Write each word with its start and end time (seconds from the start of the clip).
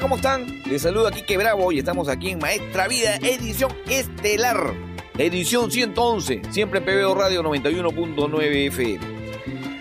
¿Cómo 0.00 0.16
están? 0.16 0.62
Les 0.68 0.82
saludo 0.82 1.06
aquí 1.06 1.22
que 1.22 1.38
Bravo 1.38 1.70
y 1.70 1.78
estamos 1.78 2.08
aquí 2.08 2.30
en 2.30 2.38
Maestra 2.40 2.88
Vida, 2.88 3.16
edición 3.22 3.72
estelar, 3.88 4.74
edición 5.16 5.70
111, 5.70 6.42
siempre 6.50 6.80
en 6.80 6.84
PBO 6.84 7.14
Radio 7.14 7.42
91.9 7.42 8.66
FM. 8.66 9.00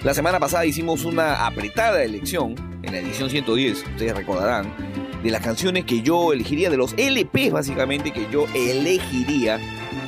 La 0.04 0.14
semana 0.14 0.40
pasada 0.40 0.66
hicimos 0.66 1.06
una 1.06 1.46
apretada 1.46 2.04
elección, 2.04 2.56
en 2.84 2.92
la 2.94 3.00
edición 3.00 3.30
110, 3.30 3.84
ustedes 3.84 4.16
recordarán, 4.16 4.74
de 5.22 5.32
las 5.32 5.42
canciones 5.42 5.86
que 5.86 6.02
yo 6.02 6.32
elegiría, 6.32 6.70
de 6.70 6.78
los 6.78 6.94
LPs 6.94 7.52
básicamente 7.52 8.12
que 8.12 8.28
yo 8.32 8.46
elegiría 8.54 9.60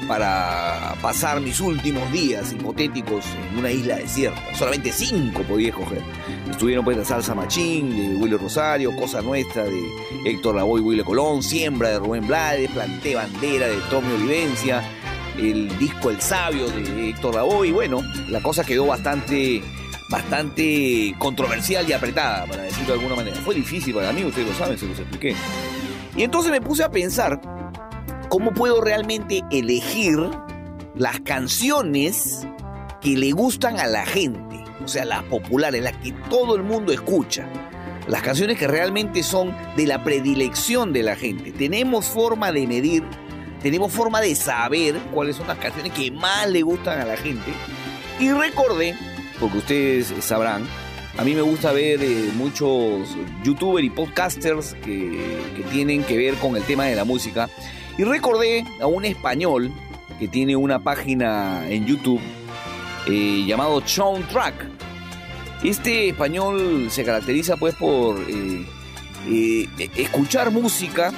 para 0.07 0.95
pasar 1.01 1.41
mis 1.41 1.59
últimos 1.59 2.11
días 2.11 2.53
hipotéticos 2.53 3.25
en 3.51 3.59
una 3.59 3.71
isla 3.71 3.97
desierta. 3.97 4.41
Solamente 4.55 4.91
cinco 4.91 5.43
podía 5.43 5.69
escoger. 5.69 6.01
Estuvieron 6.49 6.85
pues 6.85 6.97
la 6.97 7.05
Salsa 7.05 7.35
Machín 7.35 7.89
de 7.89 8.15
Willy 8.15 8.37
Rosario, 8.37 8.95
Cosa 8.95 9.21
Nuestra 9.21 9.63
de 9.63 9.81
Héctor 10.25 10.55
Lavoe 10.55 10.79
y 10.79 10.83
Willy 10.83 11.03
Colón, 11.03 11.43
Siembra 11.43 11.89
de 11.89 11.99
Rubén 11.99 12.27
Blades, 12.27 12.71
Planté 12.71 13.15
Bandera 13.15 13.67
de 13.67 13.77
Tommy 13.89 14.13
Olivencia, 14.13 14.83
el 15.37 15.77
disco 15.77 16.09
El 16.09 16.21
Sabio 16.21 16.67
de 16.69 17.09
Héctor 17.09 17.35
Lavoe 17.35 17.67
y 17.67 17.71
bueno, 17.71 18.01
la 18.29 18.41
cosa 18.41 18.63
quedó 18.63 18.87
bastante 18.87 19.61
bastante 20.09 21.13
controversial 21.17 21.87
y 21.87 21.93
apretada, 21.93 22.45
para 22.45 22.63
decirlo 22.63 22.93
de 22.93 22.93
alguna 22.93 23.15
manera. 23.15 23.35
Fue 23.41 23.53
difícil 23.53 23.93
para 23.93 24.13
mí, 24.13 24.23
ustedes 24.23 24.47
lo 24.47 24.53
saben, 24.53 24.77
se 24.77 24.87
los 24.87 24.97
expliqué. 24.97 25.35
Y 26.15 26.23
entonces 26.23 26.51
me 26.51 26.61
puse 26.61 26.83
a 26.83 26.89
pensar 26.89 27.39
cómo 28.29 28.53
puedo 28.53 28.81
realmente 28.81 29.43
elegir 29.51 30.17
las 30.95 31.19
canciones 31.21 32.47
que 33.01 33.17
le 33.17 33.31
gustan 33.31 33.79
a 33.79 33.87
la 33.87 34.05
gente, 34.05 34.63
o 34.83 34.87
sea, 34.87 35.05
las 35.05 35.23
populares, 35.23 35.83
las 35.83 35.97
que 35.97 36.11
todo 36.29 36.55
el 36.55 36.63
mundo 36.63 36.91
escucha. 36.91 37.47
Las 38.07 38.21
canciones 38.21 38.57
que 38.57 38.67
realmente 38.67 39.21
son 39.21 39.53
de 39.75 39.85
la 39.85 40.03
predilección 40.03 40.93
de 40.93 41.03
la 41.03 41.17
gente. 41.17 41.51
Tenemos 41.51 42.05
forma 42.05 42.53
de 42.53 42.65
medir, 42.65 43.03
tenemos 43.61 43.91
forma 43.91 44.21
de 44.21 44.33
saber 44.33 44.95
cuáles 45.13 45.35
son 45.35 45.47
las 45.47 45.57
canciones 45.57 45.91
que 45.91 46.09
más 46.09 46.49
le 46.49 46.61
gustan 46.61 47.01
a 47.01 47.05
la 47.05 47.17
gente. 47.17 47.51
Y 48.19 48.31
recordé, 48.31 48.95
porque 49.41 49.57
ustedes 49.57 50.13
sabrán, 50.21 50.65
a 51.17 51.23
mí 51.23 51.35
me 51.35 51.41
gusta 51.41 51.73
ver 51.73 52.01
eh, 52.01 52.29
muchos 52.35 53.09
youtubers 53.43 53.85
y 53.85 53.89
podcasters 53.89 54.73
que, 54.75 55.39
que 55.55 55.63
tienen 55.63 56.03
que 56.03 56.15
ver 56.15 56.35
con 56.35 56.55
el 56.55 56.63
tema 56.63 56.85
de 56.85 56.95
la 56.95 57.03
música. 57.03 57.49
Y 57.97 58.03
recordé 58.03 58.65
a 58.81 58.87
un 58.87 59.05
español 59.05 59.71
que 60.19 60.27
tiene 60.27 60.55
una 60.55 60.79
página 60.79 61.67
en 61.69 61.85
YouTube 61.85 62.21
eh, 63.07 63.43
llamado 63.47 63.81
Soundtrack. 63.85 64.53
Este 65.63 66.09
español 66.09 66.87
se 66.91 67.03
caracteriza 67.03 67.57
pues 67.57 67.73
por 67.75 68.17
eh, 68.29 68.65
eh, 69.27 69.67
escuchar 69.95 70.51
música, 70.51 71.11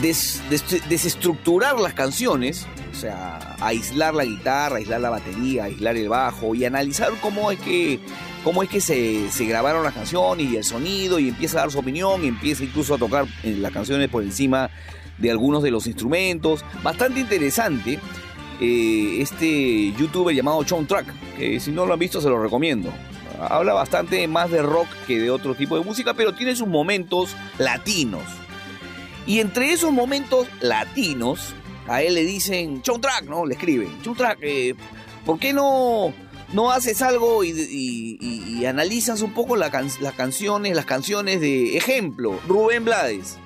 des- 0.00 0.40
des- 0.50 0.88
desestructurar 0.88 1.78
las 1.80 1.94
canciones, 1.94 2.66
o 2.92 2.94
sea, 2.94 3.56
aislar 3.60 4.14
la 4.14 4.24
guitarra, 4.24 4.76
aislar 4.76 5.00
la 5.00 5.10
batería, 5.10 5.64
aislar 5.64 5.96
el 5.96 6.08
bajo 6.08 6.54
y 6.54 6.64
analizar 6.64 7.10
cómo 7.20 7.50
es 7.50 7.58
que, 7.60 7.98
cómo 8.44 8.62
es 8.62 8.68
que 8.68 8.80
se, 8.80 9.28
grabaron 9.46 9.82
las 9.84 9.94
canciones 9.94 10.50
y 10.50 10.56
el 10.56 10.64
sonido 10.64 11.18
y 11.18 11.28
empieza 11.28 11.58
a 11.58 11.60
dar 11.62 11.70
su 11.70 11.78
opinión 11.78 12.24
y 12.24 12.28
empieza 12.28 12.64
incluso 12.64 12.94
a 12.94 12.98
tocar 12.98 13.26
eh, 13.42 13.56
las 13.58 13.72
canciones 13.72 14.08
por 14.08 14.22
encima 14.22 14.70
de 15.18 15.30
algunos 15.30 15.62
de 15.62 15.70
los 15.70 15.86
instrumentos. 15.86 16.64
Bastante 16.82 17.20
interesante 17.20 17.98
eh, 18.60 19.18
este 19.20 19.92
youtuber 19.92 20.34
llamado 20.34 20.64
Track, 20.64 21.06
que 21.36 21.60
si 21.60 21.70
no 21.70 21.86
lo 21.86 21.92
han 21.92 21.98
visto 21.98 22.20
se 22.20 22.28
lo 22.28 22.42
recomiendo. 22.42 22.92
Habla 23.40 23.72
bastante 23.72 24.26
más 24.28 24.50
de 24.50 24.62
rock 24.62 24.86
que 25.06 25.18
de 25.18 25.30
otro 25.30 25.54
tipo 25.54 25.76
de 25.76 25.84
música, 25.84 26.14
pero 26.14 26.32
tiene 26.32 26.54
sus 26.54 26.68
momentos 26.68 27.34
latinos. 27.58 28.22
Y 29.26 29.40
entre 29.40 29.72
esos 29.72 29.92
momentos 29.92 30.46
latinos, 30.60 31.54
a 31.88 32.02
él 32.02 32.14
le 32.14 32.24
dicen, 32.24 32.82
Track, 32.82 33.24
¿no? 33.24 33.46
Le 33.46 33.54
escriben, 33.54 33.90
Track, 34.16 34.38
eh, 34.42 34.74
¿por 35.24 35.38
qué 35.38 35.52
no, 35.52 36.12
no 36.52 36.70
haces 36.70 37.02
algo 37.02 37.44
y, 37.44 38.64
analizas 38.66 39.22
un 39.22 39.32
poco 39.32 39.56
las 39.56 39.70
canciones, 40.16 40.76
las 40.76 40.84
canciones 40.84 41.40
de 41.40 41.76
ejemplo, 41.76 42.38
Rubén 42.46 42.84
Blades? 42.84 43.38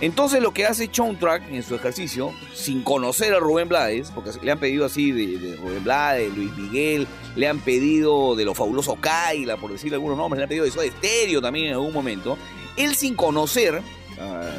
Entonces 0.00 0.40
lo 0.40 0.52
que 0.52 0.64
hace 0.64 0.88
Track 0.88 1.50
en 1.50 1.62
su 1.62 1.74
ejercicio, 1.74 2.32
sin 2.54 2.82
conocer 2.82 3.34
a 3.34 3.40
Rubén 3.40 3.68
Blades, 3.68 4.10
porque 4.14 4.30
le 4.42 4.52
han 4.52 4.60
pedido 4.60 4.86
así 4.86 5.10
de, 5.10 5.56
Rubén 5.56 5.82
Blades, 5.82 6.32
Luis 6.36 6.56
Miguel, 6.56 7.06
le 7.34 7.48
han 7.48 7.58
pedido 7.58 8.36
de 8.36 8.44
lo 8.44 8.54
fabuloso 8.54 8.96
Kaila, 9.00 9.56
por 9.56 9.72
decirle 9.72 9.96
algunos 9.96 10.16
nombres, 10.16 10.38
le 10.38 10.44
han 10.44 10.48
pedido 10.48 10.64
de 10.64 10.70
Soda 10.70 10.86
Stereo 10.86 11.40
también 11.40 11.66
en 11.66 11.72
algún 11.72 11.92
momento, 11.92 12.38
él 12.76 12.94
sin 12.94 13.16
conocer, 13.16 13.82
ah, 14.20 14.52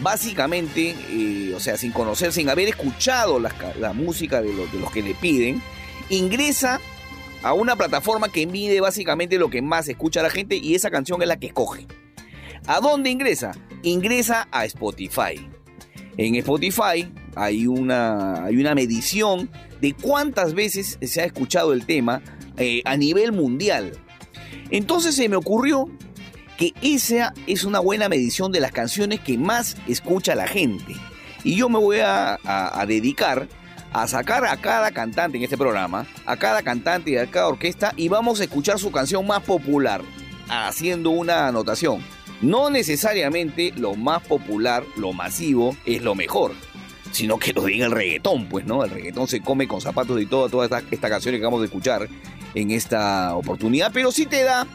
básicamente, 0.00 0.94
eh, 1.10 1.52
o 1.56 1.60
sea, 1.60 1.76
sin 1.76 1.90
conocer, 1.90 2.32
sin 2.32 2.48
haber 2.48 2.68
escuchado 2.68 3.40
la, 3.40 3.92
música 3.92 4.40
los- 4.40 4.72
de 4.72 4.78
los 4.78 4.92
que 4.92 5.02
le 5.02 5.14
piden, 5.14 5.60
ingresa 6.08 6.80
a 7.44 7.52
una 7.52 7.76
plataforma 7.76 8.30
que 8.30 8.46
mide 8.46 8.80
básicamente 8.80 9.38
lo 9.38 9.50
que 9.50 9.60
más 9.60 9.86
escucha 9.86 10.22
la 10.22 10.30
gente 10.30 10.56
y 10.56 10.74
esa 10.74 10.90
canción 10.90 11.20
es 11.20 11.28
la 11.28 11.36
que 11.36 11.48
escoge. 11.48 11.86
¿A 12.66 12.80
dónde 12.80 13.10
ingresa? 13.10 13.52
Ingresa 13.82 14.48
a 14.50 14.64
Spotify. 14.64 15.46
En 16.16 16.36
Spotify 16.36 17.12
hay 17.36 17.66
una, 17.66 18.46
hay 18.46 18.56
una 18.56 18.74
medición 18.74 19.50
de 19.82 19.92
cuántas 19.92 20.54
veces 20.54 20.98
se 21.02 21.20
ha 21.20 21.24
escuchado 21.26 21.74
el 21.74 21.84
tema 21.84 22.22
eh, 22.56 22.80
a 22.86 22.96
nivel 22.96 23.32
mundial. 23.32 23.92
Entonces 24.70 25.14
se 25.14 25.28
me 25.28 25.36
ocurrió 25.36 25.90
que 26.56 26.72
esa 26.80 27.34
es 27.46 27.64
una 27.64 27.80
buena 27.80 28.08
medición 28.08 28.52
de 28.52 28.60
las 28.60 28.72
canciones 28.72 29.20
que 29.20 29.36
más 29.36 29.76
escucha 29.86 30.34
la 30.34 30.46
gente. 30.46 30.94
Y 31.42 31.56
yo 31.56 31.68
me 31.68 31.78
voy 31.78 31.98
a, 32.02 32.38
dedicar 32.88 33.48
a 33.94 34.08
sacar 34.08 34.44
a 34.44 34.56
cada 34.56 34.90
cantante 34.90 35.38
en 35.38 35.44
este 35.44 35.56
programa, 35.56 36.04
a 36.26 36.36
cada 36.36 36.62
cantante 36.62 37.12
y 37.12 37.16
a 37.16 37.30
cada 37.30 37.46
orquesta, 37.46 37.94
y 37.96 38.08
vamos 38.08 38.40
a 38.40 38.44
escuchar 38.44 38.80
su 38.80 38.90
canción 38.90 39.24
más 39.24 39.40
popular, 39.44 40.02
haciendo 40.48 41.10
una 41.10 41.46
anotación. 41.46 42.04
No 42.42 42.70
necesariamente 42.70 43.72
lo 43.76 43.94
más 43.94 44.20
popular, 44.22 44.82
lo 44.96 45.12
masivo, 45.12 45.76
es 45.86 46.02
lo 46.02 46.16
mejor, 46.16 46.54
sino 47.12 47.38
que 47.38 47.52
lo 47.52 47.64
diga 47.66 47.86
el 47.86 47.92
reggaetón, 47.92 48.48
pues, 48.48 48.66
¿no? 48.66 48.82
El 48.82 48.90
reggaetón 48.90 49.28
se 49.28 49.40
come 49.40 49.68
con 49.68 49.80
zapatos 49.80 50.20
y 50.20 50.26
toda, 50.26 50.48
toda 50.48 50.64
esta, 50.64 50.82
esta 50.90 51.08
canción 51.08 51.32
que 51.32 51.38
acabamos 51.38 51.60
de 51.60 51.66
escuchar 51.66 52.08
en 52.56 52.72
esta 52.72 53.36
oportunidad, 53.36 53.92
pero 53.94 54.10
sí 54.10 54.26
te 54.26 54.42
da 54.42 54.66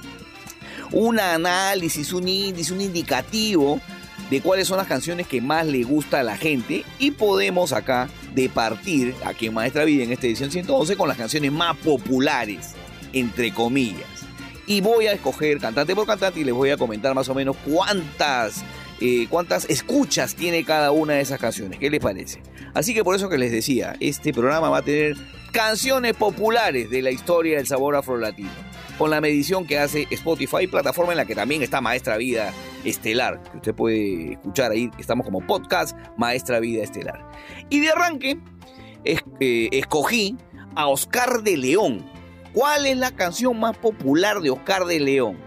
un 0.93 1.19
análisis, 1.19 2.13
un 2.13 2.25
índice, 2.25 2.71
un 2.71 2.79
indicativo 2.79 3.81
de 4.29 4.41
cuáles 4.41 4.67
son 4.67 4.77
las 4.77 4.87
canciones 4.87 5.27
que 5.27 5.41
más 5.41 5.65
le 5.65 5.83
gusta 5.83 6.19
a 6.19 6.23
la 6.23 6.37
gente 6.37 6.83
y 6.99 7.11
podemos 7.11 7.73
acá 7.73 8.09
departir 8.33 9.15
aquí 9.25 9.47
en 9.47 9.53
Maestra 9.53 9.85
Vida 9.85 10.03
en 10.03 10.11
esta 10.11 10.27
edición 10.27 10.51
111 10.51 10.95
con 10.95 11.07
las 11.07 11.17
canciones 11.17 11.51
más 11.51 11.75
populares, 11.77 12.73
entre 13.13 13.53
comillas. 13.53 14.07
Y 14.67 14.81
voy 14.81 15.07
a 15.07 15.13
escoger 15.13 15.59
cantante 15.59 15.95
por 15.95 16.05
cantante 16.05 16.39
y 16.39 16.43
les 16.43 16.53
voy 16.53 16.69
a 16.69 16.77
comentar 16.77 17.15
más 17.15 17.27
o 17.29 17.33
menos 17.33 17.55
cuántas, 17.65 18.63
eh, 19.01 19.25
cuántas 19.29 19.65
escuchas 19.65 20.35
tiene 20.35 20.63
cada 20.63 20.91
una 20.91 21.13
de 21.13 21.21
esas 21.21 21.39
canciones. 21.39 21.79
¿Qué 21.79 21.89
les 21.89 21.99
parece? 21.99 22.43
Así 22.75 22.93
que 22.93 23.03
por 23.03 23.15
eso 23.15 23.29
que 23.29 23.39
les 23.39 23.51
decía, 23.51 23.95
este 23.99 24.31
programa 24.31 24.69
va 24.69 24.77
a 24.77 24.83
tener 24.83 25.17
canciones 25.51 26.13
populares 26.13 26.91
de 26.91 27.01
la 27.01 27.09
historia 27.09 27.57
del 27.57 27.65
sabor 27.65 27.95
afrolatino 27.95 28.68
con 28.99 29.09
la 29.09 29.21
medición 29.21 29.65
que 29.65 29.79
hace 29.79 30.07
Spotify, 30.11 30.67
plataforma 30.67 31.13
en 31.13 31.17
la 31.17 31.25
que 31.25 31.33
también 31.33 31.63
está 31.63 31.79
Maestra 31.79 32.17
Vida 32.17 32.53
Estelar, 32.83 33.41
que 33.41 33.57
usted 33.57 33.73
puede 33.73 34.33
escuchar 34.33 34.71
ahí, 34.71 34.91
estamos 34.99 35.25
como 35.25 35.39
podcast 35.47 35.97
Maestra 36.17 36.59
Vida 36.59 36.83
Estelar. 36.83 37.25
Y 37.69 37.79
de 37.79 37.91
arranque, 37.91 38.37
eh, 39.05 39.69
escogí 39.71 40.35
a 40.75 40.87
Oscar 40.87 41.43
de 41.43 41.55
León. 41.55 42.05
¿Cuál 42.51 42.85
es 42.87 42.97
la 42.97 43.11
canción 43.11 43.57
más 43.57 43.77
popular 43.77 44.41
de 44.41 44.49
Oscar 44.49 44.83
de 44.83 44.99
León? 44.99 45.37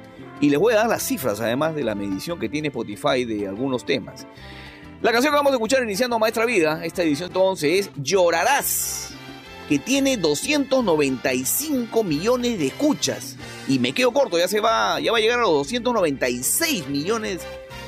Y 0.40 0.48
les 0.48 0.58
voy 0.58 0.72
a 0.72 0.76
dar 0.76 0.88
las 0.88 1.02
cifras, 1.02 1.38
además 1.42 1.74
de 1.74 1.84
la 1.84 1.94
medición 1.94 2.40
que 2.40 2.48
tiene 2.48 2.68
Spotify 2.68 3.26
de 3.26 3.46
algunos 3.46 3.84
temas. 3.84 4.26
La 5.02 5.12
canción 5.12 5.30
que 5.30 5.36
vamos 5.36 5.52
a 5.52 5.56
escuchar 5.56 5.82
iniciando 5.82 6.18
Maestra 6.18 6.46
Vida, 6.46 6.82
esta 6.86 7.02
edición 7.02 7.30
11, 7.34 7.78
es 7.78 7.90
Llorarás. 7.96 9.10
que 9.68 9.78
tiene 9.78 10.16
295 10.16 12.02
millones 12.02 12.58
de 12.58 12.66
escuchas. 12.66 13.36
Y 13.68 13.78
me 13.78 13.92
quedo 13.92 14.12
corto, 14.12 14.38
ya 14.38 14.48
se 14.48 14.60
va, 14.60 14.98
ya 15.00 15.12
va 15.12 15.18
a 15.18 15.20
llegar 15.20 15.38
a 15.38 15.42
los 15.42 15.50
296 15.50 16.88
millones 16.88 17.42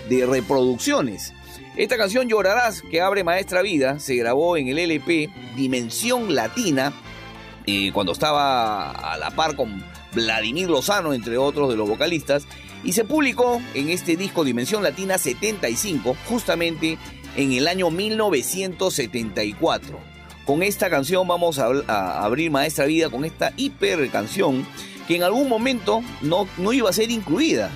de 0.09 0.26
reproducciones. 0.26 1.32
Esta 1.76 1.97
canción 1.97 2.29
Llorarás, 2.29 2.82
que 2.82 3.00
abre 3.00 3.25
Maestra 3.25 3.62
Vida, 3.62 3.99
se 3.99 4.15
grabó 4.15 4.56
en 4.56 4.69
el 4.69 4.79
LP 4.79 5.29
Dimensión 5.56 6.32
Latina, 6.35 6.93
eh, 7.67 7.91
cuando 7.93 8.12
estaba 8.12 8.91
a 8.91 9.19
la 9.19 9.32
par 9.32 9.56
con 9.56 9.85
Vladimir 10.12 10.71
Lozano, 10.71 11.15
entre 11.15 11.37
otros 11.37 11.69
de 11.71 11.76
los 11.76 11.88
vocalistas, 11.88 12.47
y 12.85 12.93
se 12.93 13.05
publicó 13.05 13.61
en 13.75 13.88
este 13.88 14.17
disco 14.17 14.44
Dimensión 14.44 14.85
Latina 14.85 15.19
75, 15.19 16.17
justamente 16.29 16.97
en 17.37 17.53
el 17.53 17.67
año 17.67 17.91
1974. 17.91 19.99
Con 20.44 20.62
esta 20.62 20.91
canción 20.91 21.26
vamos 21.26 21.59
a, 21.59 22.23
abrir 22.23 22.50
Maestra 22.50 22.85
Vida 22.85 23.09
con 23.09 23.25
esta 23.25 23.55
hiper 23.56 24.11
canción 24.11 24.67
que 25.06 25.16
en 25.16 25.22
algún 25.22 25.48
momento 25.48 26.02
no, 26.22 26.46
no 26.58 26.72
iba 26.72 26.90
a 26.90 26.92
ser 26.92 27.10
incluida. 27.10 27.70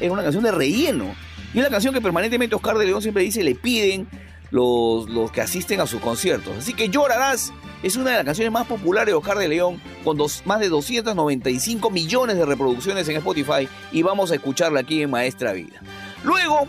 era 0.00 0.12
una 0.12 0.22
canción 0.22 0.44
de 0.44 0.52
relleno. 0.52 1.14
Y 1.54 1.60
una 1.60 1.70
canción 1.70 1.94
que 1.94 2.00
permanentemente 2.00 2.54
Oscar 2.54 2.76
de 2.76 2.86
León 2.86 3.00
siempre 3.00 3.22
dice 3.22 3.42
le 3.42 3.54
piden 3.54 4.06
los, 4.50 5.08
los 5.08 5.32
que 5.32 5.40
asisten 5.40 5.80
a 5.80 5.86
sus 5.86 6.00
conciertos. 6.00 6.56
Así 6.58 6.74
que 6.74 6.88
Llorarás 6.88 7.52
es 7.82 7.96
una 7.96 8.10
de 8.10 8.16
las 8.16 8.24
canciones 8.24 8.52
más 8.52 8.66
populares 8.66 9.12
de 9.12 9.14
Oscar 9.14 9.38
de 9.38 9.48
León, 9.48 9.80
con 10.04 10.16
dos, 10.16 10.42
más 10.44 10.60
de 10.60 10.68
295 10.68 11.90
millones 11.90 12.36
de 12.36 12.44
reproducciones 12.44 13.08
en 13.08 13.16
Spotify, 13.16 13.68
y 13.92 14.02
vamos 14.02 14.30
a 14.30 14.34
escucharla 14.34 14.80
aquí 14.80 15.02
en 15.02 15.10
Maestra 15.10 15.52
Vida. 15.52 15.80
Luego, 16.24 16.66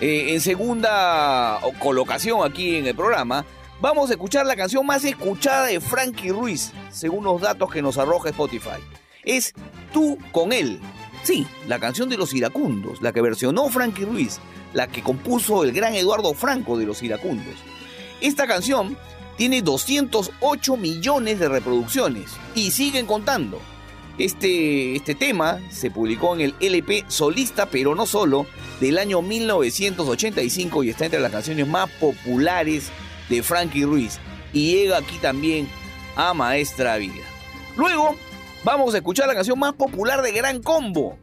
eh, 0.00 0.34
en 0.34 0.40
segunda 0.40 1.60
colocación 1.78 2.40
aquí 2.44 2.76
en 2.76 2.86
el 2.86 2.94
programa, 2.94 3.44
vamos 3.80 4.10
a 4.10 4.14
escuchar 4.14 4.44
la 4.46 4.56
canción 4.56 4.84
más 4.84 5.04
escuchada 5.04 5.66
de 5.66 5.80
Frankie 5.80 6.30
Ruiz, 6.30 6.72
según 6.90 7.24
los 7.24 7.40
datos 7.40 7.70
que 7.70 7.80
nos 7.80 7.96
arroja 7.96 8.30
Spotify. 8.30 8.80
Es 9.24 9.54
Tú 9.92 10.18
con 10.32 10.52
él. 10.52 10.80
Sí, 11.22 11.46
la 11.66 11.78
canción 11.78 12.08
de 12.08 12.16
los 12.16 12.32
iracundos, 12.32 13.02
la 13.02 13.12
que 13.12 13.20
versionó 13.20 13.68
Frankie 13.68 14.04
Ruiz, 14.04 14.38
la 14.72 14.86
que 14.86 15.02
compuso 15.02 15.64
el 15.64 15.72
gran 15.72 15.94
Eduardo 15.94 16.32
Franco 16.32 16.78
de 16.78 16.86
los 16.86 17.02
iracundos. 17.02 17.56
Esta 18.20 18.46
canción 18.46 18.96
tiene 19.36 19.62
208 19.62 20.76
millones 20.76 21.38
de 21.38 21.48
reproducciones 21.48 22.30
y 22.54 22.70
siguen 22.70 23.06
contando. 23.06 23.60
Este, 24.18 24.96
este 24.96 25.14
tema 25.14 25.60
se 25.70 25.90
publicó 25.90 26.34
en 26.34 26.42
el 26.42 26.54
LP 26.60 27.04
Solista, 27.08 27.66
pero 27.66 27.94
no 27.94 28.06
solo, 28.06 28.46
del 28.80 28.98
año 28.98 29.22
1985 29.22 30.84
y 30.84 30.90
está 30.90 31.06
entre 31.06 31.20
las 31.20 31.32
canciones 31.32 31.66
más 31.66 31.88
populares 31.92 32.90
de 33.28 33.42
Frankie 33.42 33.84
Ruiz. 33.84 34.18
Y 34.52 34.72
llega 34.72 34.98
aquí 34.98 35.16
también 35.18 35.68
a 36.16 36.34
Maestra 36.34 36.96
Vida. 36.98 37.24
Luego 37.76 38.16
vamos 38.64 38.94
a 38.94 38.98
escuchar 38.98 39.26
la 39.26 39.34
canción 39.34 39.58
más 39.58 39.74
popular 39.74 40.22
de 40.22 40.32
Gran 40.32 40.62
Combo. 40.62 41.18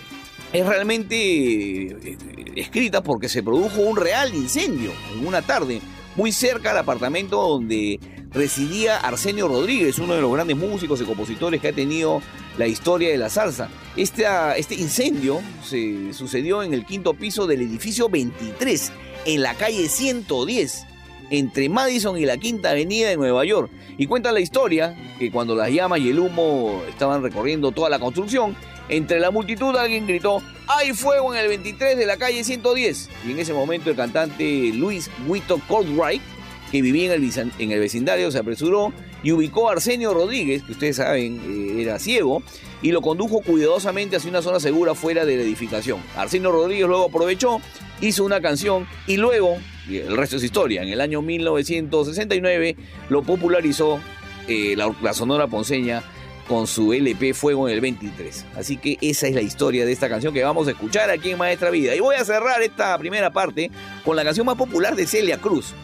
es 0.54 0.66
realmente 0.66 1.16
eh, 1.16 2.18
escrita 2.56 3.02
porque 3.02 3.28
se 3.28 3.42
produjo 3.42 3.82
un 3.82 3.98
real 3.98 4.34
incendio 4.34 4.92
en 5.12 5.26
una 5.26 5.42
tarde 5.42 5.82
muy 6.14 6.32
cerca 6.32 6.70
del 6.70 6.78
apartamento 6.78 7.36
donde 7.36 8.00
residía 8.32 8.98
Arsenio 8.98 9.48
Rodríguez, 9.48 9.98
uno 9.98 10.14
de 10.14 10.20
los 10.20 10.32
grandes 10.32 10.56
músicos 10.56 11.00
y 11.00 11.04
compositores 11.04 11.60
que 11.60 11.68
ha 11.68 11.72
tenido 11.72 12.20
la 12.58 12.66
historia 12.66 13.10
de 13.10 13.18
la 13.18 13.30
salsa. 13.30 13.68
Este, 13.96 14.24
este 14.56 14.74
incendio 14.74 15.40
se 15.64 16.12
sucedió 16.12 16.62
en 16.62 16.74
el 16.74 16.84
quinto 16.84 17.14
piso 17.14 17.46
del 17.46 17.62
edificio 17.62 18.08
23, 18.08 18.92
en 19.26 19.42
la 19.42 19.54
calle 19.54 19.88
110, 19.88 20.86
entre 21.30 21.68
Madison 21.68 22.16
y 22.18 22.24
la 22.24 22.36
Quinta 22.36 22.70
Avenida 22.70 23.08
de 23.08 23.16
Nueva 23.16 23.44
York. 23.44 23.70
Y 23.98 24.06
cuenta 24.06 24.32
la 24.32 24.40
historia 24.40 24.96
que 25.18 25.30
cuando 25.30 25.54
las 25.54 25.70
llamas 25.70 26.00
y 26.00 26.10
el 26.10 26.18
humo 26.18 26.82
estaban 26.88 27.22
recorriendo 27.22 27.72
toda 27.72 27.88
la 27.88 27.98
construcción, 27.98 28.54
entre 28.88 29.18
la 29.18 29.30
multitud 29.30 29.74
alguien 29.76 30.06
gritó, 30.06 30.42
hay 30.68 30.92
fuego 30.92 31.34
en 31.34 31.40
el 31.40 31.48
23 31.48 31.96
de 31.96 32.06
la 32.06 32.16
calle 32.16 32.44
110. 32.44 33.08
Y 33.26 33.32
en 33.32 33.38
ese 33.38 33.52
momento 33.52 33.90
el 33.90 33.96
cantante 33.96 34.70
Luis 34.72 35.10
Wito 35.26 35.60
Coldwright, 35.66 36.22
que 36.70 36.82
vivía 36.82 37.14
en 37.14 37.70
el, 37.70 37.80
vecindario, 37.80 38.30
se 38.30 38.38
apresuró 38.38 38.92
y 39.22 39.32
ubicó 39.32 39.68
a 39.68 39.72
Arsenio 39.72 40.12
Rodríguez, 40.14 40.62
que 40.62 40.72
ustedes 40.72 40.96
saben 40.96 41.40
eh, 41.44 41.82
era 41.82 41.98
ciego, 41.98 42.42
y 42.82 42.92
lo 42.92 43.00
condujo 43.00 43.40
cuidadosamente 43.40 44.16
hacia 44.16 44.30
una 44.30 44.42
zona 44.42 44.60
segura 44.60 44.94
fuera 44.94 45.24
de 45.24 45.36
la 45.36 45.42
edificación. 45.42 46.00
Arsenio 46.16 46.52
Rodríguez 46.52 46.86
luego 46.86 47.06
aprovechó, 47.06 47.60
hizo 48.00 48.24
una 48.24 48.40
canción 48.40 48.86
y 49.06 49.16
luego, 49.16 49.56
el 49.88 50.16
resto 50.16 50.36
es 50.36 50.44
historia, 50.44 50.82
en 50.82 50.88
el 50.88 51.00
año 51.00 51.22
1969 51.22 52.76
lo 53.08 53.22
popularizó 53.22 54.00
eh, 54.48 54.74
la, 54.76 54.94
la 55.02 55.12
Sonora 55.12 55.46
Ponceña 55.46 56.02
con 56.46 56.66
su 56.66 56.92
LP 56.92 57.34
Fuego 57.34 57.68
en 57.68 57.74
el 57.74 57.80
23. 57.80 58.44
Así 58.56 58.76
que 58.76 58.98
esa 59.00 59.26
es 59.26 59.34
la 59.34 59.42
historia 59.42 59.84
de 59.84 59.92
esta 59.92 60.08
canción 60.08 60.32
que 60.32 60.44
vamos 60.44 60.68
a 60.68 60.70
escuchar 60.70 61.10
aquí 61.10 61.30
en 61.30 61.38
Maestra 61.38 61.70
Vida. 61.70 61.94
Y 61.94 62.00
voy 62.00 62.14
a 62.16 62.24
cerrar 62.24 62.62
esta 62.62 62.96
primera 62.98 63.32
parte 63.32 63.70
con 64.04 64.16
la 64.16 64.24
canción 64.24 64.46
más 64.46 64.56
popular 64.56 64.94
de 64.94 65.06
Celia 65.06 65.38
Cruz. 65.38 65.74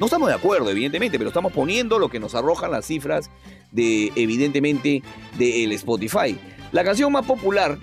No 0.00 0.06
estamos 0.06 0.30
de 0.30 0.34
acuerdo, 0.34 0.70
evidentemente, 0.70 1.18
pero 1.18 1.28
estamos 1.28 1.52
poniendo 1.52 1.98
lo 1.98 2.08
que 2.08 2.18
nos 2.18 2.34
arrojan 2.34 2.70
las 2.70 2.86
cifras 2.86 3.30
de, 3.70 4.10
evidentemente, 4.16 5.02
del 5.36 5.72
Spotify. 5.72 6.38
La 6.72 6.82
canción 6.84 7.12
más 7.12 7.26
popular 7.26 7.78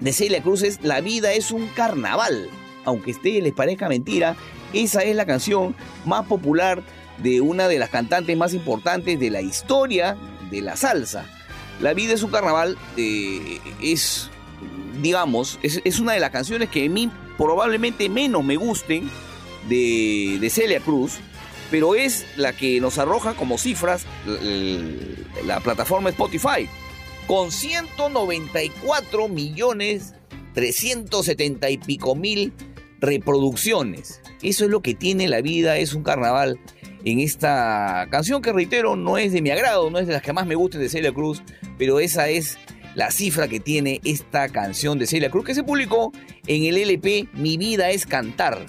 de 0.00 0.12
Celia 0.12 0.42
Cruz 0.42 0.62
es 0.64 0.82
La 0.82 1.00
vida 1.00 1.32
es 1.32 1.52
un 1.52 1.68
carnaval. 1.68 2.48
Aunque 2.84 3.12
a 3.12 3.14
ustedes 3.14 3.40
les 3.40 3.52
parezca 3.52 3.88
mentira, 3.88 4.34
esa 4.72 5.04
es 5.04 5.14
la 5.14 5.26
canción 5.26 5.76
más 6.04 6.26
popular 6.26 6.82
de 7.18 7.40
una 7.40 7.68
de 7.68 7.78
las 7.78 7.90
cantantes 7.90 8.36
más 8.36 8.52
importantes 8.52 9.20
de 9.20 9.30
la 9.30 9.40
historia 9.40 10.16
de 10.50 10.60
la 10.60 10.74
salsa. 10.74 11.24
La 11.80 11.94
vida 11.94 12.14
es 12.14 12.24
un 12.24 12.32
carnaval 12.32 12.76
eh, 12.96 13.60
es, 13.80 14.28
digamos, 15.00 15.60
es, 15.62 16.00
una 16.00 16.14
de 16.14 16.20
las 16.20 16.30
canciones 16.30 16.68
que 16.68 16.84
a 16.84 16.90
mí 16.90 17.12
probablemente 17.38 18.08
menos 18.08 18.42
me 18.42 18.56
gusten 18.56 19.08
de, 19.68 20.48
Celia 20.50 20.80
Cruz, 20.80 21.18
pero 21.70 21.94
es 21.94 22.26
la 22.36 22.52
que 22.52 22.80
nos 22.80 22.98
arroja 22.98 23.34
como 23.34 23.58
cifras 23.58 24.06
la, 25.44 25.60
plataforma 25.60 26.10
Spotify, 26.10 26.68
con 27.26 27.50
194 27.50 29.28
millones 29.28 30.14
370 30.54 31.70
y 31.70 31.78
pico 31.78 32.14
mil 32.14 32.52
reproducciones. 33.00 34.20
Eso 34.42 34.64
es 34.64 34.70
lo 34.70 34.80
que 34.80 34.94
tiene 34.94 35.28
la 35.28 35.40
vida, 35.40 35.78
es 35.78 35.94
un 35.94 36.02
carnaval 36.02 36.58
en 37.04 37.20
esta 37.20 38.06
canción 38.10 38.40
que 38.40 38.52
reitero 38.52 38.96
no 38.96 39.18
es 39.18 39.32
de 39.32 39.42
mi 39.42 39.50
agrado, 39.50 39.90
no 39.90 39.98
es 39.98 40.06
de 40.06 40.14
las 40.14 40.22
que 40.22 40.32
más 40.32 40.46
me 40.46 40.54
gusten 40.54 40.80
de 40.80 40.88
Celia 40.88 41.12
Cruz, 41.12 41.42
pero 41.76 42.00
esa 42.00 42.28
es 42.28 42.56
la 42.94 43.10
cifra 43.10 43.48
que 43.48 43.60
tiene 43.60 44.00
esta 44.04 44.48
canción 44.48 44.98
de 44.98 45.06
Celia 45.06 45.30
Cruz 45.30 45.44
que 45.44 45.54
se 45.54 45.64
publicó 45.64 46.12
en 46.46 46.64
el 46.64 46.76
LP 46.76 47.28
Mi 47.34 47.56
vida 47.56 47.90
es 47.90 48.06
cantar 48.06 48.64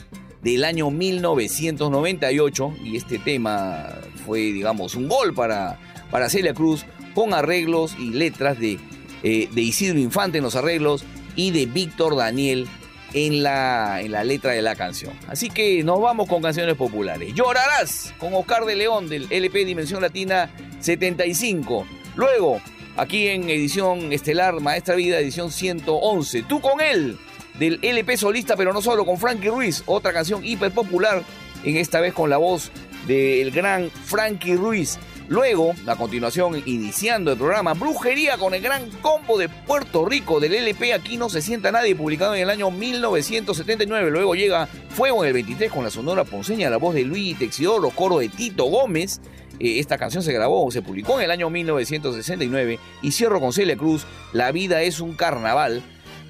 del 0.46 0.64
año 0.64 0.92
1998 0.92 2.76
y 2.84 2.96
este 2.96 3.18
tema 3.18 3.90
fue 4.28 4.42
digamos 4.42 4.94
un 4.94 5.10
gol 5.10 5.34
para, 5.34 5.80
para 6.12 6.30
Celia 6.30 6.54
Cruz 6.54 6.86
con 7.16 7.34
arreglos 7.34 7.96
y 7.98 8.12
letras 8.12 8.60
de, 8.60 8.78
eh, 9.24 9.50
de 9.52 9.62
Isidro 9.62 9.98
Infante 9.98 10.38
en 10.38 10.44
los 10.44 10.56
arreglos 10.56 11.04
y 11.36 11.50
de 11.50 11.66
Víctor 11.66 12.16
Daniel 12.16 12.68
en 13.14 13.42
la, 13.42 14.02
en 14.02 14.12
la 14.12 14.24
letra 14.24 14.52
de 14.52 14.62
la 14.62 14.76
canción. 14.76 15.14
Así 15.28 15.50
que 15.50 15.84
nos 15.84 16.00
vamos 16.00 16.30
con 16.30 16.44
canciones 16.44 16.76
populares. 16.76 17.34
Llorarás 17.34 18.14
con 18.20 18.36
Oscar 18.36 18.66
de 18.66 18.76
León 18.76 19.10
del 19.10 19.26
LP 19.32 19.66
Dimensión 19.66 20.00
Latina 20.00 20.52
75. 20.80 21.88
Luego, 22.16 22.62
aquí 22.98 23.30
en 23.30 23.50
edición 23.50 24.14
estelar 24.14 24.60
Maestra 24.62 24.94
Vida, 24.94 25.18
edición 25.18 25.52
111. 25.52 26.44
Tú 26.44 26.62
con 26.62 26.82
él, 26.82 27.18
del 27.60 27.80
LP 27.82 28.18
solista, 28.18 28.56
pero 28.56 28.74
no 28.74 28.82
solo, 28.82 29.06
con 29.06 29.18
Frankie 29.18 29.50
Ruiz, 29.50 29.84
otra 29.86 30.14
canción 30.14 30.44
hiper 30.44 30.72
popular, 30.72 31.24
en 31.64 31.78
esta 31.78 32.00
vez 32.00 32.14
con 32.14 32.30
la 32.30 32.38
voz 32.38 32.72
del 33.08 33.52
gran 33.52 33.90
Frankie 33.90 34.56
Ruiz. 34.56 35.00
Luego, 35.28 35.74
a 35.88 35.96
continuación, 35.96 36.62
iniciando 36.68 37.32
el 37.32 37.38
programa, 37.38 37.74
Brujería 37.74 38.38
con 38.38 38.54
el 38.54 38.62
gran 38.62 38.92
combo 39.02 39.40
de 39.40 39.50
Puerto 39.50 40.06
Rico 40.06 40.40
del 40.40 40.54
LP 40.54 40.94
Aquí 40.94 41.18
no 41.18 41.30
se 41.30 41.42
sienta 41.42 41.72
nadie, 41.72 41.96
publicado 41.96 42.36
en 42.36 42.42
el 42.44 42.50
año 42.52 42.70
1979. 42.70 44.12
Luego 44.12 44.36
llega 44.36 44.68
Fuego 44.90 45.24
en 45.24 45.30
el 45.30 45.34
23 45.34 45.72
con 45.72 45.84
la 45.84 45.90
sonora 45.90 46.26
ponceña, 46.26 46.70
la 46.70 46.78
voz 46.78 46.94
de 46.94 47.04
Luis 47.04 47.40
Texidor, 47.40 47.82
los 47.82 47.94
coros 47.94 48.20
de 48.20 48.30
Tito 48.30 48.66
Gómez. 48.66 49.20
Eh, 49.60 49.80
esta 49.80 49.98
canción 49.98 50.22
se 50.22 50.32
grabó, 50.32 50.70
se 50.70 50.84
publicó 50.84 51.18
en 51.18 51.26
el 51.26 51.32
año 51.32 51.50
1969. 51.50 52.80
Y 53.02 53.12
cierro 53.12 53.40
con 53.40 53.52
Celia 53.52 53.78
Cruz, 53.78 54.06
La 54.32 54.52
vida 54.52 54.84
es 54.84 55.00
un 55.00 55.16
carnaval 55.16 55.82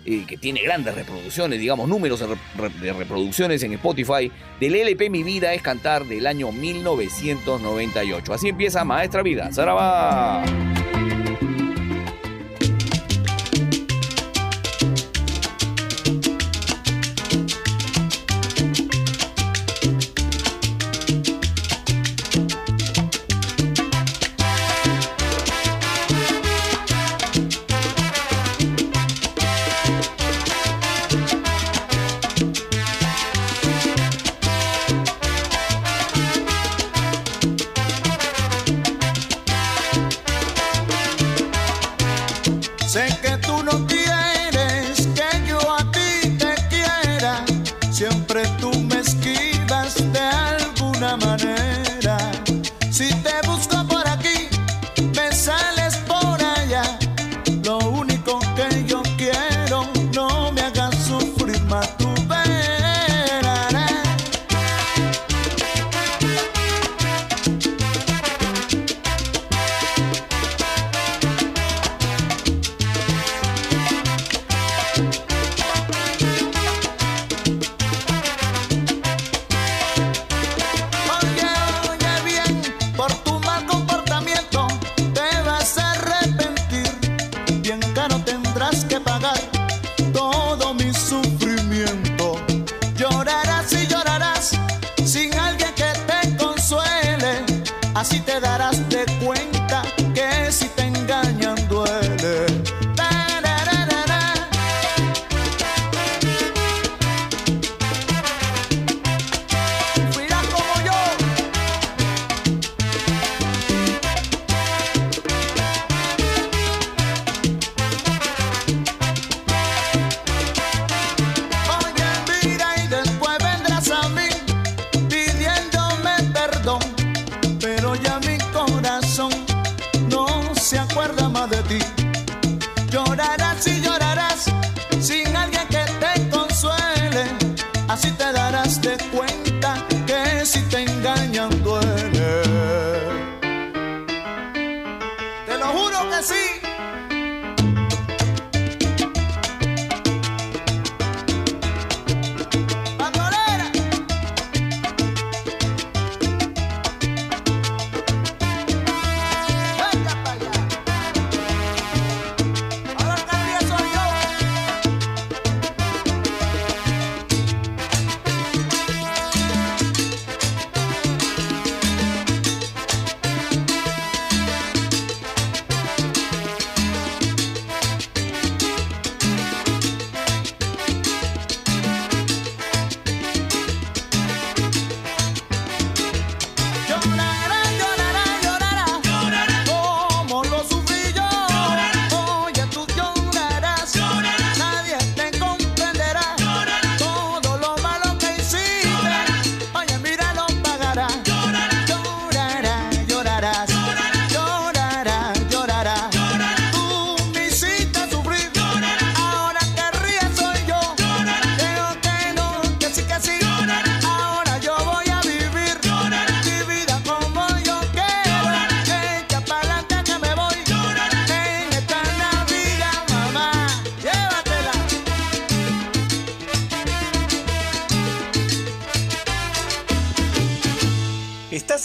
que 0.05 0.37
tiene 0.37 0.61
grandes 0.61 0.93
reproducciones, 0.95 1.59
digamos, 1.59 1.89
números 1.89 2.19
de, 2.19 2.93
reproducciones 2.93 3.63
en 3.63 3.73
Spotify, 3.73 4.31
del 4.59 4.75
LP 4.75 5.09
Mi 5.09 5.23
Vida 5.23 5.53
es 5.53 5.61
Cantar 5.61 6.05
del 6.05 6.27
año 6.27 6.51
1998. 6.51 8.33
Así 8.33 8.49
empieza 8.49 8.85
Maestra 8.85 9.23
Vida. 9.23 9.51
¡Zaraba! 9.51 10.43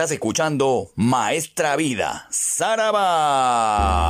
Estás 0.00 0.12
escuchando 0.12 0.92
Maestra 0.96 1.76
Vida, 1.76 2.26
Saraba. 2.30 4.09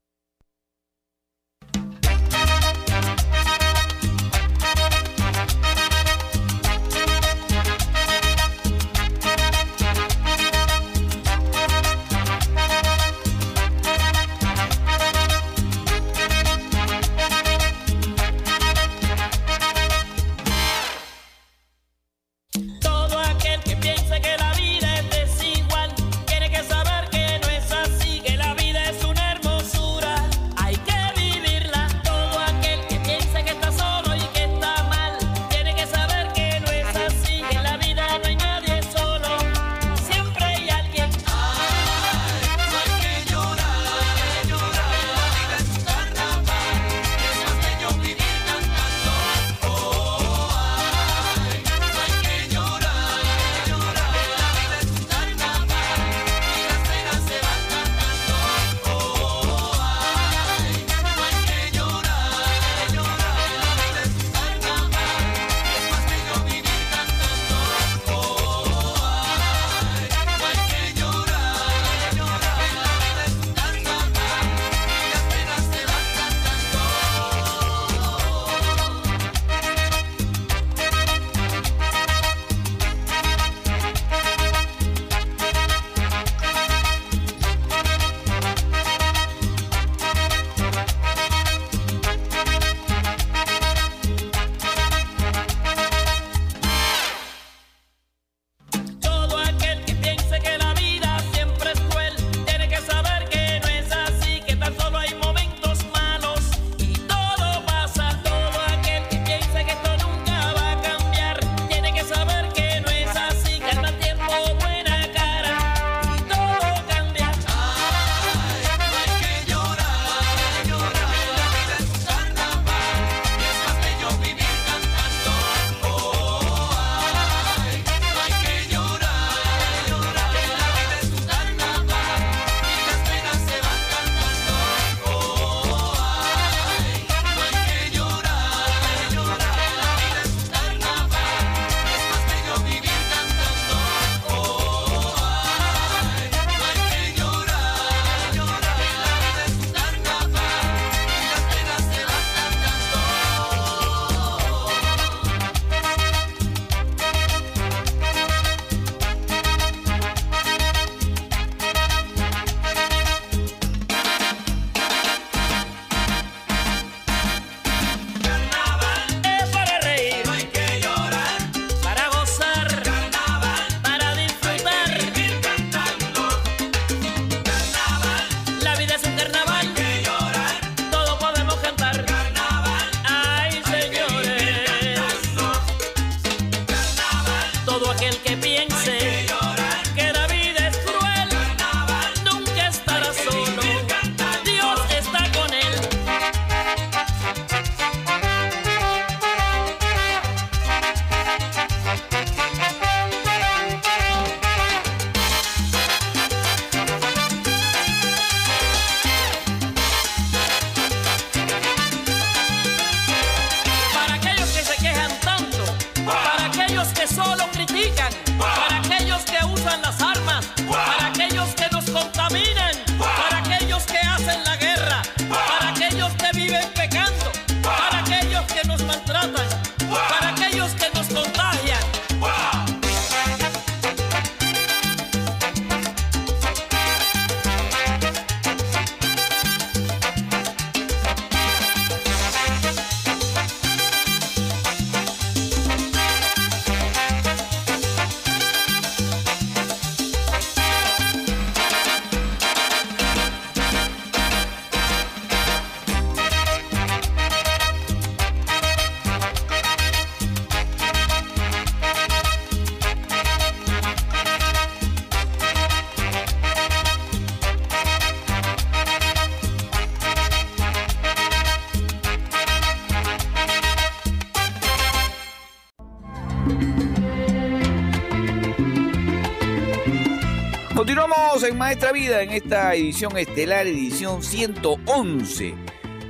Maestra 281.61 281.91
Vida 281.91 282.23
en 282.23 282.31
esta 282.31 282.73
edición 282.73 283.15
estelar, 283.19 283.67
edición 283.67 284.23
111. 284.23 285.53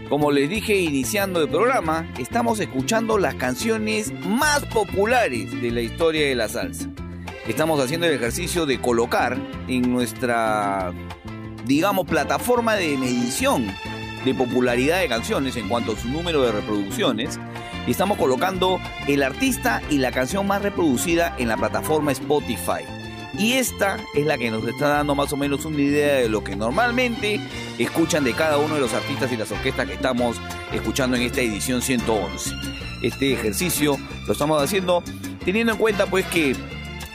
Como 0.08 0.32
les 0.32 0.50
dije 0.50 0.78
iniciando 0.78 1.42
el 1.42 1.50
programa, 1.50 2.10
estamos 2.18 2.62
escuchando 2.62 3.18
las 3.18 3.36
canciones 3.36 4.14
más 4.26 4.64
populares 4.68 5.62
de 5.62 5.72
la 5.72 5.82
historia 5.82 6.26
de 6.26 6.36
la 6.36 6.48
salsa. 6.48 6.88
Estamos 7.50 7.82
haciendo 7.82 8.08
el 8.08 8.14
ejercicio 8.14 8.66
de 8.66 8.80
colocar 8.80 9.38
en 9.68 9.92
nuestra, 9.92 10.94
digamos, 11.66 12.06
plataforma 12.06 12.76
de 12.76 12.98
medición 12.98 13.68
de 14.24 14.34
popularidad 14.34 15.02
de 15.02 15.10
canciones 15.10 15.58
en 15.58 15.68
cuanto 15.68 15.92
a 15.92 15.98
su 15.98 16.08
número 16.08 16.44
de 16.44 16.54
reproducciones. 16.54 17.42
Y 17.86 17.92
estamos 17.92 18.18
colocando 18.18 18.80
el 19.06 19.22
artista 19.22 19.82
y 19.90 19.98
la 19.98 20.14
canción 20.14 20.48
más 20.48 20.62
reproducida 20.62 21.36
en 21.38 21.50
la 21.50 21.58
plataforma 21.58 22.14
Spotify. 22.14 23.01
Y 23.42 23.54
esta 23.54 23.98
es 24.14 24.24
la 24.24 24.38
que 24.38 24.52
nos 24.52 24.64
está 24.68 24.88
dando 24.90 25.16
más 25.16 25.34
o 25.34 25.36
menos 25.36 25.66
una 25.66 25.82
idea 25.82 26.18
de 26.18 26.30
lo 26.30 26.44
que 26.44 26.56
normalmente 26.56 27.42
escuchan 27.80 28.24
de 28.24 28.34
cada 28.34 28.60
uno 28.60 28.76
de 28.76 28.82
los 28.82 28.94
artistas 28.94 29.32
y 29.32 29.36
las 29.36 29.52
orquestas 29.52 29.88
que 29.88 29.96
estamos 29.96 30.38
escuchando 30.72 31.18
en 31.18 31.24
esta 31.24 31.42
edición 31.42 31.82
111. 31.82 32.52
Este 33.02 33.34
ejercicio 33.34 33.98
lo 34.28 34.34
estamos 34.34 34.62
haciendo 34.62 35.02
teniendo 35.44 35.74
en 35.74 35.80
cuenta 35.80 36.06
pues 36.06 36.24
que 36.28 36.56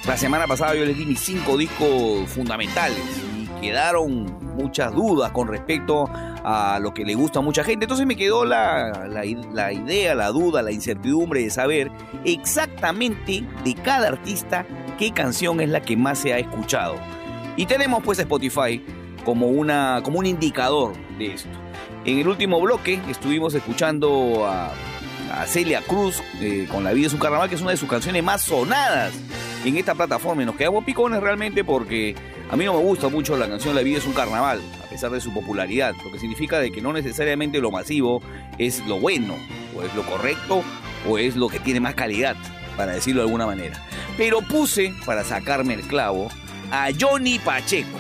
la 0.05 0.17
semana 0.17 0.49
pasada 0.49 0.75
yo 0.75 0.85
les 0.85 0.99
di 0.99 1.07
mis 1.07 1.21
cinco 1.21 1.57
discos 1.57 2.29
fundamentales 2.29 2.99
y 3.41 3.61
quedaron 3.61 4.25
muchas 4.57 4.93
dudas 4.93 5.31
con 5.31 5.47
respecto 5.47 6.11
a 6.13 6.81
lo 6.83 6.93
que 6.93 7.05
le 7.05 7.15
gusta 7.15 7.39
a 7.39 7.43
mucha 7.43 7.63
gente. 7.63 7.85
Entonces 7.85 8.05
me 8.05 8.17
quedó 8.17 8.45
la, 8.45 9.07
la, 9.07 9.23
la 9.53 9.73
idea, 9.73 10.17
la 10.17 10.31
duda, 10.31 10.61
la 10.61 10.73
incertidumbre 10.73 11.45
de 11.45 11.51
saber 11.51 11.93
exactamente 12.25 13.45
de 13.63 13.75
cada 13.75 14.09
artista 14.09 14.67
qué 14.97 15.13
canción 15.13 15.61
es 15.61 15.69
la 15.69 15.81
que 15.81 15.97
más 15.97 16.19
se 16.19 16.33
ha 16.33 16.39
escuchado. 16.39 16.97
Y 17.57 17.67
tenemos 17.67 18.03
pues 18.03 18.19
Spotify 18.19 18.83
como, 19.25 19.49
una, 19.49 20.01
como 20.03 20.19
un 20.19 20.27
indicador 20.27 20.95
de 21.19 21.35
esto. 21.35 21.49
En 22.05 22.19
el 22.19 22.29
último 22.29 22.61
bloque 22.61 23.01
estuvimos 23.09 23.55
escuchando 23.55 24.47
a, 24.47 24.73
Celia 25.47 25.83
Cruz 25.83 26.23
eh, 26.41 26.69
con 26.71 26.85
La 26.85 26.93
vida 26.93 27.09
es 27.09 27.13
un 27.13 27.19
carnaval, 27.19 27.49
que 27.49 27.57
es 27.57 27.61
una 27.61 27.73
de 27.73 27.77
sus 27.77 27.89
canciones 27.89 28.23
más 28.23 28.43
sonadas 28.43 29.13
en 29.65 29.77
esta 29.77 29.95
plataforma. 29.95 30.43
Y 30.43 30.47
nos 30.47 30.55
quedamos 30.55 30.85
picones 30.85 31.21
realmente 31.21 31.65
porque 31.65 32.15
a 32.49 32.57
mí 32.57 32.65
no 32.65 32.75
me 32.75 32.79
gusta 32.81 33.09
mucho 33.09 33.37
la 33.37 33.49
canción 33.49 33.75
La 33.75 33.83
vida 33.83 33.99
es 33.99 34.07
un 34.07 34.13
carnaval, 34.13 34.61
a 34.83 34.89
pesar 34.89 35.11
de 35.11 35.21
su 35.21 35.35
popularidad, 35.35 35.95
lo 36.05 36.13
que 36.13 36.21
significa 36.21 36.61
de 36.61 36.71
que 36.71 36.81
no 36.81 36.93
necesariamente 36.93 37.61
lo 37.61 37.73
masivo 37.73 38.23
es 38.57 38.87
lo 38.87 39.01
bueno, 39.01 39.35
o 39.77 39.83
es 39.83 39.93
lo 39.95 40.03
correcto, 40.05 40.63
o 41.09 41.19
es 41.19 41.35
lo 41.35 41.49
que 41.49 41.59
tiene 41.59 41.81
más 41.81 41.97
calidad, 41.97 42.37
para 42.77 42.93
decirlo 42.93 43.23
de 43.23 43.27
alguna 43.27 43.47
manera. 43.47 43.83
Pero 44.17 44.41
puse, 44.41 44.95
para 45.05 45.25
sacarme 45.25 45.75
el 45.75 45.83
clavo, 45.83 46.29
a 46.71 46.89
Johnny 46.99 47.39
Pacheco. 47.39 47.99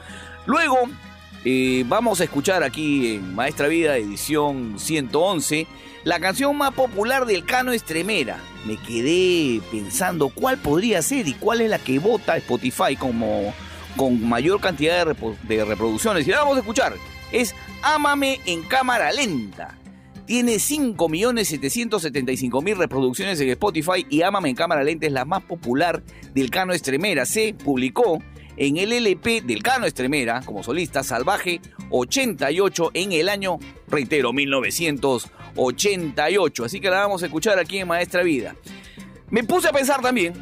Luego 0.45 0.89
vamos 1.85 2.21
a 2.21 2.23
escuchar 2.23 2.63
aquí 2.63 3.15
en 3.15 3.35
Maestra 3.35 3.67
Vida, 3.67 3.97
edición 3.97 4.79
111, 4.79 5.67
la 6.05 6.19
canción 6.19 6.57
más 6.57 6.73
popular 6.73 7.25
del 7.25 7.43
Cano 7.45 7.73
Estremera. 7.73 8.37
Me 8.65 8.77
quedé 8.77 9.61
pensando 9.71 10.29
cuál 10.29 10.57
podría 10.57 11.01
ser 11.01 11.27
y 11.27 11.33
cuál 11.33 11.59
es 11.61 11.69
la 11.69 11.79
que 11.79 11.99
vota 11.99 12.37
Spotify 12.37 12.95
como 12.97 13.53
con 13.97 14.25
mayor 14.27 14.59
cantidad 14.61 15.05
de, 15.05 15.15
de 15.43 15.65
reproducciones. 15.65 16.25
Y 16.27 16.31
la 16.31 16.39
vamos 16.39 16.55
a 16.57 16.61
escuchar. 16.61 16.95
Es 17.31 17.53
Ámame 17.81 18.39
en 18.45 18.63
cámara 18.63 19.11
lenta. 19.11 19.77
Tiene 20.25 20.55
5.775.000 20.55 22.77
reproducciones 22.77 23.37
en 23.41 23.49
Spotify 23.49 24.07
y 24.09 24.21
Ámame 24.21 24.47
en 24.49 24.55
cámara 24.55 24.81
lenta 24.83 25.07
es 25.07 25.11
la 25.11 25.25
más 25.25 25.43
popular 25.43 26.01
del 26.33 26.49
Cano 26.49 26.71
Estremera. 26.71 27.25
Se 27.25 27.53
publicó 27.53 28.19
en 28.57 28.77
el 28.77 28.93
LP 28.93 29.41
del 29.41 29.63
Cano 29.63 29.85
Estremera 29.85 30.41
como 30.45 30.63
solista 30.63 31.03
Salvaje 31.03 31.61
88 31.89 32.91
en 32.93 33.11
el 33.11 33.27
año, 33.29 33.59
reitero, 33.87 34.33
1988. 34.33 36.65
Así 36.65 36.79
que 36.79 36.89
la 36.89 36.99
vamos 36.99 37.21
a 37.23 37.27
escuchar 37.27 37.59
aquí 37.59 37.79
en 37.79 37.87
Maestra 37.87 38.23
Vida. 38.23 38.55
Me 39.29 39.43
puse 39.43 39.67
a 39.67 39.71
pensar 39.71 40.01
también 40.01 40.33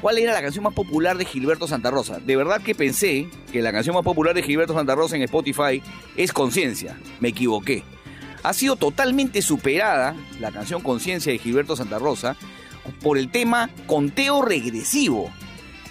cuál 0.00 0.18
era 0.18 0.34
la 0.34 0.42
canción 0.42 0.64
más 0.64 0.74
popular 0.74 1.16
de 1.16 1.24
Gilberto 1.24 1.66
Santa 1.66 1.90
Rosa. 1.90 2.20
De 2.20 2.36
verdad 2.36 2.60
que 2.60 2.74
pensé 2.74 3.28
que 3.50 3.62
la 3.62 3.72
canción 3.72 3.94
más 3.94 4.04
popular 4.04 4.34
de 4.34 4.42
Gilberto 4.42 4.74
Santa 4.74 4.94
Rosa 4.94 5.16
en 5.16 5.22
Spotify 5.22 5.82
es 6.16 6.32
Conciencia. 6.32 6.98
Me 7.20 7.28
equivoqué. 7.28 7.82
Ha 8.42 8.52
sido 8.52 8.76
totalmente 8.76 9.40
superada 9.40 10.14
la 10.40 10.52
canción 10.52 10.82
Conciencia 10.82 11.32
de 11.32 11.38
Gilberto 11.38 11.76
Santa 11.76 11.98
Rosa 11.98 12.36
por 13.02 13.16
el 13.16 13.30
tema 13.30 13.70
Conteo 13.86 14.42
Regresivo. 14.42 15.32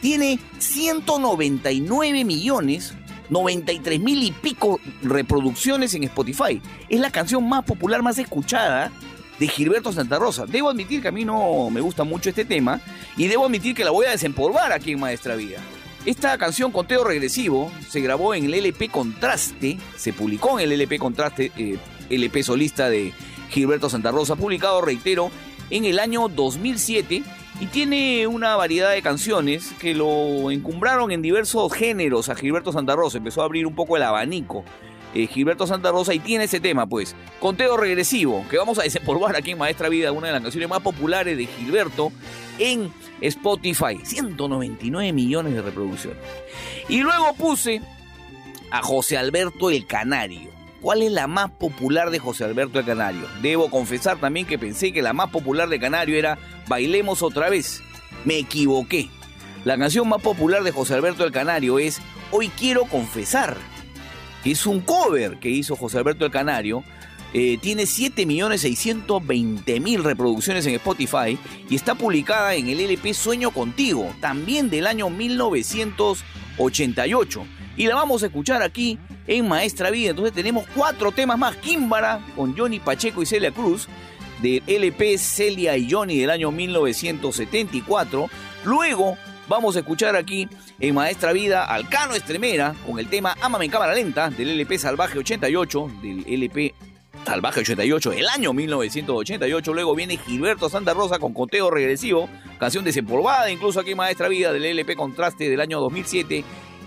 Tiene 0.03 0.37
199 0.59 2.25
millones 2.25 2.93
93 3.29 4.01
mil 4.01 4.21
y 4.21 4.31
pico 4.31 4.81
reproducciones 5.01 5.93
en 5.93 6.03
Spotify. 6.03 6.61
Es 6.89 6.99
la 6.99 7.09
canción 7.09 7.47
más 7.47 7.63
popular, 7.63 8.03
más 8.03 8.19
escuchada 8.19 8.91
de 9.39 9.47
Gilberto 9.47 9.93
Santa 9.93 10.19
Rosa. 10.19 10.45
Debo 10.45 10.69
admitir 10.69 11.01
que 11.01 11.07
a 11.07 11.13
mí 11.13 11.23
no 11.23 11.69
me 11.69 11.79
gusta 11.79 12.03
mucho 12.03 12.27
este 12.27 12.43
tema 12.43 12.81
y 13.15 13.27
debo 13.27 13.45
admitir 13.45 13.73
que 13.73 13.85
la 13.85 13.91
voy 13.91 14.05
a 14.05 14.11
desempolvar 14.11 14.73
aquí 14.73 14.91
en 14.91 14.99
Maestra 14.99 15.37
Vida. 15.37 15.59
Esta 16.05 16.37
canción 16.37 16.73
Conteo 16.73 17.05
Regresivo 17.05 17.71
se 17.87 18.01
grabó 18.01 18.35
en 18.35 18.43
el 18.43 18.55
LP 18.55 18.89
Contraste, 18.89 19.77
se 19.95 20.11
publicó 20.11 20.59
en 20.59 20.65
el 20.65 20.73
LP 20.73 20.99
Contraste, 20.99 21.53
eh, 21.55 21.77
LP 22.09 22.43
solista 22.43 22.89
de 22.89 23.13
Gilberto 23.51 23.89
Santa 23.89 24.11
Rosa, 24.11 24.35
publicado, 24.35 24.81
reitero, 24.81 25.31
en 25.69 25.85
el 25.85 25.97
año 25.97 26.27
2007 26.27 27.23
y 27.63 27.67
tiene 27.67 28.27
una 28.27 28.57
variedad 28.57 28.91
de 28.91 29.01
canciones 29.01 29.71
que 29.79 29.95
lo 29.95 30.51
encumbraron 30.51 31.13
en 31.13 31.21
diversos 31.21 31.71
géneros 31.71 32.27
a 32.27 32.35
Gilberto 32.35 32.73
Santa 32.73 32.93
Rosa, 32.93 33.19
empezó 33.19 33.41
a 33.41 33.45
abrir 33.45 33.65
un 33.65 33.73
poco 33.73 33.95
el 33.95 34.03
abanico. 34.03 34.65
Eh, 35.13 35.27
Gilberto 35.27 35.65
Santa 35.65 35.89
Rosa 35.89 36.13
y 36.13 36.19
tiene 36.19 36.43
ese 36.43 36.59
tema, 36.59 36.87
pues, 36.87 37.15
Conteo 37.39 37.77
Regresivo, 37.77 38.45
que 38.49 38.57
vamos 38.57 38.79
a 38.79 38.83
desempolvar 38.83 39.37
aquí 39.37 39.51
en 39.51 39.59
Maestra 39.59 39.87
Vida, 39.87 40.11
una 40.11 40.27
de 40.27 40.33
las 40.33 40.41
canciones 40.41 40.69
más 40.69 40.81
populares 40.81 41.37
de 41.37 41.45
Gilberto 41.45 42.11
en 42.59 42.91
Spotify, 43.21 43.97
199 44.03 45.13
millones 45.13 45.53
de 45.53 45.61
reproducciones. 45.61 46.19
Y 46.89 46.99
luego 46.99 47.33
puse 47.33 47.81
a 48.71 48.81
José 48.81 49.17
Alberto 49.17 49.69
el 49.69 49.87
Canario. 49.87 50.51
¿Cuál 50.83 51.01
es 51.01 51.11
la 51.13 51.27
más 51.27 51.49
popular 51.49 52.11
de 52.11 52.19
José 52.19 52.43
Alberto 52.43 52.77
el 52.77 52.85
Canario? 52.85 53.25
Debo 53.41 53.71
confesar 53.71 54.17
también 54.17 54.45
que 54.45 54.59
pensé 54.59 54.91
que 54.91 55.01
la 55.01 55.13
más 55.13 55.29
popular 55.29 55.69
de 55.69 55.79
Canario 55.79 56.17
era 56.17 56.37
Bailemos 56.67 57.23
otra 57.23 57.49
vez. 57.49 57.81
Me 58.25 58.37
equivoqué. 58.37 59.09
La 59.63 59.77
canción 59.77 60.09
más 60.09 60.21
popular 60.21 60.61
de 60.61 60.71
José 60.71 60.95
Alberto 60.95 61.23
el 61.23 61.31
Canario 61.31 61.79
es 61.79 62.01
Hoy 62.31 62.49
quiero 62.49 62.83
confesar, 62.83 63.55
es 64.43 64.65
un 64.65 64.81
cover 64.81 65.39
que 65.39 65.49
hizo 65.49 65.77
José 65.77 65.99
Alberto 65.99 66.25
el 66.25 66.31
Canario. 66.31 66.83
Eh, 67.33 67.57
tiene 67.61 67.83
7.620.000 67.83 70.01
reproducciones 70.01 70.65
en 70.65 70.75
Spotify 70.75 71.39
y 71.69 71.75
está 71.75 71.95
publicada 71.95 72.55
en 72.55 72.67
el 72.67 72.81
LP 72.81 73.13
Sueño 73.13 73.51
Contigo, 73.51 74.13
también 74.19 74.69
del 74.69 74.85
año 74.85 75.09
1988. 75.09 77.45
Y 77.75 77.87
la 77.87 77.95
vamos 77.95 78.21
a 78.23 78.27
escuchar 78.27 78.61
aquí 78.61 78.99
en 79.27 79.47
Maestra 79.47 79.89
Vida. 79.89 80.11
Entonces 80.11 80.33
tenemos 80.33 80.65
cuatro 80.75 81.11
temas 81.11 81.37
más. 81.37 81.55
Kimbara 81.57 82.19
con 82.35 82.55
Johnny 82.55 82.79
Pacheco 82.79 83.21
y 83.21 83.25
Celia 83.25 83.51
Cruz. 83.51 83.87
Del 84.41 84.61
LP 84.67 85.17
Celia 85.17 85.77
y 85.77 85.89
Johnny 85.89 86.19
del 86.19 86.29
año 86.29 86.51
1974. 86.51 88.29
Luego 88.65 89.17
vamos 89.47 89.75
a 89.75 89.79
escuchar 89.79 90.15
aquí 90.15 90.47
en 90.79 90.95
Maestra 90.95 91.31
Vida 91.31 91.63
Alcano 91.63 92.13
Estremera 92.13 92.75
con 92.85 92.99
el 92.99 93.07
tema 93.07 93.35
Ámame 93.41 93.65
en 93.65 93.71
cámara 93.71 93.93
lenta 93.93 94.29
del 94.29 94.49
LP 94.49 94.77
Salvaje 94.77 95.17
88. 95.17 95.91
Del 96.01 96.25
LP 96.27 96.73
Salvaje 97.25 97.61
88 97.61 98.09
del 98.11 98.27
año 98.27 98.53
1988. 98.53 99.73
Luego 99.73 99.95
viene 99.95 100.17
Gilberto 100.17 100.69
Santa 100.69 100.93
Rosa 100.93 101.19
con 101.19 101.33
Conteo 101.33 101.71
Regresivo. 101.71 102.27
Canción 102.59 102.83
desempolvada 102.83 103.49
incluso 103.49 103.79
aquí 103.79 103.95
Maestra 103.95 104.27
Vida 104.27 104.51
del 104.51 104.65
LP 104.65 104.95
Contraste 104.95 105.49
del 105.49 105.61
año 105.61 105.79
2007 105.79 106.43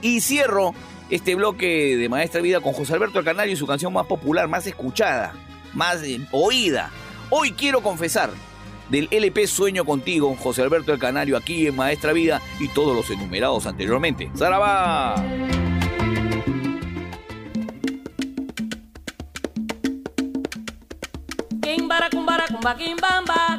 Y 0.06 0.20
cierro 0.20 0.72
este 1.10 1.34
bloque 1.34 1.96
de 1.96 2.08
Maestra 2.08 2.40
Vida 2.40 2.60
con 2.60 2.74
José 2.74 2.94
Alberto 2.94 3.24
Canario 3.24 3.54
y 3.54 3.56
su 3.56 3.66
canción 3.66 3.92
más 3.92 4.06
popular, 4.06 4.46
más 4.46 4.64
escuchada, 4.64 5.34
más 5.74 6.00
eh, 6.04 6.20
oída. 6.30 6.92
Hoy 7.28 7.50
quiero 7.50 7.80
confesar 7.80 8.30
del 8.88 9.08
LP 9.10 9.48
Sueño 9.48 9.84
Contigo, 9.84 10.36
José 10.40 10.62
Alberto 10.62 10.92
del 10.92 11.00
Canario, 11.00 11.36
aquí 11.36 11.66
en 11.66 11.74
Maestra 11.74 12.12
Vida 12.12 12.40
y 12.60 12.68
todos 12.68 12.94
los 12.94 13.10
enumerados 13.10 13.66
anteriormente. 13.66 14.30
Kumba 22.48 22.76
kimbamba, 22.76 23.58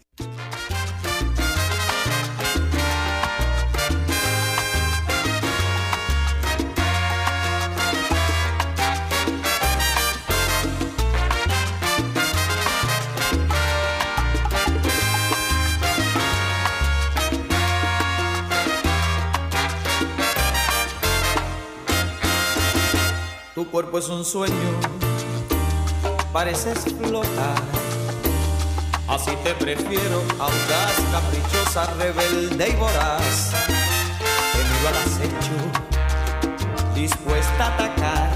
Es 24.01 24.09
un 24.09 24.25
sueño, 24.25 24.79
pareces 26.33 26.79
flotar. 26.97 27.61
Así 29.07 29.29
te 29.43 29.53
prefiero, 29.53 30.23
audaz, 30.39 30.95
caprichosa, 31.11 31.85
rebelde 31.99 32.69
y 32.69 32.75
voraz. 32.77 33.51
Venido 34.55 34.87
al 34.87 34.97
acecho, 35.05 35.57
dispuesta 36.95 37.63
a 37.63 37.73
atacar. 37.75 38.31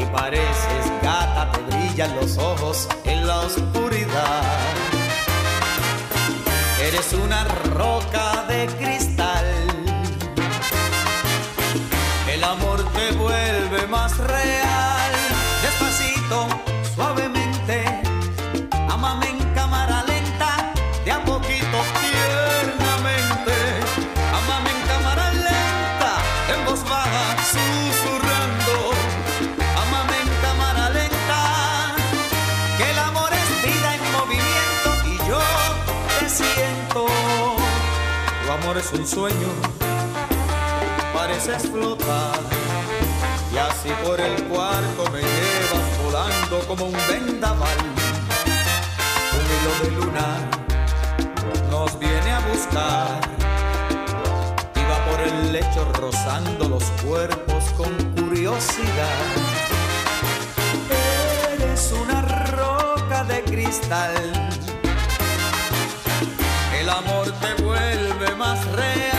Y 0.00 0.04
pareces 0.06 0.84
gata, 1.00 1.52
te 1.52 1.60
brillan 1.76 2.16
los 2.16 2.36
ojos 2.36 2.88
en 3.04 3.28
la 3.28 3.38
oscuridad. 3.38 4.42
Eres 6.80 7.12
una 7.12 7.44
roca 7.76 8.33
es 38.84 38.98
un 38.98 39.06
sueño 39.06 39.48
pareces 41.14 41.62
flotar 41.70 42.38
y 43.52 43.56
así 43.56 43.88
por 44.04 44.20
el 44.20 44.42
cuarto 44.44 45.10
me 45.10 45.20
llevas 45.20 46.04
volando 46.04 46.58
como 46.66 46.86
un 46.86 46.96
vendaval. 47.08 47.78
Un 49.32 49.46
hilo 49.54 49.72
de 49.82 49.90
luna 49.96 50.50
nos 51.70 51.98
viene 51.98 52.32
a 52.32 52.40
buscar 52.40 53.20
y 54.74 54.80
va 54.90 55.04
por 55.10 55.20
el 55.20 55.52
lecho 55.52 55.84
rozando 56.00 56.68
los 56.68 56.84
cuerpos 57.06 57.64
con 57.76 57.92
curiosidad. 58.14 59.24
Eres 61.54 61.92
una 61.92 62.22
roca 62.22 63.24
de 63.24 63.44
cristal. 63.44 64.50
El 66.78 66.90
amor 66.90 67.32
te 67.40 67.63
más 68.44 68.66
real. 68.72 69.13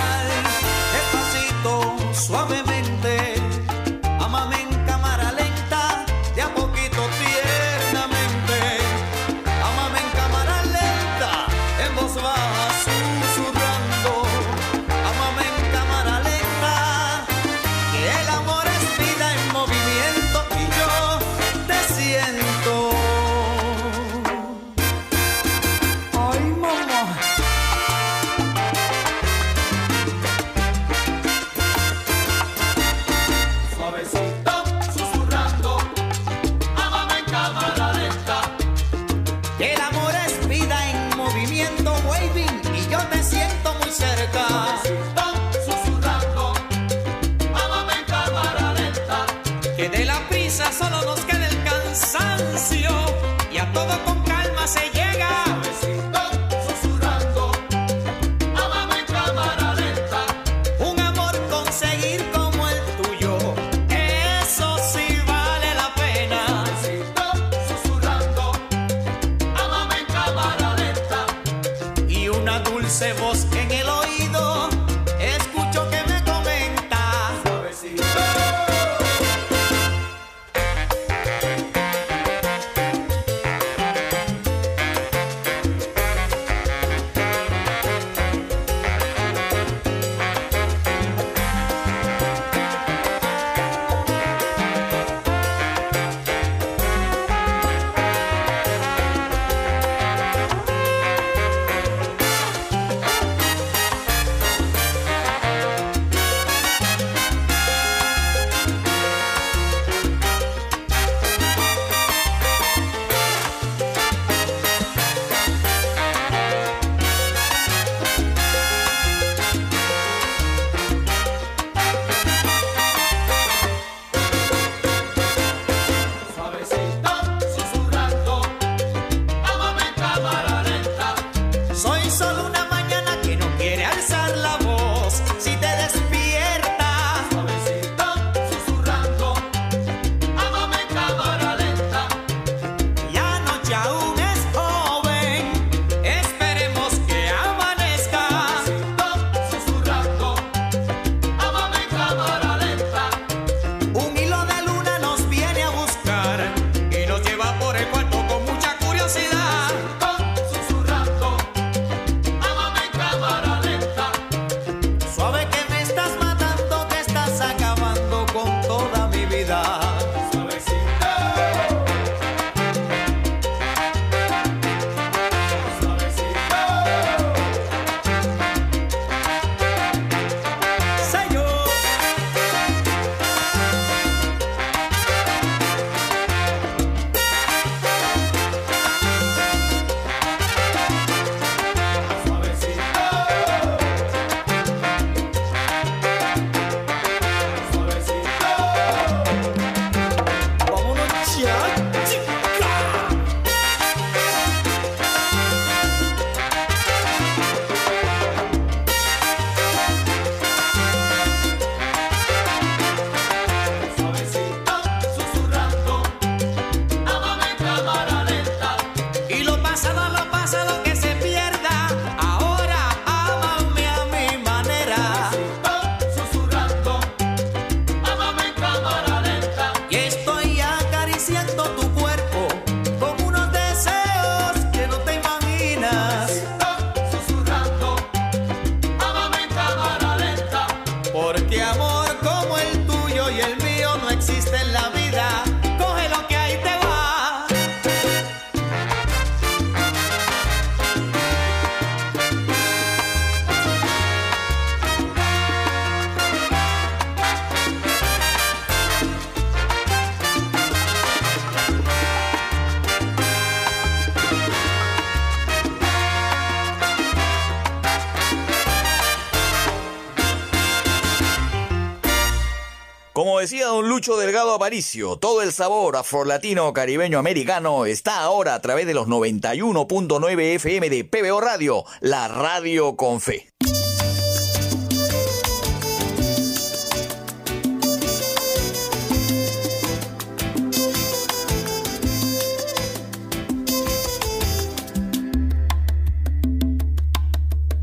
Delgado 274.14 274.53
Aparicio, 274.53 275.18
todo 275.18 275.41
el 275.41 275.51
sabor 275.51 275.95
afrolatino 275.97 276.72
caribeño 276.74 277.18
americano 277.18 277.88
está 277.88 278.20
ahora 278.20 278.53
a 278.53 278.62
través 278.62 278.86
de 278.86 278.93
los 278.93 279.08
91.9 279.08 280.41
FM 280.56 280.91
de 280.91 281.03
PBO 281.06 281.41
Radio, 281.41 281.84
la 282.01 282.28
radio 282.28 282.95
con 282.95 283.20
fe. 283.20 283.49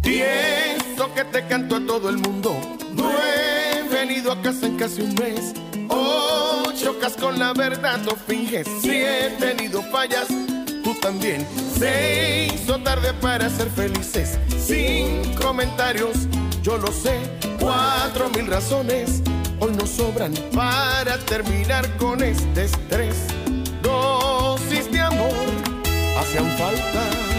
Pienso 0.03 1.12
que 1.14 1.25
te 1.33 1.47
canto 1.49 1.77
a 1.77 1.85
todo 1.85 2.09
el 2.09 2.18
mundo. 2.18 2.57
No 2.95 3.11
he 3.11 3.89
venido 3.89 4.31
a 4.31 4.41
casa 4.41 4.66
en 4.66 4.77
casi 4.77 5.03
un 5.03 5.14
mes. 5.14 5.53
Chocas 6.83 7.14
con 7.16 7.39
la 7.39 7.53
verdad, 7.53 7.99
no 7.99 8.12
finges. 8.16 8.66
Si 8.80 8.91
he 8.91 9.30
tenido 9.39 9.83
fallas, 9.83 10.26
tú 10.83 10.95
también. 11.01 11.47
Se 11.78 12.51
hizo 12.55 12.78
tarde 12.78 13.12
para 13.14 13.49
ser 13.49 13.70
felices. 13.70 14.39
Sin 14.59 15.35
comentarios, 15.35 16.26
yo 16.62 16.78
lo 16.78 16.89
sé. 16.89 17.18
Cuatro 17.61 18.28
mil 18.30 18.47
razones 18.47 19.22
hoy 19.61 19.72
nos 19.72 19.91
sobran 19.91 20.35
para 20.55 21.18
terminar 21.18 21.89
con 21.97 22.22
este 22.22 22.64
estrés. 22.64 23.16
Dosis 23.83 24.91
de 24.91 25.01
amor 25.01 25.33
hacían 26.18 26.51
falta 26.59 27.33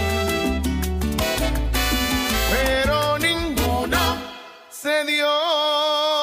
pero 2.83 3.17
ninguna 3.19 4.21
se 4.69 5.05
dio. 5.05 6.22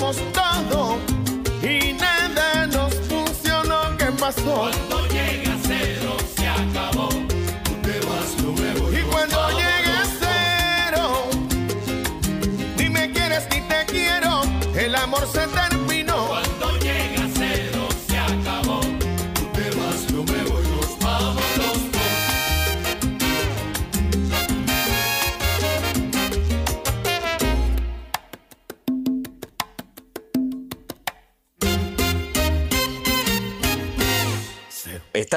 intentamos 0.00 0.16
todo 0.32 0.98
y 1.62 1.92
nada 1.94 2.66
nos 2.66 2.94
funcionó. 3.08 3.96
¿Qué 3.98 4.06
pasó? 4.18 4.42
Cuando 4.42 5.06
llega 5.08 5.56
cero 5.62 6.16
se 6.36 6.48
acabó. 6.48 7.08
Tú 7.64 7.72
te 7.82 8.00
vas, 8.06 8.36
yo 8.38 8.52
me 8.52 8.80
voy. 8.80 8.96
Y 8.96 9.02
cuando 9.02 9.36
dos. 9.36 9.62
cero, 10.20 11.28
ni 12.76 12.88
me 12.88 13.10
quieres 13.12 13.46
ni 13.50 13.60
te 13.62 13.84
quiero. 13.86 14.42
El 14.74 14.94
amor 14.94 15.26
se 15.26 15.46
terminó. 15.46 15.69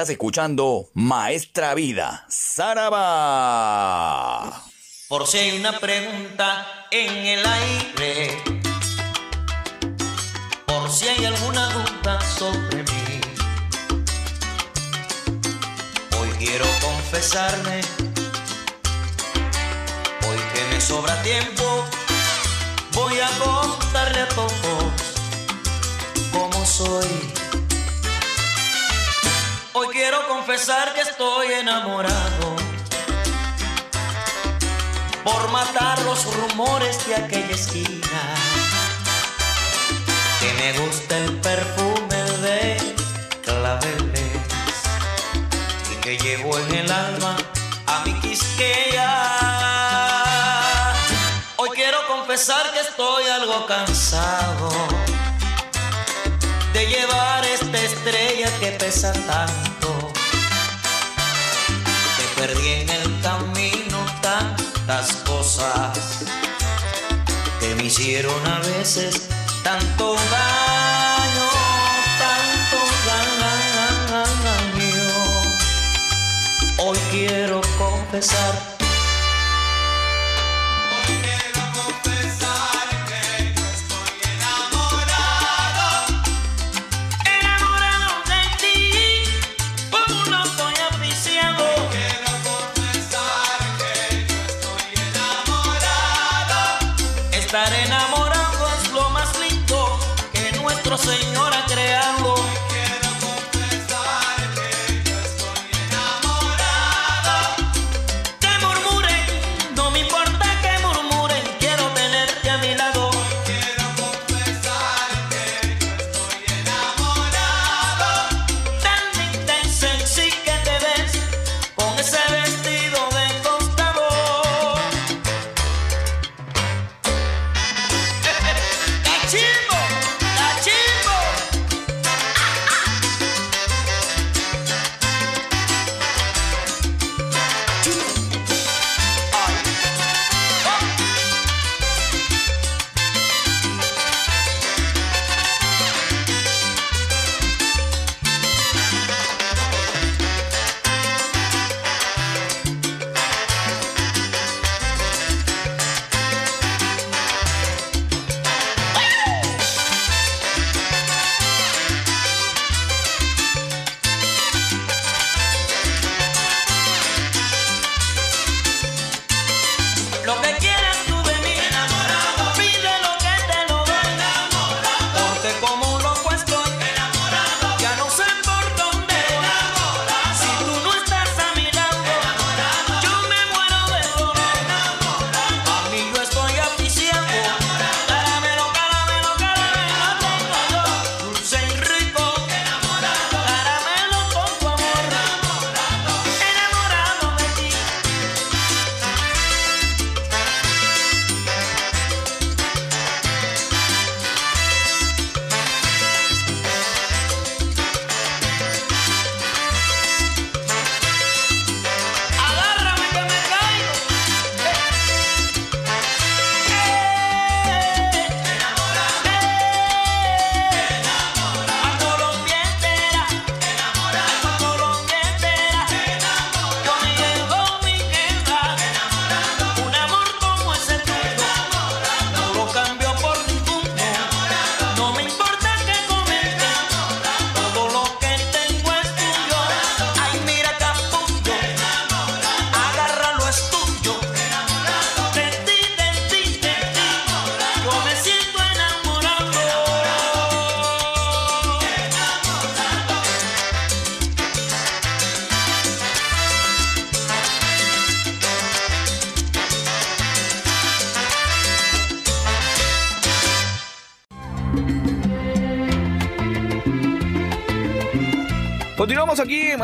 Estás 0.04 0.12
escuchando 0.12 0.90
Maestra 0.92 1.72
Vida, 1.72 2.26
Saraba. 2.28 2.92
Por 5.08 5.26
si 5.26 5.38
hay 5.38 5.58
una 5.58 5.80
pregunta 5.80 6.66
en 6.90 7.10
el 7.10 7.42
aire, 7.46 8.36
por 10.66 10.90
si 10.90 11.08
hay 11.08 11.24
alguna 11.24 11.70
duda 11.70 12.20
sobre 12.20 12.82
mí, 12.82 13.20
hoy 16.20 16.28
quiero 16.36 16.66
confesarme, 16.82 17.80
hoy 20.28 20.38
que 20.52 20.64
me 20.70 20.82
sobra 20.82 21.22
tiempo, 21.22 21.86
voy 22.92 23.20
a 23.20 23.28
contarle 23.38 24.20
a 24.20 24.28
todos 24.28 24.52
cómo 26.30 26.66
soy. 26.66 27.43
Hoy 29.76 29.88
quiero 29.88 30.28
confesar 30.28 30.94
que 30.94 31.00
estoy 31.00 31.52
enamorado 31.52 32.54
por 35.24 35.50
matar 35.50 36.00
los 36.02 36.32
rumores 36.36 37.04
de 37.08 37.16
aquella 37.16 37.50
esquina. 37.50 38.22
Que 40.38 40.52
me 40.62 40.78
gusta 40.78 41.18
el 41.18 41.40
perfume 41.40 42.22
de 42.40 42.94
claveles 43.42 44.76
y 45.92 45.96
que 46.02 46.18
llevo 46.18 46.56
en 46.56 46.74
el 46.76 46.92
alma 46.92 47.36
a 47.88 48.04
mi 48.04 48.14
quisqueya. 48.20 49.10
Hoy 51.56 51.70
quiero 51.70 51.98
confesar 52.06 52.72
que 52.72 52.78
estoy 52.78 53.24
algo 53.26 53.66
cansado 53.66 54.70
de 56.74 56.86
llevar 56.86 57.44
esta 57.44 57.73
estrella 58.04 58.50
que 58.60 58.70
pesa 58.72 59.12
tanto. 59.12 60.12
Que 62.16 62.40
perdí 62.40 62.68
en 62.68 62.90
el 62.90 63.20
camino 63.22 64.04
tantas 64.20 65.12
cosas 65.24 66.24
que 67.60 67.74
me 67.76 67.84
hicieron 67.84 68.46
a 68.46 68.58
veces 68.60 69.28
tanto 69.62 70.14
daño, 70.14 71.48
tanto 72.20 72.78
daño. 73.06 75.04
Hoy 76.78 76.98
quiero 77.10 77.62
confesar. 77.78 78.73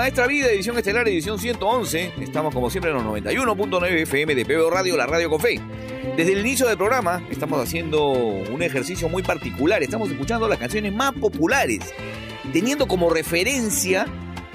Maestra 0.01 0.27
Vida, 0.27 0.47
edición 0.47 0.79
estelar, 0.79 1.07
edición 1.09 1.39
111. 1.39 2.15
Estamos 2.23 2.55
como 2.55 2.71
siempre 2.71 2.91
en 2.91 2.97
los 2.97 3.05
91.9 3.05 4.01
FM 4.01 4.35
de 4.35 4.47
PBO 4.47 4.71
Radio, 4.71 4.97
la 4.97 5.05
radio 5.07 5.29
con 5.29 5.39
fe. 5.41 5.61
Desde 6.17 6.33
el 6.33 6.39
inicio 6.41 6.67
del 6.67 6.79
programa 6.79 7.23
estamos 7.29 7.63
haciendo 7.63 8.09
un 8.13 8.63
ejercicio 8.63 9.11
muy 9.11 9.23
particular. 9.23 9.83
Estamos 9.83 10.11
escuchando 10.11 10.49
las 10.49 10.57
canciones 10.57 10.95
más 10.95 11.13
populares, 11.13 11.81
teniendo 12.51 12.89
como 12.89 13.11
referencia 13.11 14.07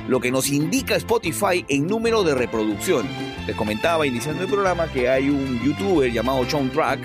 lo 0.08 0.20
que 0.20 0.32
nos 0.32 0.50
indica 0.50 0.96
Spotify 0.96 1.64
en 1.68 1.86
número 1.86 2.24
de 2.24 2.34
reproducción. 2.34 3.06
Les 3.46 3.56
comentaba 3.56 4.08
iniciando 4.08 4.41
el 4.41 4.50
programa 4.50 4.91
que 4.91 5.10
hay 5.10 5.30
un 5.30 5.62
youtuber 5.64 6.12
llamado 6.12 6.43
John 6.52 6.72
Track 6.72 7.02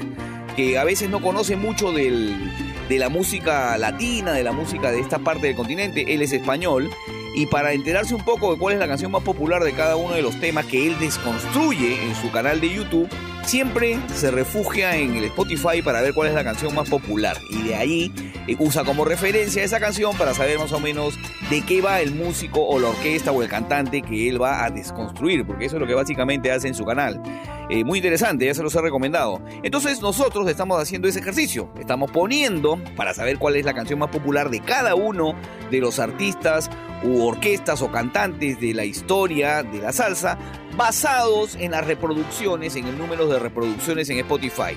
que 0.56 0.78
a 0.78 0.84
veces 0.84 1.10
no 1.10 1.20
conoce 1.20 1.56
mucho 1.56 1.92
del- 1.92 2.50
de 2.88 2.98
la 2.98 3.10
música 3.10 3.76
latina, 3.76 4.32
de 4.32 4.44
la 4.44 4.52
música 4.52 4.90
de 4.90 5.00
esta 5.00 5.18
parte 5.18 5.48
del 5.48 5.56
continente. 5.56 6.14
Él 6.14 6.22
es 6.22 6.32
español 6.32 6.90
Y 7.34 7.46
para 7.46 7.72
enterarse 7.72 8.14
un 8.14 8.24
poco 8.24 8.52
de 8.52 8.58
cuál 8.58 8.74
es 8.74 8.80
la 8.80 8.88
canción 8.88 9.12
más 9.12 9.22
popular 9.22 9.62
de 9.62 9.72
cada 9.72 9.96
uno 9.96 10.14
de 10.14 10.22
los 10.22 10.38
temas 10.40 10.66
que 10.66 10.86
él 10.86 10.98
desconstruye 10.98 12.04
en 12.04 12.14
su 12.16 12.30
canal 12.30 12.60
de 12.60 12.72
YouTube, 12.72 13.08
siempre 13.44 13.98
se 14.14 14.30
refugia 14.30 14.96
en 14.96 15.14
el 15.16 15.24
Spotify 15.24 15.82
para 15.82 16.00
ver 16.00 16.14
cuál 16.14 16.28
es 16.28 16.34
la 16.34 16.44
canción 16.44 16.74
más 16.74 16.88
popular. 16.88 17.36
Y 17.50 17.62
de 17.62 17.74
ahí 17.74 18.12
eh, 18.46 18.56
usa 18.58 18.84
como 18.84 19.04
referencia 19.04 19.62
esa 19.62 19.80
canción 19.80 20.16
para 20.16 20.34
saber 20.34 20.58
más 20.58 20.72
o 20.72 20.80
menos 20.80 21.18
de 21.50 21.62
qué 21.62 21.80
va 21.80 22.00
el 22.00 22.14
músico 22.14 22.66
o 22.66 22.78
la 22.78 22.88
orquesta 22.88 23.32
o 23.32 23.42
el 23.42 23.48
cantante 23.48 24.02
que 24.02 24.28
él 24.28 24.40
va 24.40 24.64
a 24.64 24.70
desconstruir, 24.70 25.46
porque 25.46 25.66
eso 25.66 25.76
es 25.76 25.80
lo 25.80 25.86
que 25.86 25.94
básicamente 25.94 26.52
hace 26.52 26.68
en 26.68 26.74
su 26.74 26.84
canal. 26.84 27.20
Eh, 27.68 27.84
muy 27.84 27.98
interesante, 27.98 28.46
ya 28.46 28.54
se 28.54 28.62
los 28.62 28.74
he 28.74 28.80
recomendado. 28.80 29.40
Entonces 29.62 30.00
nosotros 30.00 30.48
estamos 30.48 30.80
haciendo 30.80 31.06
ese 31.06 31.20
ejercicio, 31.20 31.72
estamos 31.78 32.10
poniendo 32.10 32.80
para 32.96 33.14
saber 33.14 33.38
cuál 33.38 33.56
es 33.56 33.64
la 33.64 33.74
canción 33.74 33.98
más 33.98 34.10
popular 34.10 34.50
de 34.50 34.60
cada 34.60 34.94
uno 34.94 35.34
de 35.70 35.78
los 35.78 35.98
artistas 35.98 36.68
u 37.02 37.22
orquestas 37.22 37.80
o 37.82 37.90
cantantes 37.90 38.60
de 38.60 38.74
la 38.74 38.84
historia 38.84 39.62
de 39.62 39.78
la 39.78 39.92
salsa, 39.92 40.38
basados 40.76 41.56
en 41.56 41.72
las 41.72 41.86
reproducciones, 41.86 42.76
en 42.76 42.86
el 42.86 42.98
número 42.98 43.26
de 43.26 43.38
reproducciones 43.38 44.08
en 44.10 44.18
Spotify. 44.18 44.76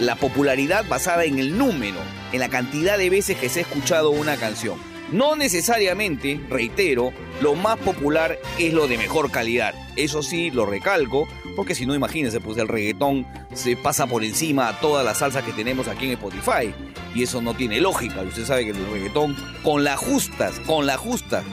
La 0.00 0.16
popularidad 0.16 0.84
basada 0.88 1.24
en 1.24 1.38
el 1.38 1.56
número, 1.56 1.98
en 2.32 2.40
la 2.40 2.48
cantidad 2.48 2.98
de 2.98 3.10
veces 3.10 3.36
que 3.36 3.48
se 3.48 3.60
ha 3.60 3.62
escuchado 3.62 4.10
una 4.10 4.36
canción. 4.36 4.78
No 5.12 5.36
necesariamente, 5.36 6.40
reitero, 6.48 7.12
lo 7.40 7.54
más 7.54 7.76
popular 7.78 8.38
es 8.58 8.72
lo 8.72 8.88
de 8.88 8.96
mejor 8.96 9.30
calidad. 9.30 9.74
Eso 9.96 10.22
sí, 10.22 10.50
lo 10.50 10.66
recalco, 10.66 11.28
porque 11.56 11.74
si 11.74 11.86
no, 11.86 11.94
imagínense, 11.94 12.40
pues 12.40 12.56
el 12.58 12.68
reggaetón 12.68 13.26
se 13.52 13.76
pasa 13.76 14.06
por 14.06 14.24
encima 14.24 14.68
a 14.68 14.80
todas 14.80 15.04
las 15.04 15.18
salsas 15.18 15.44
que 15.44 15.52
tenemos 15.52 15.88
aquí 15.88 16.06
en 16.06 16.12
Spotify. 16.12 16.74
Y 17.14 17.22
eso 17.22 17.40
no 17.42 17.54
tiene 17.54 17.80
lógica. 17.80 18.22
Usted 18.22 18.44
sabe 18.44 18.64
que 18.64 18.70
el 18.70 18.90
reggaetón, 18.90 19.36
con 19.62 19.84
las 19.84 20.00
justas, 20.00 20.58
con 20.60 20.86
las 20.86 20.96
justas, 20.96 21.44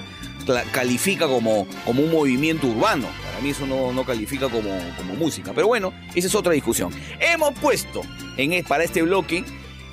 califica 0.71 1.27
como, 1.27 1.67
como 1.85 2.03
un 2.03 2.11
movimiento 2.11 2.67
urbano. 2.67 3.07
Mí 3.41 3.49
eso 3.49 3.65
no, 3.65 3.91
no 3.91 4.03
califica 4.05 4.47
como, 4.49 4.69
como 4.97 5.13
música. 5.15 5.51
Pero 5.53 5.67
bueno, 5.67 5.93
esa 6.15 6.27
es 6.27 6.35
otra 6.35 6.53
discusión. 6.53 6.91
Hemos 7.19 7.53
puesto 7.59 8.01
en, 8.37 8.53
e- 8.53 8.63
para 8.63 8.83
este 8.83 9.01
bloque, 9.01 9.43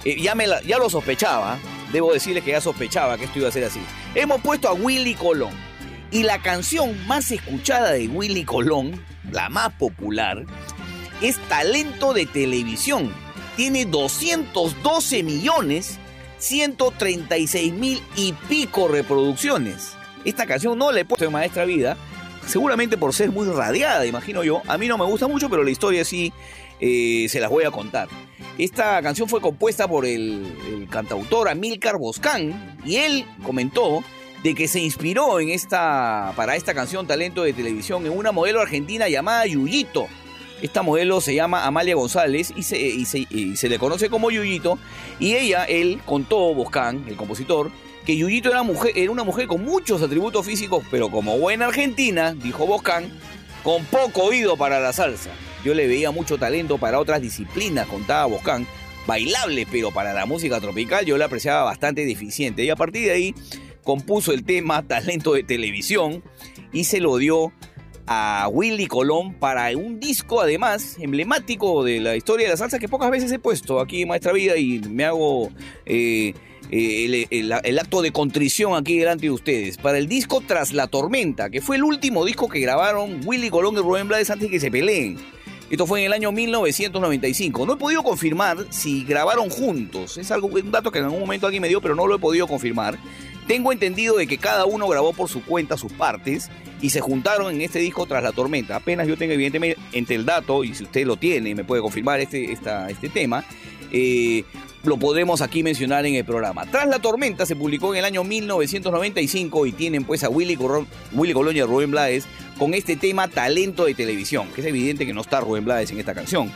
eh, 0.05 0.21
ya, 0.21 0.35
me 0.35 0.47
ya 0.67 0.79
lo 0.79 0.91
sospechaba, 0.91 1.59
debo 1.93 2.13
decirles 2.13 2.45
que 2.45 2.51
ya 2.53 2.61
sospechaba 2.61 3.17
que 3.17 3.25
esto 3.25 3.39
iba 3.39 3.49
a 3.49 3.53
ser 3.53 3.65
así. 3.65 3.81
Hemos 4.15 4.41
puesto 4.41 4.69
a 4.69 4.73
Willy 4.75 5.15
Colón. 5.15 5.53
Y 6.11 6.23
la 6.23 6.41
canción 6.41 7.07
más 7.07 7.31
escuchada 7.31 7.93
de 7.93 8.09
Willy 8.09 8.45
Colón, 8.45 9.05
la 9.31 9.49
más 9.51 9.73
popular, 9.75 10.45
es 11.21 11.37
Talento 11.49 12.15
de 12.15 12.25
Televisión. 12.27 13.13
Tiene 13.57 13.85
212 13.85 15.23
millones 15.23 15.99
136 16.39 17.73
mil 17.73 18.01
y 18.17 18.33
pico 18.49 18.89
reproducciones. 18.89 19.95
Esta 20.25 20.47
canción 20.47 20.79
no 20.79 20.93
la 20.93 21.01
he 21.01 21.05
puesto 21.05 21.25
en 21.25 21.33
Maestra 21.33 21.65
Vida, 21.65 21.97
seguramente 22.49 22.97
por 22.97 23.15
ser 23.15 23.31
muy 23.31 23.47
radiada, 23.49 24.05
imagino 24.07 24.43
yo. 24.43 24.63
A 24.67 24.77
mí 24.79 24.89
no 24.89 24.99
me 24.99 25.05
gusta 25.05 25.29
mucho, 25.29 25.49
pero 25.49 25.63
la 25.63 25.71
historia 25.71 26.05
sí 26.05 26.33
eh, 26.81 27.27
se 27.29 27.41
las 27.41 27.51
voy 27.51 27.65
a 27.65 27.71
contar. 27.71 28.09
Esta 28.59 29.01
canción 29.03 29.29
fue 29.29 29.41
compuesta 29.41 29.87
por 29.87 30.05
el, 30.05 30.87
cantautor 30.91 31.49
Amílcar 31.49 31.97
Boscán 31.99 32.79
y 32.85 32.97
él 32.97 33.25
comentó 33.45 34.03
de 34.43 34.55
que 34.55 34.69
se 34.69 34.81
inspiró 34.81 35.39
en 35.41 35.51
esta, 35.51 36.33
para 36.37 36.57
esta 36.57 36.75
canción 36.75 37.07
Talento 37.07 37.43
de 37.43 37.53
Televisión 37.53 38.07
en 38.07 38.17
una 38.17 38.33
modelo 38.33 38.61
argentina 38.61 39.09
llamada 39.09 39.47
Yuyito. 39.47 40.07
Esta 40.63 40.83
modelo 40.83 41.21
se 41.21 41.35
llama 41.37 41.67
Amalia 41.67 41.95
González 41.95 42.53
y 42.57 42.65
se, 42.65 42.79
y 42.81 43.05
se- 43.05 43.27
y 43.31 43.57
se 43.57 43.69
le 43.69 43.79
conoce 43.79 44.09
como 44.11 44.31
Yuyito. 44.31 44.79
Y 45.21 45.35
ella, 45.35 45.65
él, 45.65 46.01
contó, 46.05 46.53
Boscán, 46.55 47.05
el 47.07 47.17
compositor, 47.17 47.71
que 48.09 48.17
Yuyito 48.17 48.49
era, 48.49 48.63
mujer, 48.63 48.93
era 48.97 49.11
una 49.11 49.23
mujer 49.23 49.47
con 49.47 49.63
muchos 49.63 50.01
atributos 50.01 50.47
físicos, 50.47 50.83
pero 50.91 51.11
como 51.11 51.37
buena 51.37 51.67
argentina, 51.67 52.33
dijo 52.33 52.67
Boscán, 52.67 53.13
con 53.63 53.85
poco 53.85 54.23
oído 54.23 54.57
para 54.57 54.81
la 54.81 54.95
salsa. 54.95 55.29
Yo 55.63 55.75
le 55.75 55.87
veía 55.87 56.11
mucho 56.11 56.39
talento 56.39 56.79
para 56.79 57.01
otras 57.01 57.21
disciplinas, 57.21 57.87
contaba 57.87 58.25
Boscán, 58.25 58.67
bailable, 59.07 59.67
pero 59.71 59.91
para 59.91 60.15
la 60.15 60.25
música 60.25 60.59
tropical 60.59 61.05
yo 61.05 61.19
la 61.19 61.27
apreciaba 61.27 61.65
bastante 61.65 62.07
deficiente. 62.07 62.65
Y 62.65 62.71
a 62.71 62.77
partir 62.77 63.05
de 63.05 63.13
ahí 63.13 63.35
compuso 63.85 64.33
el 64.33 64.43
tema 64.43 64.89
Talento 64.89 65.35
de 65.35 65.43
Televisión 65.43 66.25
y 66.73 66.85
se 66.85 67.01
lo 67.01 67.19
dio 67.19 67.53
a 68.07 68.49
Willy 68.51 68.87
Colón 68.87 69.35
para 69.35 69.69
un 69.77 70.01
disco 70.01 70.41
además 70.41 70.97
emblemático 70.99 71.85
de 71.85 72.01
la 72.01 72.17
historia 72.17 72.47
de 72.47 72.53
la 72.53 72.57
salsa 72.57 72.79
que 72.79 72.89
pocas 72.89 73.11
veces 73.11 73.31
he 73.33 73.39
puesto 73.39 73.81
aquí 73.81 74.01
en 74.01 74.09
Maestra 74.09 74.33
Vida 74.33 74.57
y 74.57 74.79
me 74.79 75.05
hago 75.05 75.51
eh, 75.85 76.33
el, 76.71 77.79
acto 77.79 78.03
de 78.03 78.13
contrición 78.13 78.75
aquí 78.75 78.99
delante 78.99 79.27
de 79.27 79.31
ustedes. 79.31 79.77
Para 79.77 79.99
el 79.99 80.09
disco 80.09 80.43
Tras 80.47 80.73
la 80.73 80.87
Tormenta, 80.87 81.51
que 81.51 81.61
fue 81.61 81.77
el 81.77 81.85
último 81.85 82.25
disco 82.25 82.49
que 82.49 82.61
grabaron 82.61 83.21
Willy 83.25 83.51
Colón 83.51 83.75
y 83.75 83.79
Rubén 83.79 84.09
Blades 84.09 84.31
antes 84.31 84.49
de 84.49 84.53
que 84.53 84.61
se 84.61 84.71
peleen. 84.71 85.19
Esto 85.71 85.87
fue 85.87 86.01
en 86.01 86.07
el 86.07 86.13
año 86.15 86.33
1995. 86.33 87.67
No 87.67 87.75
he 87.75 87.77
podido 87.77 88.03
confirmar 88.03 88.67
si 88.71 89.05
grabaron 89.05 89.51
juntos. 89.51 90.17
Es 90.17 90.31
algo, 90.31 90.49
un 90.49 90.71
dato 90.71 90.91
que 90.91 90.99
en 90.99 91.05
algún 91.05 91.21
momento 91.21 91.47
alguien 91.47 91.61
me 91.61 91.69
dio, 91.69 91.83
pero 91.83 91.95
no 91.95 92.07
lo 92.07 92.17
he 92.17 92.19
podido 92.19 92.47
confirmar. 92.47 92.99
Tengo 93.47 93.73
entendido 93.73 94.17
de 94.17 94.27
que 94.27 94.39
cada 94.39 94.65
uno 94.65 94.89
grabó 94.89 95.13
por 95.13 95.29
su 95.29 95.43
cuenta 95.43 95.77
sus 95.77 95.93
partes 95.93 96.51
y 96.81 96.91
se 96.91 97.01
juntaron 97.01 97.55
en 97.55 97.61
este 97.61 97.79
disco 97.81 98.07
tras 98.07 98.23
la 98.23 98.33
tormenta. 98.33 98.77
Apenas 98.77 99.07
yo 99.07 99.17
tengo 99.17 99.33
evidentemente 99.33 99.79
entre 99.93 100.17
el 100.17 100.25
dato, 100.25 100.65
y 100.65 100.75
si 100.75 100.85
usted 100.85 101.07
lo 101.07 101.17
tiene, 101.17 101.55
me 101.55 101.65
puede 101.65 101.83
confirmar 101.83 102.21
este, 102.21 102.53
este 102.53 103.09
tema, 103.09 103.45
eh, 103.93 104.45
lo 104.85 104.97
podremos 104.97 105.41
aquí 105.43 105.63
mencionar 105.63 106.07
en 106.07 106.15
el 106.15 106.25
programa. 106.25 106.65
Tras 106.71 106.87
la 106.89 106.99
tormenta 107.01 107.45
se 107.47 107.57
publicó 107.57 107.93
en 107.93 107.99
el 108.01 108.05
año 108.05 108.25
1995 108.25 109.67
y 109.67 109.73
tienen 109.73 110.05
pues 110.05 110.23
a 110.25 110.29
Willy, 110.29 110.57
Corrón- 110.57 110.87
Willy 111.13 111.33
Colón 111.33 111.57
y 111.57 111.63
Rubén 111.63 111.91
Blades 111.91 112.25
con 112.59 112.75
este 112.75 112.97
tema 112.97 113.29
Talento 113.29 113.85
de 113.87 113.95
Televisión, 113.95 114.49
que 114.55 114.61
es 114.61 114.67
evidente 114.67 115.07
que 115.07 115.13
no 115.15 115.21
está 115.23 115.41
Rubén 115.41 115.65
Blades 115.65 115.91
en 115.91 115.99
esta 115.99 116.15
canción. 116.15 116.51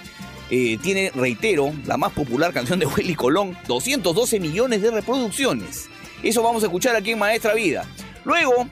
Eh, 0.51 0.79
tiene, 0.83 1.11
reitero, 1.15 1.73
la 1.87 1.97
más 1.97 2.13
popular 2.13 2.53
canción 2.53 2.79
de 2.79 2.87
Willy 2.87 3.15
Colón, 3.15 3.57
212 3.69 4.39
millones 4.41 4.83
de 4.83 4.91
reproducciones. 4.91 5.89
Eso 6.23 6.43
vamos 6.43 6.63
a 6.63 6.67
escuchar 6.67 6.95
aquí 6.95 7.13
en 7.13 7.19
Maestra 7.19 7.55
Vida. 7.55 7.85
Luego 8.25 8.69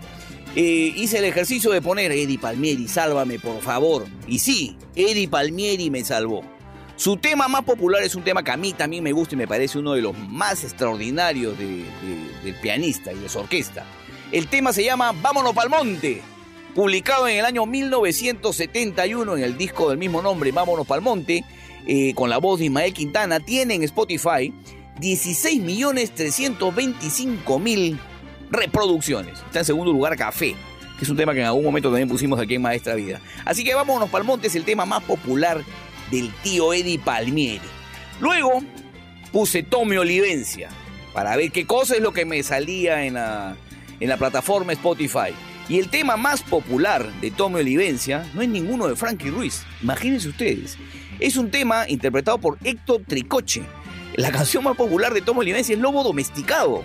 eh, 0.54 0.92
hice 0.96 1.18
el 1.18 1.24
ejercicio 1.24 1.70
de 1.70 1.80
poner 1.82 2.12
Eddie 2.12 2.38
Palmieri, 2.38 2.86
sálvame 2.86 3.38
por 3.38 3.60
favor. 3.62 4.06
Y 4.28 4.38
sí, 4.40 4.76
Eddie 4.94 5.28
Palmieri 5.28 5.90
me 5.90 6.04
salvó. 6.04 6.42
Su 7.00 7.16
tema 7.16 7.48
más 7.48 7.62
popular 7.64 8.02
es 8.02 8.14
un 8.14 8.22
tema 8.22 8.42
que 8.42 8.50
a 8.50 8.58
mí 8.58 8.74
también 8.74 9.02
me 9.02 9.12
gusta 9.12 9.34
y 9.34 9.38
me 9.38 9.48
parece 9.48 9.78
uno 9.78 9.94
de 9.94 10.02
los 10.02 10.14
más 10.18 10.62
extraordinarios 10.64 11.56
de- 11.58 11.64
de- 11.84 12.44
del 12.44 12.54
pianista 12.60 13.10
y 13.10 13.18
de 13.18 13.26
su 13.30 13.38
orquesta. 13.38 13.86
El 14.32 14.48
tema 14.48 14.74
se 14.74 14.84
llama 14.84 15.12
Vámonos 15.22 15.54
pa'l 15.54 15.70
monte, 15.70 16.20
publicado 16.74 17.26
en 17.26 17.38
el 17.38 17.46
año 17.46 17.64
1971 17.64 19.34
en 19.38 19.44
el 19.44 19.56
disco 19.56 19.88
del 19.88 19.96
mismo 19.96 20.20
nombre, 20.20 20.52
Vámonos 20.52 20.86
pa'l 20.86 21.00
monte, 21.00 21.42
eh, 21.86 22.12
con 22.14 22.28
la 22.28 22.36
voz 22.36 22.58
de 22.58 22.66
Ismael 22.66 22.92
Quintana, 22.92 23.40
tiene 23.40 23.76
en 23.76 23.82
Spotify 23.84 24.52
16.325.000 25.00 27.98
reproducciones. 28.50 29.38
Está 29.38 29.60
en 29.60 29.64
segundo 29.64 29.90
lugar 29.90 30.18
Café, 30.18 30.54
que 30.98 31.04
es 31.04 31.08
un 31.08 31.16
tema 31.16 31.32
que 31.32 31.40
en 31.40 31.46
algún 31.46 31.64
momento 31.64 31.88
también 31.88 32.10
pusimos 32.10 32.38
aquí 32.38 32.56
en 32.56 32.62
Maestra 32.62 32.94
Vida. 32.94 33.22
Así 33.46 33.64
que 33.64 33.72
Vámonos 33.74 34.10
pa'l 34.10 34.24
monte 34.24 34.48
es 34.48 34.54
el 34.54 34.64
tema 34.64 34.84
más 34.84 35.02
popular 35.04 35.64
del 36.10 36.32
tío 36.42 36.72
Eddie 36.72 36.98
Palmieri. 36.98 37.60
Luego 38.20 38.62
puse 39.32 39.62
Tommy 39.62 39.96
Olivencia 39.96 40.68
para 41.12 41.36
ver 41.36 41.50
qué 41.50 41.66
cosa 41.66 41.94
es 41.94 42.02
lo 42.02 42.12
que 42.12 42.24
me 42.24 42.42
salía 42.42 43.04
en 43.04 43.14
la, 43.14 43.56
en 43.98 44.08
la 44.08 44.16
plataforma 44.16 44.72
Spotify. 44.72 45.34
Y 45.68 45.78
el 45.78 45.88
tema 45.88 46.16
más 46.16 46.42
popular 46.42 47.12
de 47.20 47.30
Tommy 47.30 47.60
Olivencia 47.60 48.28
no 48.34 48.42
es 48.42 48.48
ninguno 48.48 48.88
de 48.88 48.96
Frankie 48.96 49.30
Ruiz. 49.30 49.62
Imagínense 49.82 50.28
ustedes. 50.28 50.76
Es 51.20 51.36
un 51.36 51.50
tema 51.50 51.88
interpretado 51.88 52.38
por 52.38 52.58
Héctor 52.64 53.02
Tricoche. 53.06 53.62
La 54.16 54.32
canción 54.32 54.64
más 54.64 54.76
popular 54.76 55.14
de 55.14 55.22
Tommy 55.22 55.40
Olivencia 55.40 55.74
es 55.74 55.80
Lobo 55.80 56.02
Domesticado. 56.02 56.82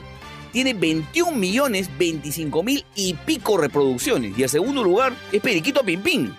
Tiene 0.52 0.74
21 0.74 1.36
millones 1.36 1.90
25 1.98 2.64
mil 2.64 2.86
y 2.96 3.14
pico 3.26 3.58
reproducciones. 3.58 4.38
Y 4.38 4.44
el 4.44 4.50
segundo 4.50 4.84
lugar 4.84 5.14
es 5.32 5.42
Periquito 5.42 5.84
Pimpín. 5.84 6.34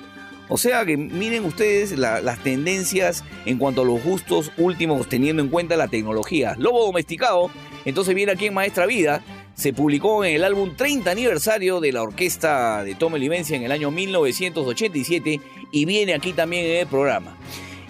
O 0.48 0.56
sea 0.58 0.84
que 0.84 0.96
miren 0.96 1.44
ustedes 1.44 1.98
la- 1.98 2.20
las 2.20 2.38
tendencias 2.42 3.24
en 3.46 3.58
cuanto 3.58 3.82
a 3.82 3.84
los 3.84 4.02
gustos 4.02 4.52
últimos 4.56 5.08
teniendo 5.08 5.42
en 5.42 5.48
cuenta 5.48 5.76
la 5.76 5.88
tecnología. 5.88 6.54
Lobo 6.58 6.84
Domesticado, 6.86 7.50
entonces 7.84 8.14
viene 8.14 8.32
aquí 8.32 8.46
en 8.46 8.54
Maestra 8.54 8.86
Vida, 8.86 9.22
se 9.54 9.72
publicó 9.72 10.24
en 10.24 10.36
el 10.36 10.44
álbum 10.44 10.76
30 10.76 11.10
aniversario 11.10 11.80
de 11.80 11.90
la 11.92 12.02
orquesta 12.02 12.84
de 12.84 12.94
Tommy 12.94 13.18
Livencia 13.18 13.56
en 13.56 13.64
el 13.64 13.72
año 13.72 13.90
1987 13.90 15.40
y 15.72 15.84
viene 15.84 16.14
aquí 16.14 16.32
también 16.32 16.66
en 16.66 16.76
el 16.78 16.86
programa. 16.86 17.36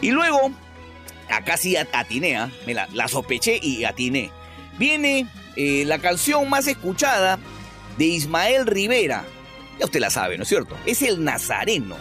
Y 0.00 0.11
luego, 0.12 0.50
acá 1.28 1.57
sí 1.57 1.76
at- 1.76 1.88
atiné, 1.92 2.36
¿ah? 2.36 2.50
me 2.66 2.74
la, 2.74 2.88
la 2.92 3.09
sospeché 3.09 3.59
y 3.62 3.84
atiné. 3.84 4.30
Viene 4.78 5.26
eh, 5.57 5.84
la 5.86 5.98
canción 5.98 6.48
más 6.48 6.66
escuchada 6.68 7.38
de 7.98 8.04
Ismael 8.04 8.66
Rivera. 8.66 9.24
Ya 9.78 9.84
usted 9.86 10.00
la 10.00 10.11
sabe, 10.11 10.36
¿no 10.36 10.44
es 10.44 10.48
cierto? 10.48 10.76
Es 10.86 11.02
el 11.02 11.22
Nazareno 11.24 11.96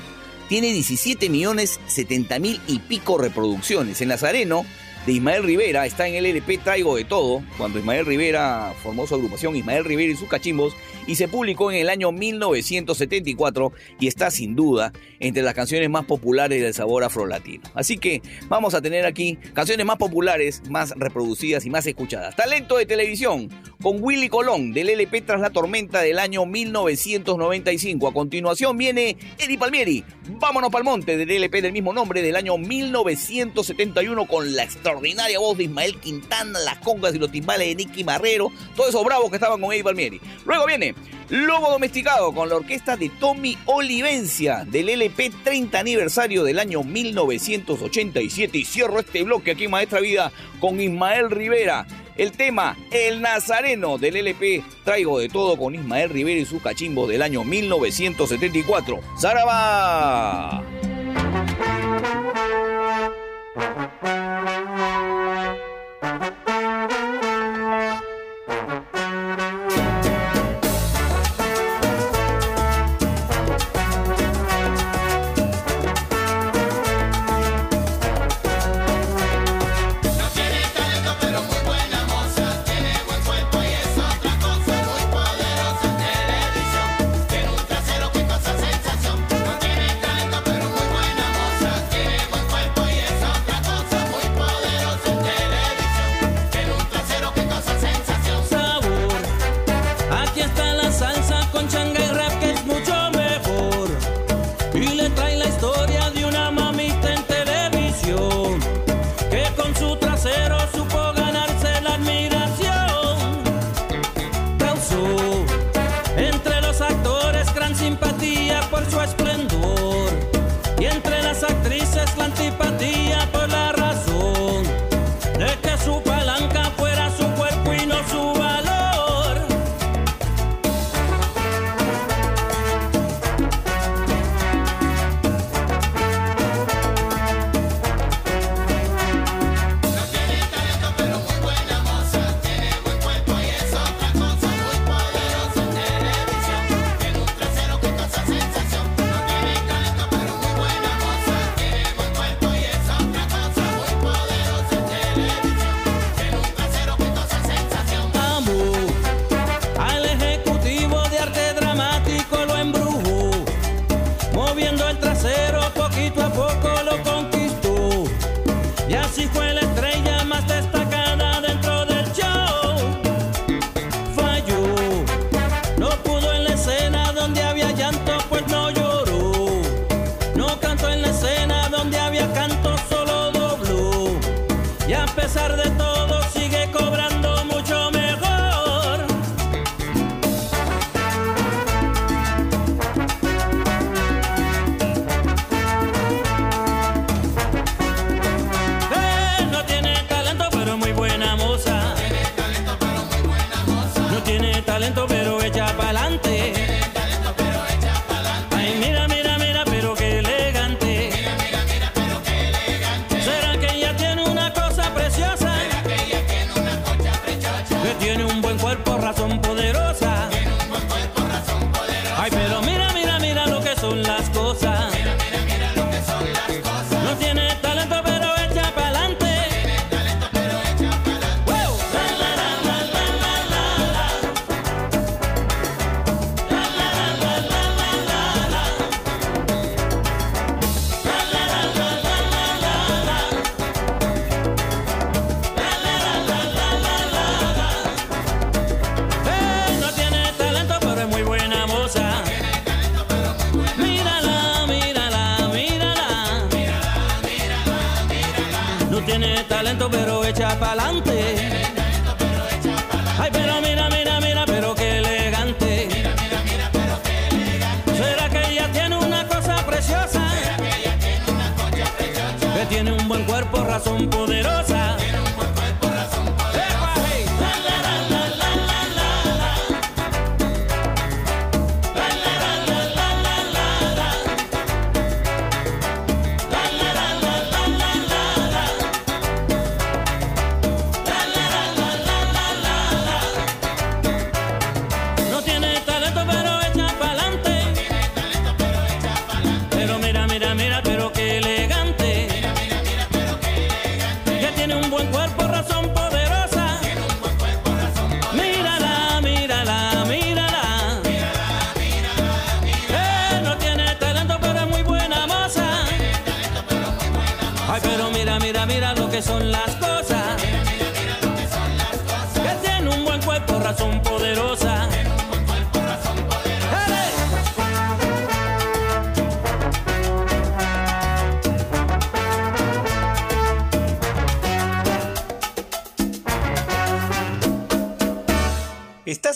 tiene 0.47 0.71
17 0.73 1.29
millones 1.29 1.79
70 1.87 2.39
mil 2.39 2.61
y 2.67 2.79
pico 2.79 3.17
reproducciones. 3.17 4.01
En 4.01 4.09
Nazareno, 4.09 4.65
de 5.05 5.13
Ismael 5.13 5.43
Rivera, 5.43 5.85
está 5.85 6.07
en 6.07 6.15
el 6.15 6.25
LP 6.25 6.57
Traigo 6.59 6.95
de 6.95 7.03
Todo, 7.03 7.43
cuando 7.57 7.79
Ismael 7.79 8.05
Rivera 8.05 8.73
formó 8.81 9.05
su 9.05 9.15
agrupación 9.15 9.55
Ismael 9.55 9.85
Rivera 9.85 10.13
y 10.13 10.15
sus 10.15 10.29
cachimbos, 10.29 10.73
y 11.07 11.15
se 11.15 11.27
publicó 11.27 11.71
en 11.71 11.77
el 11.77 11.89
año 11.89 12.11
1974 12.11 13.71
y 13.99 14.07
está 14.07 14.31
sin 14.31 14.55
duda 14.55 14.91
entre 15.19 15.43
las 15.43 15.53
canciones 15.53 15.89
más 15.89 16.05
populares 16.05 16.61
del 16.61 16.73
sabor 16.73 17.03
afrolatino. 17.03 17.63
Así 17.73 17.97
que 17.97 18.21
vamos 18.47 18.73
a 18.73 18.81
tener 18.81 19.05
aquí 19.05 19.37
canciones 19.53 19.85
más 19.85 19.97
populares, 19.97 20.61
más 20.69 20.93
reproducidas 20.95 21.65
y 21.65 21.69
más 21.69 21.85
escuchadas. 21.85 22.35
Talento 22.35 22.77
de 22.77 22.85
televisión 22.85 23.49
con 23.81 24.01
Willy 24.01 24.29
Colón 24.29 24.73
del 24.73 24.89
LP 24.89 25.21
Tras 25.21 25.41
la 25.41 25.51
Tormenta 25.51 26.01
del 26.01 26.19
año 26.19 26.45
1995. 26.45 28.07
A 28.07 28.13
continuación 28.13 28.77
viene 28.77 29.17
Eddie 29.37 29.57
Palmieri, 29.57 30.03
Vámonos 30.27 30.71
pa'l 30.71 30.83
Monte 30.83 31.17
del 31.17 31.29
LP 31.29 31.61
del 31.61 31.71
mismo 31.71 31.93
nombre 31.93 32.23
del 32.23 32.35
año 32.35 32.57
1971 32.57 34.27
con 34.27 34.55
la 34.55 34.63
extraordinaria 34.63 35.37
voz 35.37 35.57
de 35.57 35.65
Ismael 35.65 35.99
Quintana, 35.99 36.59
las 36.59 36.79
congas 36.79 37.13
y 37.13 37.19
los 37.19 37.31
timbales 37.31 37.67
de 37.67 37.75
Nicky 37.75 38.03
Marrero, 38.03 38.51
todos 38.75 38.89
esos 38.89 39.05
bravos 39.05 39.29
que 39.29 39.35
estaban 39.35 39.61
con 39.61 39.71
Eddie 39.71 39.83
Palmieri. 39.83 40.19
Luego 40.45 40.65
viene 40.65 40.94
Lobo 41.29 41.71
Domesticado 41.71 42.31
con 42.33 42.49
la 42.49 42.55
orquesta 42.55 42.97
de 42.97 43.09
Tommy 43.09 43.57
Olivencia 43.65 44.63
del 44.63 44.89
LP 44.89 45.31
30 45.43 45.79
aniversario 45.79 46.43
del 46.43 46.59
año 46.59 46.83
1987. 46.83 48.59
Y 48.59 48.65
cierro 48.65 48.99
este 48.99 49.23
bloque 49.23 49.51
aquí, 49.51 49.67
Maestra 49.67 50.01
Vida, 50.01 50.31
con 50.59 50.79
Ismael 50.79 51.31
Rivera. 51.31 51.87
El 52.15 52.31
tema 52.31 52.77
El 52.91 53.21
Nazareno 53.21 53.97
del 53.97 54.15
LP 54.17 54.63
Traigo 54.85 55.19
de 55.19 55.27
todo 55.27 55.57
con 55.57 55.75
Ismael 55.75 56.11
Rivera 56.11 56.39
y 56.39 56.45
su 56.45 56.61
cachimbo 56.61 57.07
del 57.07 57.23
año 57.23 57.43
1974. 57.43 58.99
¡Zaraba! 59.19 60.63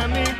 i 0.00 0.08
Miami. 0.08 0.39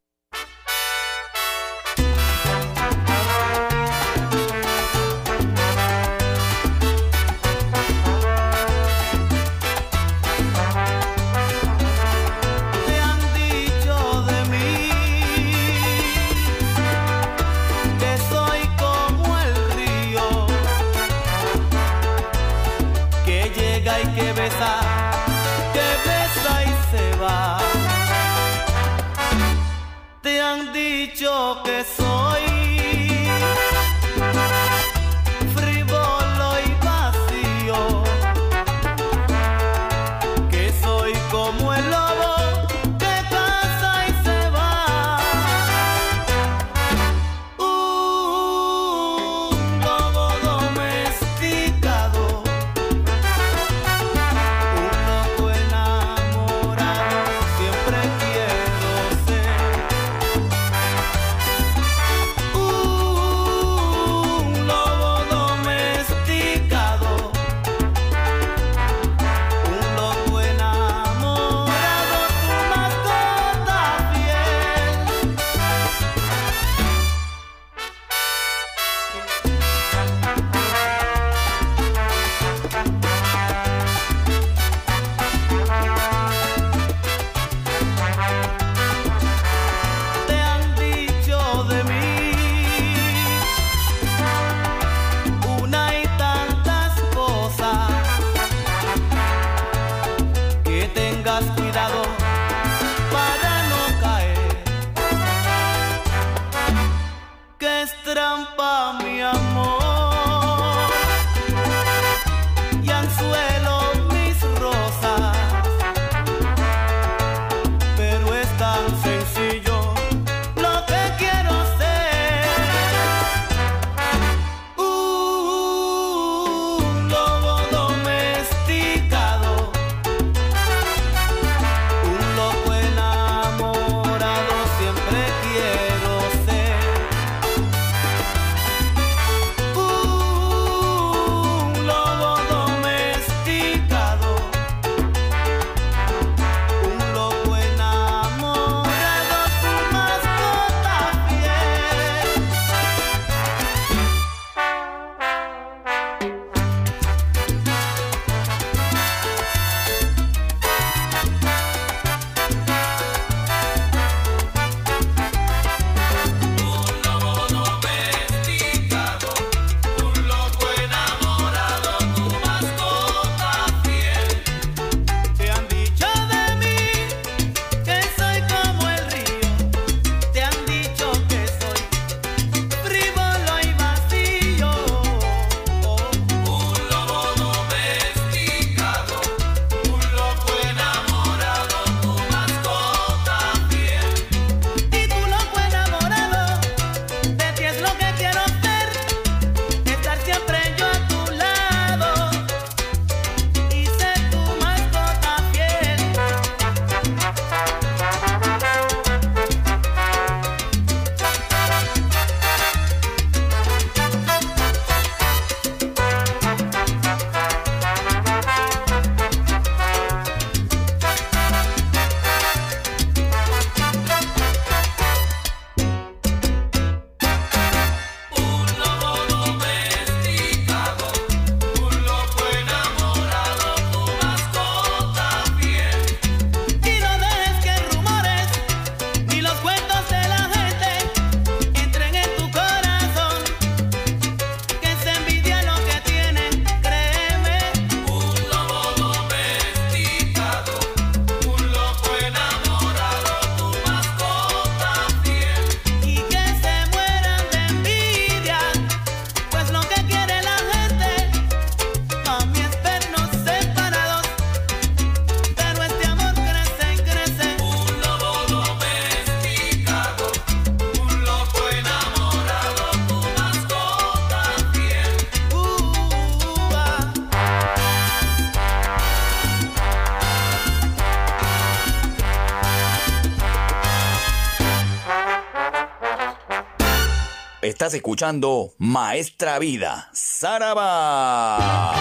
Estás 287.81 287.95
escuchando 287.95 288.75
Maestra 288.77 289.57
Vida, 289.57 290.11
Saraba. 290.13 292.00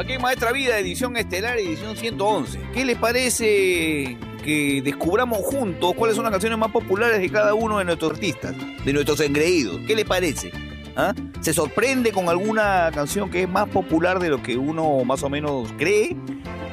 Aquí 0.00 0.18
Maestra 0.18 0.52
Vida, 0.52 0.78
edición 0.78 1.16
estelar, 1.16 1.58
edición 1.58 1.94
111. 1.94 2.58
¿Qué 2.72 2.84
les 2.86 2.96
parece 2.96 4.16
que 4.42 4.80
descubramos 4.82 5.40
juntos 5.40 5.92
cuáles 5.94 6.16
son 6.16 6.24
las 6.24 6.32
canciones 6.32 6.58
más 6.58 6.70
populares 6.70 7.20
de 7.20 7.28
cada 7.28 7.52
uno 7.52 7.78
de 7.78 7.84
nuestros 7.84 8.12
artistas, 8.12 8.54
de 8.84 8.92
nuestros 8.94 9.20
engreídos? 9.20 9.78
¿Qué 9.86 9.94
les 9.94 10.06
parece? 10.06 10.52
¿Ah? 10.96 11.14
¿Se 11.42 11.52
sorprende 11.52 12.12
con 12.12 12.30
alguna 12.30 12.90
canción 12.94 13.30
que 13.30 13.42
es 13.42 13.48
más 13.48 13.68
popular 13.68 14.18
de 14.20 14.30
lo 14.30 14.42
que 14.42 14.56
uno 14.56 15.04
más 15.04 15.22
o 15.22 15.28
menos 15.28 15.70
cree? 15.76 16.16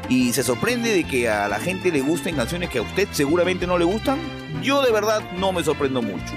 ¿Y 0.08 0.32
se 0.32 0.42
sorprende 0.42 0.94
de 0.94 1.04
que 1.04 1.30
a 1.30 1.50
la 1.50 1.60
gente 1.60 1.92
le 1.92 2.00
gusten 2.00 2.38
canciones 2.38 2.70
que 2.70 2.80
a 2.80 2.82
usted 2.82 3.10
seguramente 3.12 3.68
no 3.68 3.78
le 3.78 3.84
gustan? 3.84 4.18
Yo 4.64 4.82
de 4.82 4.92
verdad 4.92 5.22
no 5.38 5.52
me 5.52 5.64
sorprendo 5.66 6.02
mucho. 6.02 6.34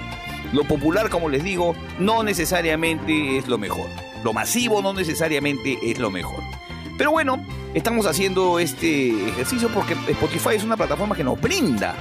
Lo 0.53 0.65
popular, 0.65 1.09
como 1.09 1.29
les 1.29 1.45
digo, 1.45 1.77
no 2.01 2.25
necesariamente 2.25 3.39
es 3.39 3.47
lo 3.47 3.59
mejor. 3.59 3.87
Lo 4.25 4.33
masivo 4.33 4.83
no 4.83 4.93
necesariamente 4.93 5.79
es 5.83 6.01
lo 6.01 6.11
mejor. 6.11 6.40
Pero 7.01 7.13
bueno, 7.13 7.43
estamos 7.73 8.05
haciendo 8.05 8.59
este 8.59 9.09
ejercicio 9.31 9.71
porque 9.73 9.95
Spotify 10.09 10.57
es 10.57 10.65
una 10.65 10.77
plataforma 10.77 11.17
que 11.17 11.25
nos 11.25 11.41
brinda 11.41 11.95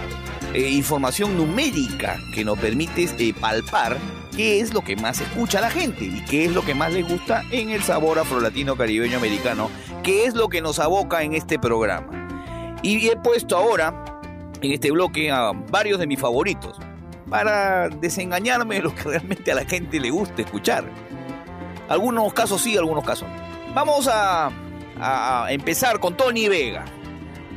eh, 0.53 0.71
información 0.71 1.37
numérica 1.37 2.17
que 2.35 2.43
nos 2.43 2.59
permite 2.59 3.07
eh, 3.17 3.33
palpar 3.33 3.97
qué 4.35 4.59
es 4.59 4.73
lo 4.73 4.81
que 4.81 4.97
más 4.97 5.21
escucha 5.21 5.61
la 5.61 5.69
gente 5.69 6.03
y 6.03 6.25
qué 6.25 6.43
es 6.43 6.51
lo 6.51 6.63
que 6.63 6.75
más 6.75 6.91
les 6.91 7.07
gusta 7.07 7.43
en 7.49 7.69
el 7.69 7.81
sabor 7.81 8.19
afrolatino 8.19 8.75
caribeño 8.75 9.15
americano, 9.15 9.69
que 10.03 10.25
es 10.25 10.33
lo 10.33 10.49
que 10.49 10.59
nos 10.59 10.79
aboca 10.79 11.23
en 11.23 11.33
este 11.33 11.57
programa. 11.57 12.27
Y 12.83 13.07
he 13.07 13.15
puesto 13.15 13.55
ahora 13.55 14.19
en 14.61 14.73
este 14.73 14.91
bloque 14.91 15.31
a 15.31 15.53
varios 15.71 15.97
de 15.99 16.07
mis 16.07 16.19
favoritos 16.19 16.77
para 17.29 17.87
desengañarme 17.87 18.75
de 18.75 18.81
lo 18.81 18.93
que 18.93 19.03
realmente 19.03 19.53
a 19.53 19.55
la 19.55 19.63
gente 19.63 19.97
le 19.97 20.09
gusta 20.09 20.41
escuchar. 20.41 20.83
Algunos 21.87 22.33
casos 22.33 22.59
sí, 22.59 22.77
algunos 22.77 23.05
casos 23.05 23.29
no. 23.29 23.73
Vamos 23.73 24.09
a, 24.11 24.51
a 24.99 25.47
empezar 25.49 25.99
con 25.99 26.15
Tony 26.15 26.47
Vega. 26.47 26.85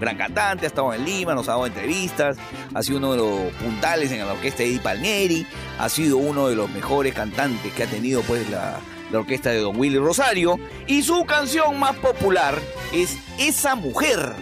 Gran 0.02 0.16
cantante, 0.16 0.66
ha 0.66 0.68
estado 0.68 0.92
en 0.92 1.04
Lima, 1.04 1.32
nos 1.32 1.48
ha 1.48 1.52
dado 1.52 1.66
entrevistas, 1.66 2.36
ha 2.74 2.82
sido 2.82 2.98
uno 2.98 3.12
de 3.12 3.18
los 3.18 3.52
puntales 3.62 4.10
en 4.10 4.18
la 4.18 4.32
orquesta 4.32 4.64
de 4.64 4.70
Eddie 4.70 4.80
Palmieri, 4.80 5.46
ha 5.78 5.88
sido 5.88 6.16
uno 6.16 6.48
de 6.48 6.56
los 6.56 6.68
mejores 6.70 7.14
cantantes 7.14 7.72
que 7.72 7.84
ha 7.84 7.86
tenido 7.86 8.20
pues 8.22 8.50
la, 8.50 8.80
orquesta 9.16 9.50
de 9.50 9.60
Don 9.60 9.78
Willy 9.78 9.98
Rosario, 9.98 10.58
y 10.88 11.04
su 11.04 11.24
canción 11.24 11.78
más 11.78 11.94
popular 11.98 12.58
es 12.92 13.16
Esa 13.38 13.76
Mujer, 13.76 14.34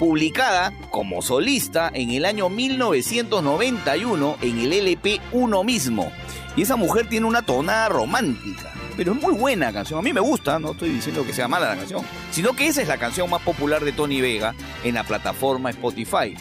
publicada 0.00 0.72
como 0.90 1.22
solista 1.22 1.88
en 1.94 2.10
el 2.10 2.24
año 2.24 2.48
1991 2.48 4.38
en 4.40 4.58
el 4.58 4.72
LP 4.72 5.20
Uno 5.30 5.62
mismo. 5.62 6.10
Y 6.56 6.62
esa 6.62 6.74
mujer 6.74 7.08
tiene 7.08 7.26
una 7.26 7.42
tonada 7.42 7.88
romántica, 7.90 8.72
pero 8.96 9.12
es 9.12 9.20
muy 9.20 9.34
buena 9.34 9.72
canción. 9.72 9.98
A 9.98 10.02
mí 10.02 10.12
me 10.12 10.20
gusta, 10.20 10.58
no 10.58 10.72
estoy 10.72 10.90
diciendo 10.90 11.24
que 11.24 11.32
sea 11.32 11.48
mala 11.48 11.68
la 11.68 11.76
canción, 11.76 12.02
sino 12.30 12.54
que 12.54 12.66
esa 12.66 12.82
es 12.82 12.88
la 12.88 12.98
canción 12.98 13.28
más 13.28 13.42
popular 13.42 13.84
de 13.84 13.92
Tony 13.92 14.20
Vega 14.20 14.54
en 14.82 14.94
la 14.94 15.04
plataforma 15.04 15.70
Spotify. 15.70 16.34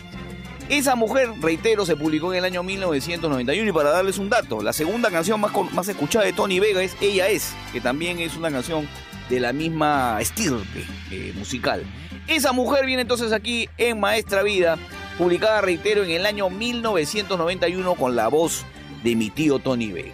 Esa 0.69 0.95
mujer, 0.95 1.29
reitero, 1.41 1.85
se 1.85 1.95
publicó 1.95 2.31
en 2.31 2.39
el 2.39 2.45
año 2.45 2.63
1991 2.63 3.69
y 3.69 3.73
para 3.73 3.89
darles 3.89 4.17
un 4.17 4.29
dato, 4.29 4.61
la 4.61 4.71
segunda 4.71 5.11
canción 5.11 5.39
más, 5.39 5.51
más 5.73 5.87
escuchada 5.87 6.25
de 6.25 6.33
Tony 6.33 6.59
Vega 6.59 6.81
es 6.81 6.95
Ella 7.01 7.27
es, 7.27 7.53
que 7.73 7.81
también 7.81 8.19
es 8.19 8.37
una 8.37 8.49
canción 8.49 8.87
de 9.29 9.39
la 9.39 9.51
misma 9.51 10.17
estirpe 10.21 10.85
eh, 11.11 11.33
musical. 11.35 11.83
Esa 12.27 12.53
mujer 12.53 12.85
viene 12.85 13.01
entonces 13.01 13.33
aquí 13.33 13.67
en 13.77 13.99
Maestra 13.99 14.41
Vida, 14.41 14.77
publicada, 15.17 15.59
reitero, 15.59 16.03
en 16.03 16.11
el 16.11 16.25
año 16.25 16.49
1991 16.49 17.95
con 17.95 18.15
la 18.15 18.29
voz 18.29 18.63
de 19.03 19.15
mi 19.15 19.29
tío 19.29 19.59
Tony 19.59 19.91
Vega. 19.91 20.13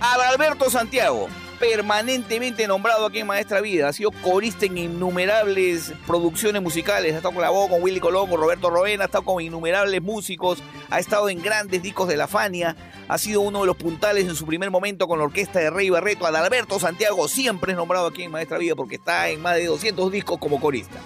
Adalberto 0.00 0.68
Santiago, 0.70 1.28
permanentemente 1.60 2.66
nombrado 2.66 3.04
aquí 3.04 3.18
en 3.18 3.26
Maestra 3.26 3.60
Vida, 3.60 3.88
ha 3.88 3.92
sido 3.92 4.10
corista 4.10 4.64
en 4.64 4.78
innumerables 4.78 5.92
producciones 6.06 6.62
musicales, 6.62 7.12
ha 7.12 7.18
estado 7.18 7.34
colaborado 7.34 7.68
con 7.68 7.82
Willy 7.82 8.00
Colón, 8.00 8.30
con 8.30 8.40
Roberto 8.40 8.70
Roena, 8.70 9.04
ha 9.04 9.06
estado 9.06 9.24
con 9.24 9.42
innumerables 9.42 10.00
músicos, 10.00 10.62
ha 10.88 10.98
estado 10.98 11.28
en 11.28 11.42
grandes 11.42 11.82
discos 11.82 12.08
de 12.08 12.16
la 12.16 12.26
Fania, 12.26 12.76
ha 13.08 13.18
sido 13.18 13.42
uno 13.42 13.60
de 13.60 13.66
los 13.66 13.76
puntales 13.76 14.26
en 14.26 14.34
su 14.34 14.46
primer 14.46 14.70
momento 14.70 15.06
con 15.06 15.18
la 15.18 15.26
orquesta 15.26 15.58
de 15.58 15.68
Rey 15.68 15.90
Barreto. 15.90 16.26
Adalberto 16.26 16.80
Santiago 16.80 17.28
siempre 17.28 17.72
es 17.72 17.76
nombrado 17.76 18.06
aquí 18.06 18.22
en 18.22 18.30
Maestra 18.30 18.56
Vida 18.56 18.74
porque 18.74 18.94
está 18.94 19.28
en 19.28 19.42
más 19.42 19.56
de 19.56 19.66
200 19.66 20.10
discos 20.10 20.38
como 20.38 20.60
corista. 20.60 20.98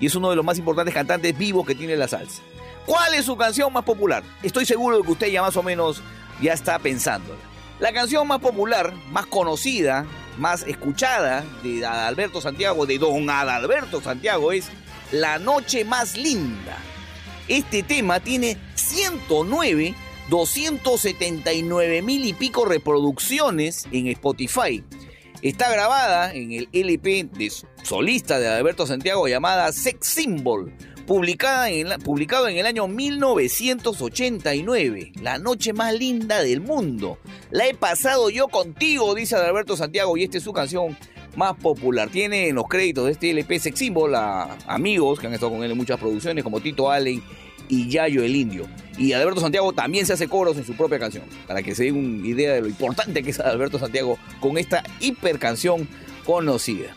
Y 0.00 0.06
es 0.06 0.14
uno 0.16 0.30
de 0.30 0.36
los 0.36 0.44
más 0.44 0.58
importantes 0.58 0.92
cantantes 0.92 1.38
vivos 1.38 1.64
que 1.64 1.76
tiene 1.76 1.96
la 1.96 2.08
salsa. 2.08 2.42
¿Cuál 2.86 3.14
es 3.14 3.24
su 3.24 3.36
canción 3.36 3.72
más 3.72 3.84
popular? 3.84 4.24
Estoy 4.42 4.66
seguro 4.66 4.98
de 4.98 5.04
que 5.04 5.12
usted 5.12 5.28
ya 5.28 5.42
más 5.42 5.56
o 5.56 5.62
menos 5.62 6.02
ya 6.40 6.54
está 6.54 6.76
pensándola. 6.80 7.51
La 7.82 7.92
canción 7.92 8.28
más 8.28 8.38
popular, 8.38 8.94
más 9.10 9.26
conocida, 9.26 10.06
más 10.38 10.62
escuchada 10.68 11.44
de 11.64 11.84
Adalberto 11.84 12.40
Santiago, 12.40 12.86
de 12.86 12.96
Don 12.96 13.28
Adalberto 13.28 14.00
Santiago, 14.00 14.52
es 14.52 14.68
La 15.10 15.40
Noche 15.40 15.84
Más 15.84 16.16
Linda. 16.16 16.78
Este 17.48 17.82
tema 17.82 18.20
tiene 18.20 18.56
109, 18.76 19.96
279 20.30 22.02
mil 22.02 22.24
y 22.24 22.34
pico 22.34 22.64
reproducciones 22.64 23.88
en 23.90 24.06
Spotify. 24.06 24.84
Está 25.42 25.68
grabada 25.68 26.32
en 26.32 26.52
el 26.52 26.68
LP 26.72 27.30
de 27.32 27.52
solista 27.82 28.38
de 28.38 28.46
Adalberto 28.46 28.86
Santiago 28.86 29.26
llamada 29.26 29.72
Sex 29.72 30.06
Symbol, 30.06 30.72
publicada 31.06 31.70
en 31.70 31.88
publicado 32.02 32.48
en 32.48 32.58
el 32.58 32.66
año 32.66 32.88
1989. 32.88 35.12
La 35.20 35.38
noche 35.38 35.72
más 35.72 35.94
linda 35.94 36.42
del 36.42 36.60
mundo. 36.60 37.18
La 37.50 37.66
he 37.66 37.74
pasado 37.74 38.30
yo 38.30 38.48
contigo, 38.48 39.14
dice 39.14 39.36
Adalberto 39.36 39.76
Santiago, 39.76 40.16
y 40.16 40.24
esta 40.24 40.38
es 40.38 40.44
su 40.44 40.52
canción 40.52 40.96
más 41.36 41.56
popular. 41.56 42.08
Tiene 42.10 42.48
en 42.48 42.56
los 42.56 42.68
créditos 42.68 43.06
de 43.06 43.12
este 43.12 43.30
LP 43.30 43.58
Sex 43.58 43.78
Symbol 43.78 44.14
a 44.14 44.56
amigos 44.66 45.18
que 45.18 45.26
han 45.26 45.34
estado 45.34 45.52
con 45.52 45.64
él 45.64 45.70
en 45.70 45.76
muchas 45.76 45.98
producciones, 45.98 46.44
como 46.44 46.60
Tito 46.60 46.90
Allen 46.90 47.22
y 47.68 47.88
Yayo 47.88 48.22
el 48.22 48.36
Indio. 48.36 48.66
Y 48.98 49.12
Adalberto 49.12 49.40
Santiago 49.40 49.72
también 49.72 50.06
se 50.06 50.12
hace 50.12 50.28
coros 50.28 50.56
en 50.58 50.64
su 50.64 50.74
propia 50.74 50.98
canción, 50.98 51.24
para 51.46 51.62
que 51.62 51.74
se 51.74 51.84
den 51.84 51.96
una 51.96 52.26
idea 52.26 52.52
de 52.52 52.60
lo 52.60 52.68
importante 52.68 53.22
que 53.22 53.30
es 53.30 53.40
Adalberto 53.40 53.78
Santiago 53.78 54.18
con 54.40 54.58
esta 54.58 54.82
hiper 55.00 55.38
canción 55.38 55.88
conocida. 56.24 56.94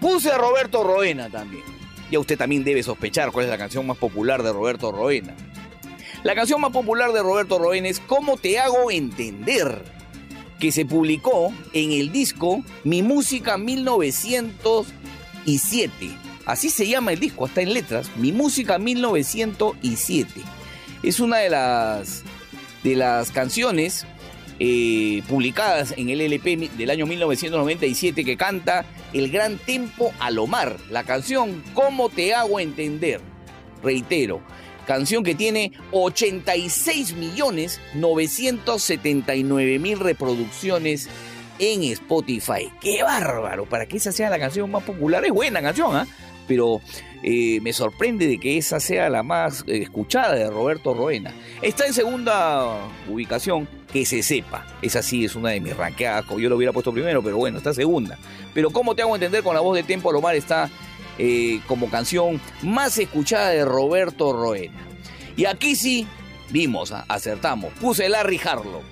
Puse 0.00 0.30
a 0.30 0.38
Roberto 0.38 0.82
Roena 0.82 1.30
también. 1.30 1.62
Ya 2.12 2.20
usted 2.20 2.36
también 2.36 2.62
debe 2.62 2.82
sospechar 2.82 3.32
cuál 3.32 3.46
es 3.46 3.50
la 3.50 3.56
canción 3.56 3.86
más 3.86 3.96
popular 3.96 4.42
de 4.42 4.52
Roberto 4.52 4.92
Roena. 4.92 5.34
La 6.22 6.34
canción 6.34 6.60
más 6.60 6.70
popular 6.70 7.10
de 7.12 7.22
Roberto 7.22 7.58
Roena 7.58 7.88
es 7.88 8.00
¿Cómo 8.00 8.36
te 8.36 8.58
hago 8.58 8.90
entender? 8.90 9.82
que 10.60 10.70
se 10.70 10.84
publicó 10.84 11.54
en 11.72 11.90
el 11.90 12.12
disco 12.12 12.62
Mi 12.84 13.02
Música 13.02 13.56
1907. 13.58 16.10
Así 16.44 16.68
se 16.70 16.86
llama 16.86 17.12
el 17.12 17.18
disco, 17.18 17.46
hasta 17.46 17.62
en 17.62 17.72
letras. 17.72 18.10
Mi 18.16 18.30
Música 18.30 18.78
1907. 18.78 20.42
Es 21.02 21.18
una 21.18 21.38
de 21.38 21.50
las, 21.50 22.22
de 22.84 22.94
las 22.94 23.32
canciones 23.32 24.06
eh, 24.64 25.24
publicadas 25.28 25.92
en 25.96 26.08
el 26.08 26.20
LP 26.20 26.70
del 26.78 26.90
año 26.90 27.04
1997 27.04 28.24
que 28.24 28.36
canta 28.36 28.84
el 29.12 29.28
gran 29.28 29.58
tempo 29.58 30.14
Alomar. 30.20 30.76
La 30.88 31.02
canción 31.02 31.64
¿Cómo 31.74 32.10
te 32.10 32.32
hago 32.32 32.60
entender? 32.60 33.20
Reitero, 33.82 34.40
canción 34.86 35.24
que 35.24 35.34
tiene 35.34 35.72
86 35.90 37.14
millones 37.14 37.80
979 37.94 39.80
mil 39.80 39.98
reproducciones 39.98 41.08
en 41.58 41.82
Spotify. 41.82 42.70
¡Qué 42.80 43.02
bárbaro! 43.02 43.64
Para 43.64 43.86
que 43.86 43.96
esa 43.96 44.12
sea 44.12 44.30
la 44.30 44.38
canción 44.38 44.70
más 44.70 44.84
popular. 44.84 45.24
Es 45.24 45.32
buena 45.32 45.60
canción, 45.60 45.96
¿ah? 45.96 46.06
Pero 46.46 46.80
eh, 47.22 47.60
me 47.62 47.72
sorprende 47.72 48.26
de 48.26 48.38
que 48.38 48.58
esa 48.58 48.80
sea 48.80 49.08
la 49.08 49.22
más 49.22 49.64
escuchada 49.66 50.34
de 50.34 50.50
Roberto 50.50 50.94
Roena. 50.94 51.32
Está 51.60 51.86
en 51.86 51.94
segunda 51.94 52.78
ubicación, 53.08 53.68
que 53.92 54.04
se 54.06 54.22
sepa. 54.22 54.66
Esa 54.82 55.02
sí 55.02 55.24
es 55.24 55.34
una 55.36 55.50
de 55.50 55.60
mis 55.60 55.76
ranqueadas. 55.76 56.24
Yo 56.38 56.48
lo 56.48 56.56
hubiera 56.56 56.72
puesto 56.72 56.92
primero, 56.92 57.22
pero 57.22 57.36
bueno, 57.36 57.58
está 57.58 57.74
segunda. 57.74 58.18
Pero 58.54 58.70
¿cómo 58.70 58.94
te 58.94 59.02
hago 59.02 59.14
entender 59.14 59.42
con 59.42 59.54
la 59.54 59.60
voz 59.60 59.76
de 59.76 59.82
Tempo 59.82 60.10
Alomar 60.10 60.34
está 60.34 60.70
eh, 61.18 61.60
como 61.66 61.90
canción 61.90 62.40
más 62.62 62.98
escuchada 62.98 63.50
de 63.50 63.64
Roberto 63.64 64.32
Roena? 64.32 64.80
Y 65.36 65.44
aquí 65.44 65.76
sí, 65.76 66.06
vimos, 66.50 66.92
acertamos. 67.08 67.72
Puse 67.80 68.08
Larry 68.08 68.40
Harlow. 68.44 68.82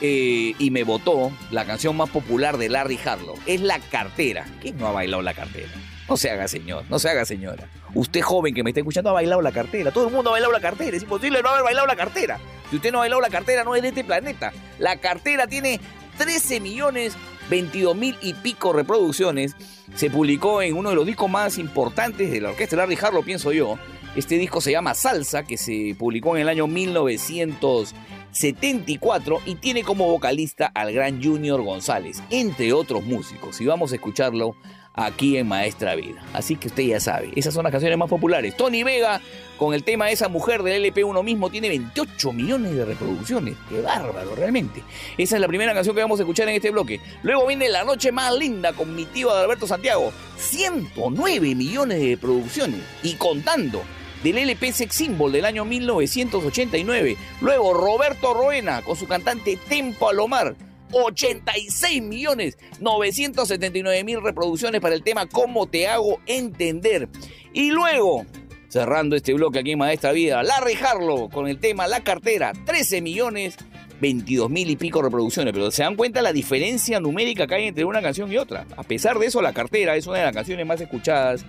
eh, 0.00 0.54
y 0.58 0.70
me 0.70 0.84
votó 0.84 1.32
la 1.50 1.64
canción 1.64 1.96
más 1.96 2.10
popular 2.10 2.56
de 2.58 2.68
Larry 2.68 2.98
Harlow. 3.04 3.36
Es 3.46 3.60
La 3.60 3.78
Cartera. 3.80 4.46
¿Quién 4.60 4.78
no 4.78 4.86
ha 4.86 4.92
bailado 4.92 5.22
La 5.22 5.34
Cartera? 5.34 5.70
No 6.08 6.16
se 6.16 6.30
haga 6.30 6.48
señor, 6.48 6.84
no 6.88 6.98
se 6.98 7.10
haga 7.10 7.24
señora. 7.24 7.68
Usted 7.94 8.22
joven 8.22 8.54
que 8.54 8.62
me 8.62 8.70
está 8.70 8.80
escuchando 8.80 9.10
ha 9.10 9.14
bailado 9.14 9.42
La 9.42 9.52
Cartera. 9.52 9.90
Todo 9.90 10.08
el 10.08 10.14
mundo 10.14 10.30
ha 10.30 10.32
bailado 10.32 10.52
La 10.52 10.60
Cartera. 10.60 10.96
Es 10.96 11.02
imposible 11.02 11.42
no 11.42 11.50
haber 11.50 11.64
bailado 11.64 11.86
La 11.86 11.96
Cartera. 11.96 12.38
Si 12.70 12.76
usted 12.76 12.92
no 12.92 12.98
ha 12.98 13.00
bailado 13.00 13.20
La 13.20 13.28
Cartera, 13.28 13.64
no 13.64 13.74
es 13.74 13.82
de 13.82 13.88
este 13.88 14.04
planeta. 14.04 14.52
La 14.78 14.96
Cartera 14.96 15.46
tiene 15.46 15.80
13 16.16 16.60
millones 16.60 17.14
22 17.50 17.96
mil 17.96 18.16
y 18.22 18.34
pico 18.34 18.72
reproducciones. 18.72 19.56
Se 19.94 20.10
publicó 20.10 20.62
en 20.62 20.76
uno 20.76 20.90
de 20.90 20.96
los 20.96 21.06
discos 21.06 21.30
más 21.30 21.58
importantes 21.58 22.30
de 22.30 22.40
la 22.40 22.50
orquesta 22.50 22.76
Larry 22.76 22.96
Harlow, 23.00 23.24
pienso 23.24 23.50
yo. 23.52 23.78
Este 24.16 24.36
disco 24.36 24.60
se 24.60 24.72
llama 24.72 24.94
Salsa, 24.94 25.44
que 25.44 25.56
se 25.56 25.94
publicó 25.98 26.36
en 26.36 26.42
el 26.42 26.48
año 26.48 26.66
1974 26.66 29.38
y 29.44 29.54
tiene 29.56 29.82
como 29.84 30.08
vocalista 30.08 30.66
al 30.66 30.92
gran 30.92 31.22
Junior 31.22 31.62
González, 31.62 32.20
entre 32.30 32.72
otros 32.72 33.04
músicos. 33.04 33.60
Y 33.60 33.66
vamos 33.66 33.92
a 33.92 33.96
escucharlo 33.96 34.56
aquí 34.98 35.36
en 35.36 35.46
Maestra 35.46 35.94
Vida. 35.94 36.22
Así 36.32 36.56
que 36.56 36.68
usted 36.68 36.82
ya 36.82 37.00
sabe, 37.00 37.30
esas 37.36 37.54
son 37.54 37.62
las 37.62 37.72
canciones 37.72 37.96
más 37.96 38.08
populares. 38.08 38.56
Tony 38.56 38.82
Vega, 38.82 39.20
con 39.56 39.72
el 39.72 39.84
tema 39.84 40.06
de 40.06 40.12
esa 40.12 40.28
mujer 40.28 40.62
del 40.62 40.74
LP 40.74 41.04
uno 41.04 41.22
mismo, 41.22 41.50
tiene 41.50 41.68
28 41.68 42.32
millones 42.32 42.74
de 42.74 42.84
reproducciones. 42.84 43.54
Qué 43.68 43.80
bárbaro, 43.80 44.34
realmente. 44.34 44.82
Esa 45.16 45.36
es 45.36 45.40
la 45.40 45.48
primera 45.48 45.72
canción 45.72 45.94
que 45.94 46.02
vamos 46.02 46.18
a 46.18 46.24
escuchar 46.24 46.48
en 46.48 46.56
este 46.56 46.70
bloque. 46.70 47.00
Luego 47.22 47.46
viene 47.46 47.68
La 47.68 47.84
Noche 47.84 48.12
Más 48.12 48.34
Linda 48.34 48.72
con 48.72 48.94
mi 48.94 49.04
tío 49.06 49.32
Alberto 49.32 49.66
Santiago. 49.66 50.12
109 50.36 51.54
millones 51.54 52.00
de 52.00 52.08
reproducciones. 52.10 52.80
Y 53.02 53.14
contando 53.14 53.82
del 54.22 54.38
LP 54.38 54.72
Sex 54.72 54.96
Symbol 54.96 55.30
del 55.30 55.44
año 55.44 55.64
1989. 55.64 57.16
Luego 57.40 57.74
Roberto 57.74 58.34
Roena 58.34 58.82
con 58.82 58.96
su 58.96 59.06
cantante 59.06 59.56
Tempo 59.68 60.08
Alomar. 60.08 60.56
86 60.92 62.02
millones 62.02 62.58
979 62.80 64.04
mil 64.04 64.22
reproducciones 64.22 64.80
para 64.80 64.94
el 64.94 65.02
tema 65.02 65.26
Cómo 65.26 65.66
te 65.66 65.88
hago 65.88 66.20
entender. 66.26 67.08
Y 67.52 67.70
luego, 67.70 68.26
cerrando 68.68 69.16
este 69.16 69.34
bloque 69.34 69.60
aquí 69.60 69.72
en 69.72 69.78
Maestra 69.78 70.12
Vida, 70.12 70.42
Larry 70.42 70.74
Harlow 70.74 71.28
con 71.30 71.48
el 71.48 71.58
tema 71.58 71.86
La 71.86 72.02
cartera, 72.02 72.52
13 72.64 73.00
millones 73.00 73.56
22 74.00 74.48
mil 74.48 74.70
y 74.70 74.76
pico 74.76 75.02
reproducciones. 75.02 75.52
Pero 75.52 75.70
se 75.70 75.82
dan 75.82 75.96
cuenta 75.96 76.22
la 76.22 76.32
diferencia 76.32 77.00
numérica 77.00 77.46
que 77.46 77.54
hay 77.54 77.66
entre 77.68 77.84
una 77.84 78.02
canción 78.02 78.32
y 78.32 78.36
otra. 78.36 78.66
A 78.76 78.82
pesar 78.82 79.18
de 79.18 79.26
eso, 79.26 79.42
La 79.42 79.52
cartera 79.52 79.96
es 79.96 80.06
una 80.06 80.18
de 80.18 80.24
las 80.24 80.34
canciones 80.34 80.66
más 80.66 80.80
escuchadas 80.80 81.44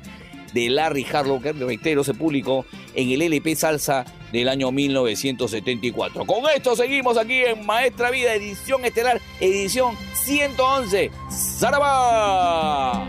de 0.54 0.70
Larry 0.70 1.06
Harlow, 1.12 1.42
que 1.42 1.54
reitero, 1.54 2.04
se 2.04 2.14
publicó 2.14 2.66
en 2.94 3.10
el 3.10 3.22
LP 3.22 3.56
Salsa 3.56 4.06
del 4.32 4.50
año 4.50 4.72
1974. 4.72 6.26
Con 6.26 6.44
esto 6.56 6.76
seguimos 6.76 7.18
aquí 7.18 7.44
en 7.44 7.66
Maestra 7.66 8.12
Vida, 8.12 8.34
edición 8.34 8.86
estelar, 8.86 9.22
edición 9.40 9.96
111. 10.14 11.12
¡Zaraba! 11.32 13.08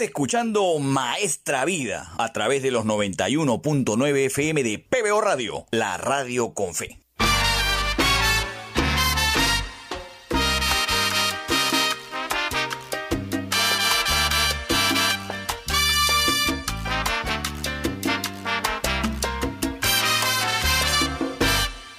Escuchando 0.00 0.78
Maestra 0.78 1.64
Vida 1.64 2.12
a 2.18 2.32
través 2.32 2.62
de 2.62 2.70
los 2.70 2.84
91.9 2.84 4.26
FM 4.26 4.62
de 4.62 4.78
PBO 4.78 5.20
Radio, 5.22 5.66
la 5.70 5.96
radio 5.96 6.52
con 6.52 6.74
fe. 6.74 6.98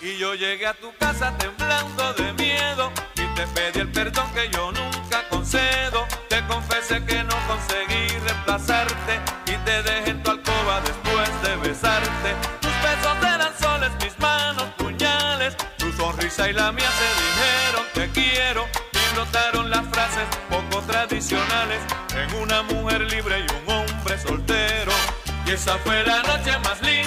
Y 0.01 0.17
yo 0.19 0.35
llegué 0.35 0.67
a 0.67 0.73
tu 0.75 0.95
casa 0.97 1.35
temblando 1.37 2.13
de 2.13 2.33
miedo 2.33 2.91
y 3.15 3.35
te 3.35 3.47
pedí 3.47 3.79
el 3.79 3.91
perdón 3.91 4.27
que 4.35 4.49
yo 4.51 4.71
nunca 4.71 5.27
concedo, 5.29 6.05
te 6.29 6.45
confesé 6.45 7.03
que 7.05 7.23
no 7.23 7.35
conseguí 7.47 7.86
en 21.29 22.33
una 22.41 22.63
mujer 22.63 23.01
libre 23.01 23.39
y 23.39 23.69
un 23.69 23.69
hombre 23.69 24.17
soltero. 24.17 24.93
Y 25.45 25.51
esa 25.51 25.77
fue 25.79 26.03
la 26.05 26.23
noche 26.23 26.57
más 26.59 26.81
linda. 26.81 27.06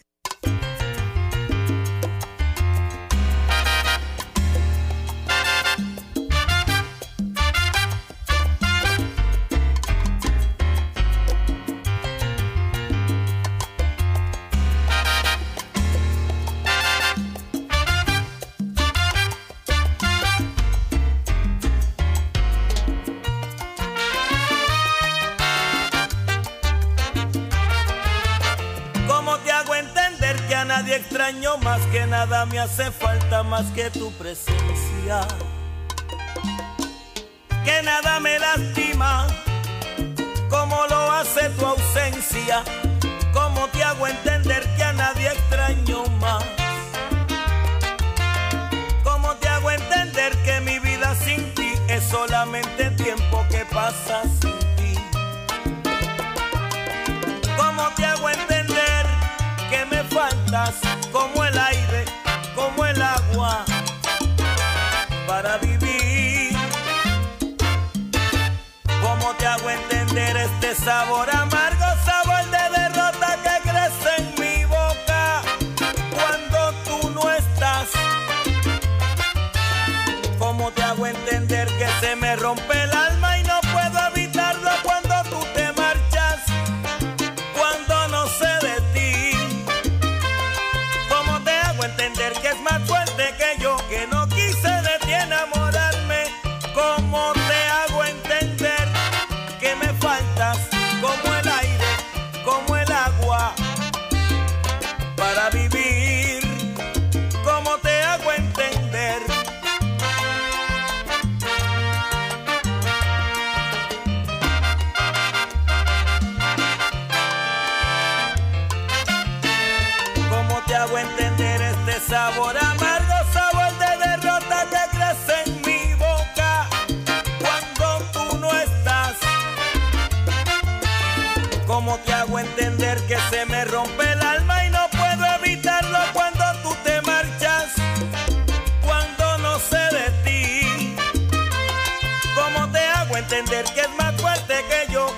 basket. 33.61 34.00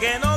que 0.04 0.20
no 0.20 0.32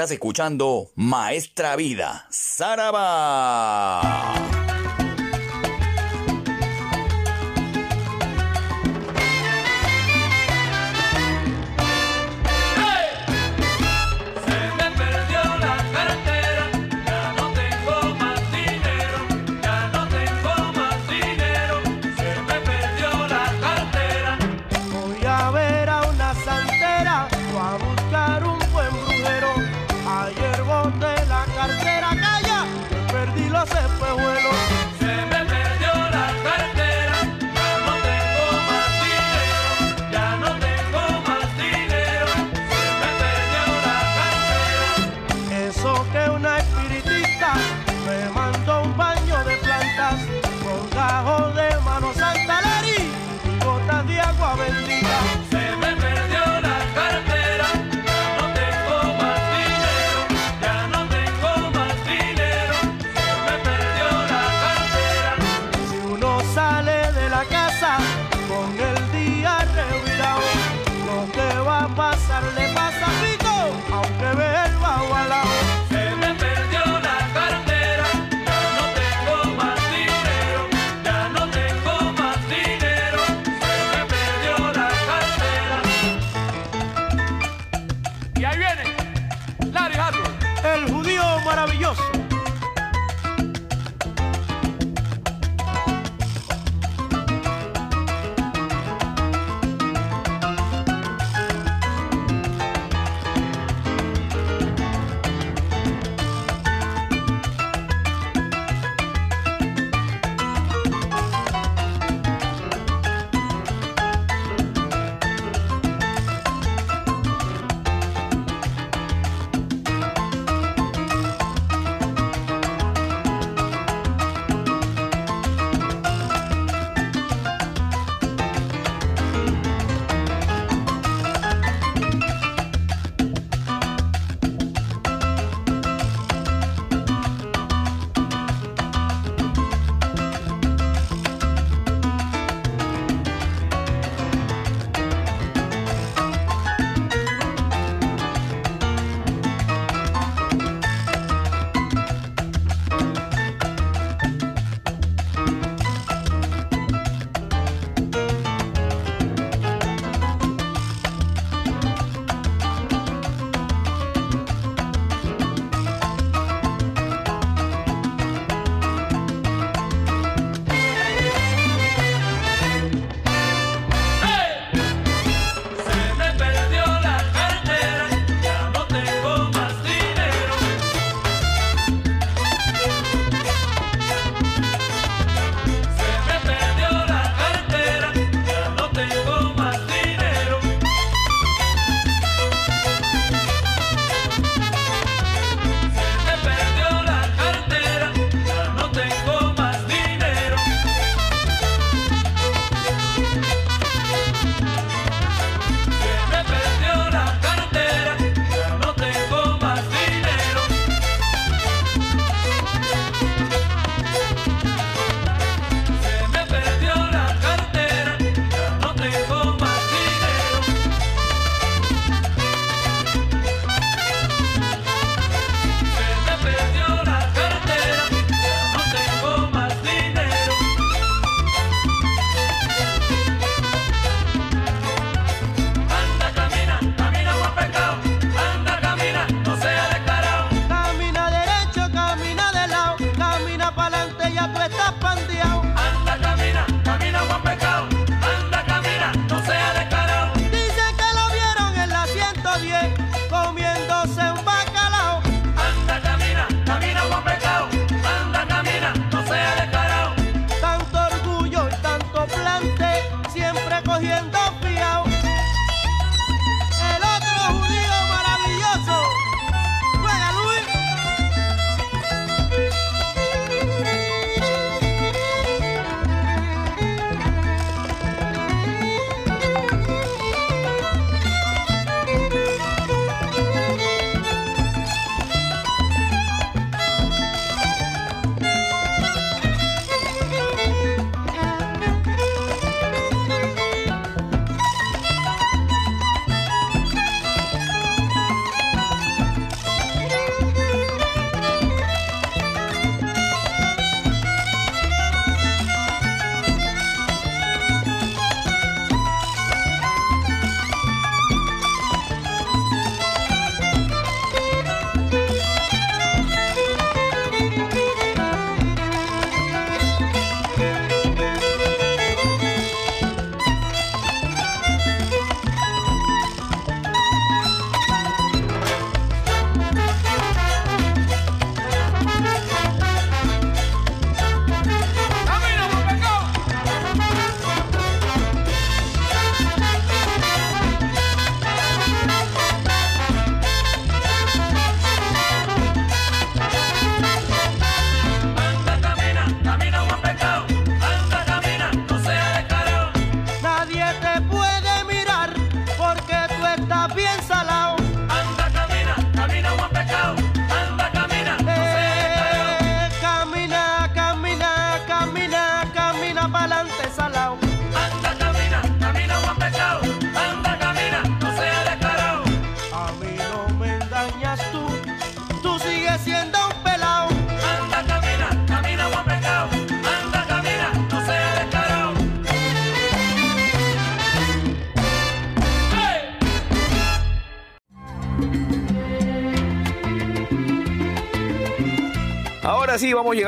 Estás 0.00 0.12
escuchando 0.12 0.92
Maestra 0.94 1.76
Vida, 1.76 2.26
Saraba. 2.30 4.19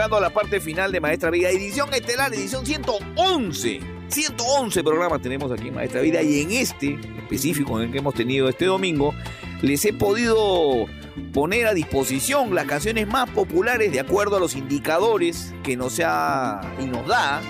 Llegando 0.03 0.17
a 0.17 0.21
la 0.21 0.31
parte 0.31 0.61
final 0.61 0.91
de 0.91 1.01
Maestra 1.01 1.31
Vida, 1.31 1.49
edición 1.49 1.95
estelar, 1.95 2.35
edición 2.35 2.67
111. 2.67 3.81
111 4.09 4.83
programas 4.83 5.23
tenemos 5.23 5.53
aquí 5.53 5.69
en 5.69 5.75
Maestra 5.75 6.01
Vida 6.01 6.21
y 6.23 6.41
en 6.41 6.51
este 6.51 6.99
específico 7.19 7.79
en 7.79 7.87
el 7.87 7.93
que 7.93 7.99
hemos 7.99 8.13
tenido 8.13 8.49
este 8.49 8.65
domingo, 8.65 9.15
les 9.61 9.85
he 9.85 9.93
podido 9.93 10.87
poner 11.33 11.69
a 11.69 11.73
disposición 11.75 12.53
las 12.53 12.67
canciones 12.67 13.07
más 13.07 13.31
populares 13.31 13.93
de 13.93 14.01
acuerdo 14.01 14.39
a 14.39 14.41
los 14.41 14.57
indicadores 14.57 15.55
que 15.63 15.77
nos 15.77 16.01
ha 16.05 16.63
y 16.81 16.87
nos 16.87 17.07
da, 17.07 17.41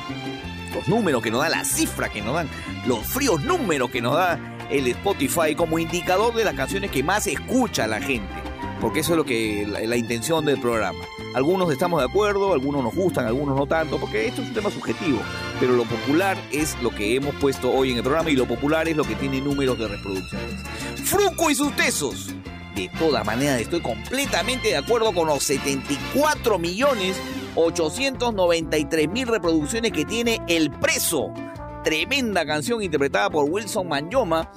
los 0.74 0.86
números 0.88 1.22
que 1.22 1.30
nos 1.30 1.40
da, 1.40 1.48
la 1.48 1.64
cifra 1.64 2.10
que 2.10 2.20
nos 2.20 2.34
dan, 2.34 2.50
los 2.86 2.98
fríos 3.06 3.42
números 3.44 3.90
que 3.90 4.02
nos 4.02 4.14
da 4.14 4.38
el 4.70 4.88
Spotify 4.88 5.54
como 5.56 5.78
indicador 5.78 6.34
de 6.34 6.44
las 6.44 6.54
canciones 6.54 6.90
que 6.90 7.02
más 7.02 7.26
escucha 7.26 7.86
la 7.86 8.02
gente. 8.02 8.34
Porque 8.78 9.00
eso 9.00 9.12
es 9.12 9.16
lo 9.16 9.24
que 9.24 9.66
la, 9.66 9.80
la 9.80 9.96
intención 9.96 10.44
del 10.44 10.60
programa. 10.60 10.98
Algunos 11.34 11.72
estamos 11.72 12.00
de 12.00 12.06
acuerdo, 12.06 12.52
algunos 12.52 12.84
nos 12.84 12.94
gustan, 12.94 13.26
algunos 13.26 13.56
no 13.56 13.66
tanto, 13.66 13.98
porque 13.98 14.28
esto 14.28 14.42
es 14.42 14.48
un 14.48 14.54
tema 14.54 14.70
subjetivo. 14.70 15.20
Pero 15.58 15.72
lo 15.74 15.84
popular 15.84 16.36
es 16.50 16.76
lo 16.82 16.90
que 16.90 17.16
hemos 17.16 17.34
puesto 17.36 17.70
hoy 17.70 17.92
en 17.92 17.96
el 17.96 18.02
programa 18.02 18.28
y 18.30 18.36
lo 18.36 18.46
popular 18.46 18.86
es 18.88 18.96
lo 18.96 19.04
que 19.04 19.14
tiene 19.14 19.40
números 19.40 19.78
de 19.78 19.88
reproducciones. 19.88 20.62
Fruco 21.04 21.50
y 21.50 21.54
sus 21.54 21.74
tesos. 21.74 22.34
De 22.76 22.90
todas 22.98 23.24
maneras, 23.24 23.60
estoy 23.60 23.80
completamente 23.80 24.68
de 24.68 24.76
acuerdo 24.76 25.12
con 25.12 25.26
los 25.26 25.42
74 25.42 26.58
millones 26.58 27.18
893 27.54 29.08
mil 29.08 29.26
reproducciones 29.26 29.92
que 29.92 30.04
tiene 30.04 30.40
El 30.48 30.70
Preso. 30.70 31.32
Tremenda 31.84 32.46
canción 32.46 32.82
interpretada 32.82 33.28
por 33.28 33.48
Wilson 33.48 33.88
Manyoma 33.88 34.50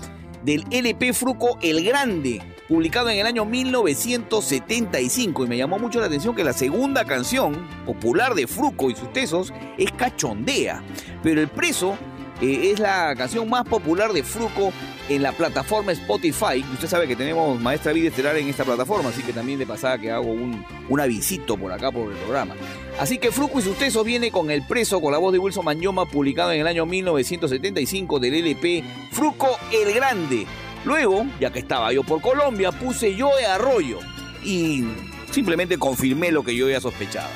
del 0.45 0.63
LP 0.69 1.13
Fruco 1.13 1.57
El 1.61 1.83
Grande, 1.83 2.41
publicado 2.69 3.09
en 3.09 3.17
el 3.17 3.25
año 3.25 3.45
1975. 3.45 5.43
Y 5.43 5.47
me 5.47 5.57
llamó 5.57 5.79
mucho 5.79 5.99
la 5.99 6.05
atención 6.05 6.35
que 6.35 6.43
la 6.43 6.53
segunda 6.53 7.03
canción 7.03 7.67
popular 7.85 8.35
de 8.35 8.45
Fruco 8.47 8.91
y 8.91 8.95
sus 8.95 9.11
tesos 9.11 9.51
es 9.77 9.91
Cachondea. 9.91 10.83
Pero 11.23 11.41
El 11.41 11.47
Preso 11.47 11.97
eh, 12.41 12.71
es 12.71 12.79
la 12.79 13.15
canción 13.15 13.49
más 13.49 13.63
popular 13.65 14.13
de 14.13 14.23
Fruco 14.23 14.71
en 15.09 15.21
la 15.21 15.31
plataforma 15.31 15.91
Spotify. 15.91 16.63
Usted 16.73 16.87
sabe 16.87 17.07
que 17.07 17.15
tenemos 17.15 17.59
Maestra 17.59 17.93
Vida 17.93 18.09
Estelar 18.09 18.35
en 18.37 18.47
esta 18.47 18.63
plataforma, 18.63 19.09
así 19.09 19.21
que 19.21 19.33
también 19.33 19.59
de 19.59 19.65
pasada 19.65 19.97
que 19.97 20.11
hago 20.11 20.31
un, 20.31 20.65
un 20.89 20.99
avisito 20.99 21.57
por 21.57 21.71
acá 21.71 21.91
por 21.91 22.11
el 22.11 22.17
programa. 22.17 22.55
Así 22.99 23.17
que 23.17 23.31
Fruco 23.31 23.59
y 23.59 23.61
sus 23.61 23.77
tesos 23.77 24.05
viene 24.05 24.31
con 24.31 24.49
El 24.49 24.65
Preso, 24.65 25.01
con 25.01 25.11
la 25.11 25.17
voz 25.17 25.33
de 25.33 25.39
Wilson 25.39 25.65
Mañoma, 25.65 26.05
publicado 26.05 26.51
en 26.51 26.61
el 26.61 26.67
año 26.67 26.85
1975 26.85 28.19
del 28.19 28.35
LP 28.35 28.83
Fruco 29.11 29.57
el 29.71 29.93
Grande. 29.93 30.47
Luego, 30.85 31.25
ya 31.39 31.51
que 31.51 31.59
estaba 31.59 31.91
yo 31.91 32.03
por 32.03 32.21
Colombia, 32.21 32.71
puse 32.71 33.15
Yo 33.15 33.29
de 33.35 33.45
Arroyo 33.45 33.99
y 34.43 34.83
simplemente 35.31 35.77
confirmé 35.77 36.31
lo 36.31 36.43
que 36.43 36.55
yo 36.55 36.69
ya 36.69 36.79
sospechaba. 36.79 37.31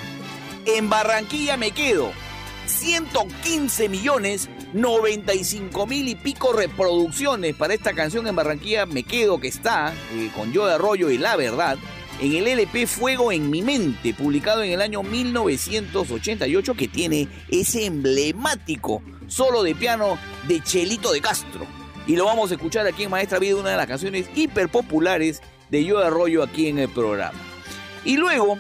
En 0.66 0.90
Barranquilla 0.90 1.58
me 1.58 1.72
quedo. 1.72 2.12
115 2.68 3.90
millones 3.90 4.50
95 4.74 5.88
mil 5.88 6.08
y 6.08 6.16
pico 6.16 6.54
reproducciones 6.54 7.56
para 7.56 7.74
esta 7.74 7.94
canción 7.94 8.28
en 8.28 8.36
Barranquilla 8.36 8.86
me 8.86 9.04
quedo 9.04 9.40
que 9.40 9.48
está 9.48 9.94
eh, 10.14 10.30
con 10.36 10.54
Yo 10.54 10.68
de 10.68 10.74
Arroyo 10.74 11.10
y 11.10 11.18
La 11.18 11.36
Verdad 11.36 11.78
en 12.22 12.36
el 12.36 12.48
LP 12.48 12.86
Fuego 12.86 13.32
en 13.32 13.50
mi 13.50 13.62
mente, 13.62 14.14
publicado 14.14 14.62
en 14.64 14.72
el 14.72 14.82
año 14.82 15.04
1988, 15.04 16.74
que 16.76 16.88
tiene 16.88 17.28
ese 17.50 17.86
emblemático 17.86 19.02
solo 19.28 19.64
de 19.64 19.74
piano 19.74 20.18
de 20.48 20.62
Chelito 20.62 21.12
de 21.12 21.22
Castro. 21.22 21.66
Y 22.08 22.16
lo 22.16 22.26
vamos 22.26 22.52
a 22.52 22.56
escuchar 22.56 22.86
aquí 22.88 23.04
en 23.04 23.12
Maestra 23.12 23.40
Vida, 23.40 23.56
una 23.56 23.70
de 23.70 23.78
las 23.78 23.88
canciones 23.88 24.30
hiper 24.36 24.68
populares 24.68 25.42
de 25.70 25.86
Yo 25.86 26.00
de 26.00 26.08
Arroyo 26.08 26.44
aquí 26.44 26.68
en 26.68 26.80
el 26.80 26.90
programa. 26.90 27.40
Y 28.04 28.18
luego, 28.18 28.58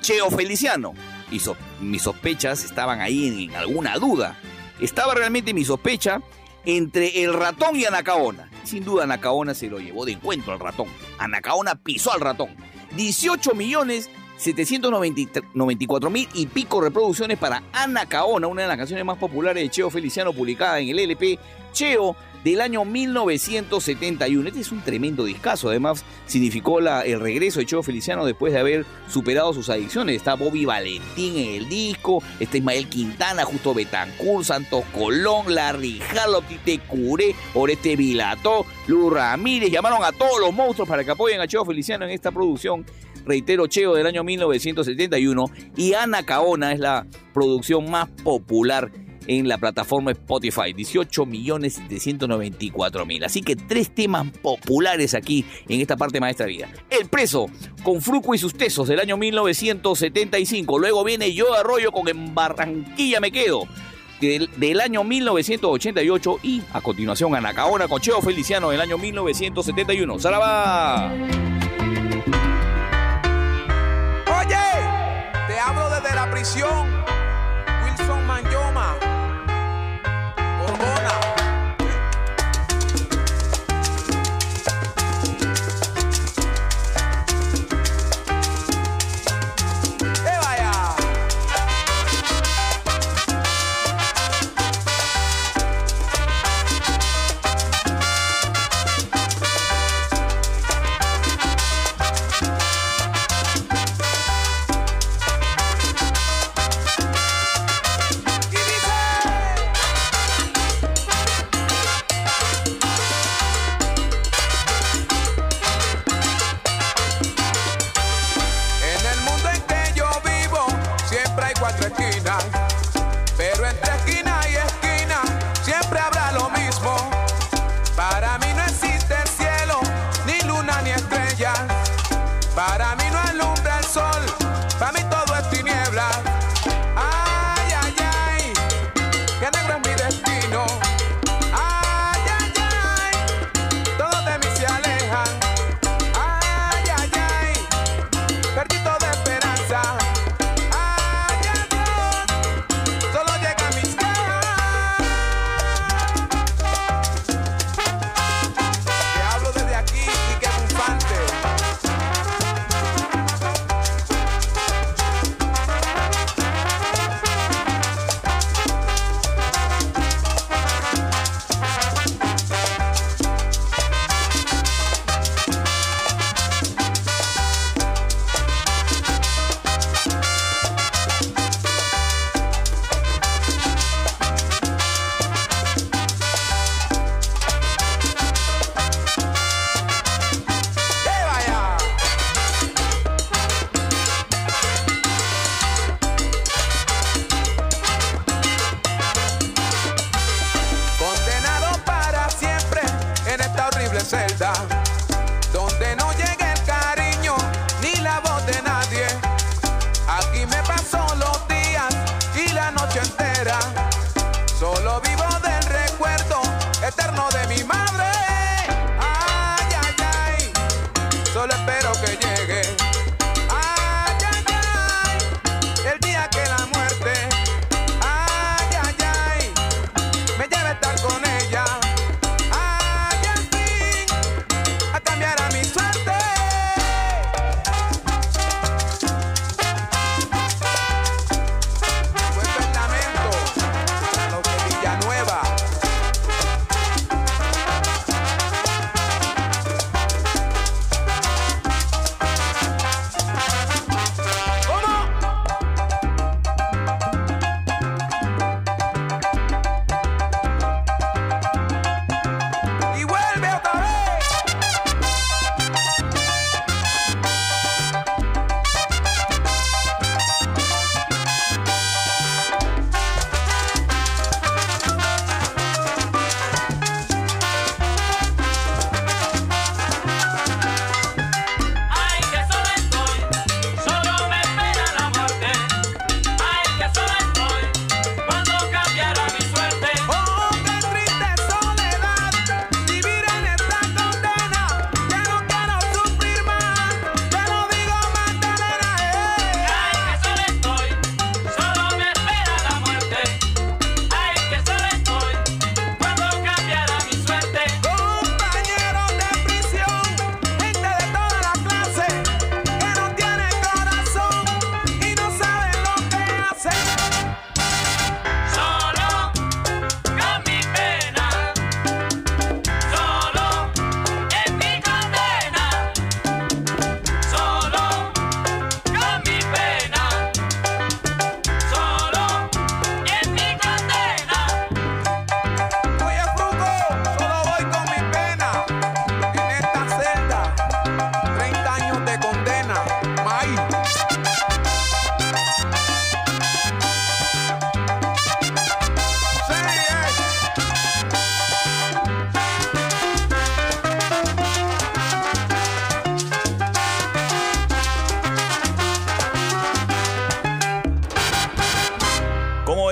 Cheo 0.00 0.30
Feliciano. 0.30 0.94
Y 1.30 1.40
mis 1.80 2.02
sospechas 2.02 2.64
estaban 2.64 3.00
ahí 3.00 3.44
en 3.44 3.54
alguna 3.54 3.96
duda. 3.96 4.38
Estaba 4.80 5.14
realmente 5.14 5.54
mi 5.54 5.64
sospecha 5.64 6.20
entre 6.64 7.22
el 7.22 7.32
ratón 7.34 7.76
y 7.76 7.84
Anacaona. 7.84 8.50
Sin 8.64 8.84
duda 8.84 9.04
Anacaona 9.04 9.54
se 9.54 9.68
lo 9.68 9.78
llevó 9.78 10.04
de 10.04 10.12
encuentro 10.12 10.52
al 10.52 10.60
ratón. 10.60 10.88
Anacaona 11.18 11.74
pisó 11.76 12.12
al 12.12 12.20
ratón. 12.20 12.50
18 12.96 13.54
millones 13.54 14.10
794 14.38 16.10
mil 16.10 16.28
y 16.32 16.46
pico 16.46 16.80
reproducciones 16.80 17.38
para 17.38 17.62
Anacaona, 17.72 18.46
una 18.46 18.62
de 18.62 18.68
las 18.68 18.76
canciones 18.76 19.04
más 19.04 19.18
populares 19.18 19.62
de 19.62 19.68
Cheo 19.68 19.90
Feliciano 19.90 20.32
publicada 20.32 20.78
en 20.78 20.88
el 20.90 20.98
LP 21.00 21.38
Cheo 21.72 22.14
del 22.44 22.60
año 22.60 22.84
1971. 22.84 24.48
Este 24.48 24.60
es 24.60 24.72
un 24.72 24.80
tremendo 24.80 25.24
discazo, 25.24 25.68
además 25.68 26.04
significó 26.26 26.80
la- 26.80 27.02
el 27.02 27.20
regreso 27.20 27.58
de 27.60 27.66
Cheo 27.66 27.82
Feliciano 27.82 28.24
después 28.24 28.52
de 28.52 28.58
haber 28.60 28.86
superado 29.08 29.52
sus 29.52 29.68
adicciones. 29.70 30.16
Está 30.16 30.34
Bobby 30.34 30.64
Valentín 30.64 31.36
en 31.36 31.54
el 31.62 31.68
disco, 31.68 32.22
está 32.40 32.56
Ismael 32.58 32.88
Quintana, 32.88 33.44
Justo 33.44 33.74
Betancourt, 33.74 34.44
Santos 34.44 34.84
Colón, 34.94 35.54
Larry 35.54 36.00
Harlow, 36.00 36.42
Tite 36.42 36.78
Curé, 36.86 37.34
Oreste 37.54 37.96
Vilató, 37.96 38.64
Lu 38.86 39.10
Ramírez, 39.10 39.70
llamaron 39.70 40.04
a 40.04 40.12
todos 40.12 40.40
los 40.40 40.52
monstruos 40.54 40.88
para 40.88 41.04
que 41.04 41.10
apoyen 41.10 41.40
a 41.40 41.46
Cheo 41.46 41.64
Feliciano 41.64 42.04
en 42.04 42.10
esta 42.12 42.30
producción. 42.30 42.84
Reitero, 43.26 43.66
Cheo 43.66 43.94
del 43.94 44.06
año 44.06 44.24
1971 44.24 45.50
y 45.76 45.92
Ana 45.92 46.22
Caona 46.22 46.72
es 46.72 46.78
la 46.80 47.06
producción 47.34 47.90
más 47.90 48.08
popular 48.24 48.90
en 49.28 49.46
la 49.46 49.58
plataforma 49.58 50.10
Spotify, 50.10 50.72
18 50.72 51.26
millones 51.26 51.74
794 51.74 53.06
mil. 53.06 53.22
Así 53.22 53.42
que 53.42 53.54
tres 53.54 53.94
temas 53.94 54.26
populares 54.42 55.14
aquí 55.14 55.44
en 55.68 55.80
esta 55.80 55.96
parte 55.96 56.18
maestra 56.18 56.46
vida. 56.46 56.68
El 56.90 57.08
preso 57.08 57.46
con 57.84 58.02
Fruco 58.02 58.34
y 58.34 58.38
sus 58.38 58.54
tesos 58.54 58.88
del 58.88 58.98
año 58.98 59.16
1975. 59.16 60.78
Luego 60.78 61.04
viene 61.04 61.32
Yo 61.32 61.54
Arroyo 61.54 61.92
con 61.92 62.08
En 62.08 62.34
Barranquilla 62.34 63.20
me 63.20 63.30
quedo. 63.30 63.62
Del, 64.20 64.50
del 64.56 64.80
año 64.80 65.04
1988 65.04 66.40
y 66.42 66.60
a 66.72 66.80
continuación 66.80 67.36
Anacaona 67.36 67.86
con 67.86 68.00
Cheo 68.00 68.20
Feliciano 68.20 68.70
del 68.70 68.80
año 68.80 68.98
1971. 68.98 70.18
¡Saraba! 70.18 71.12
Oye, 74.40 74.56
te 75.46 75.58
hablo 75.60 75.88
desde 75.90 76.16
la 76.16 76.28
prisión. 76.32 76.88
Wilson 77.84 78.26
Manyoma. 78.26 79.17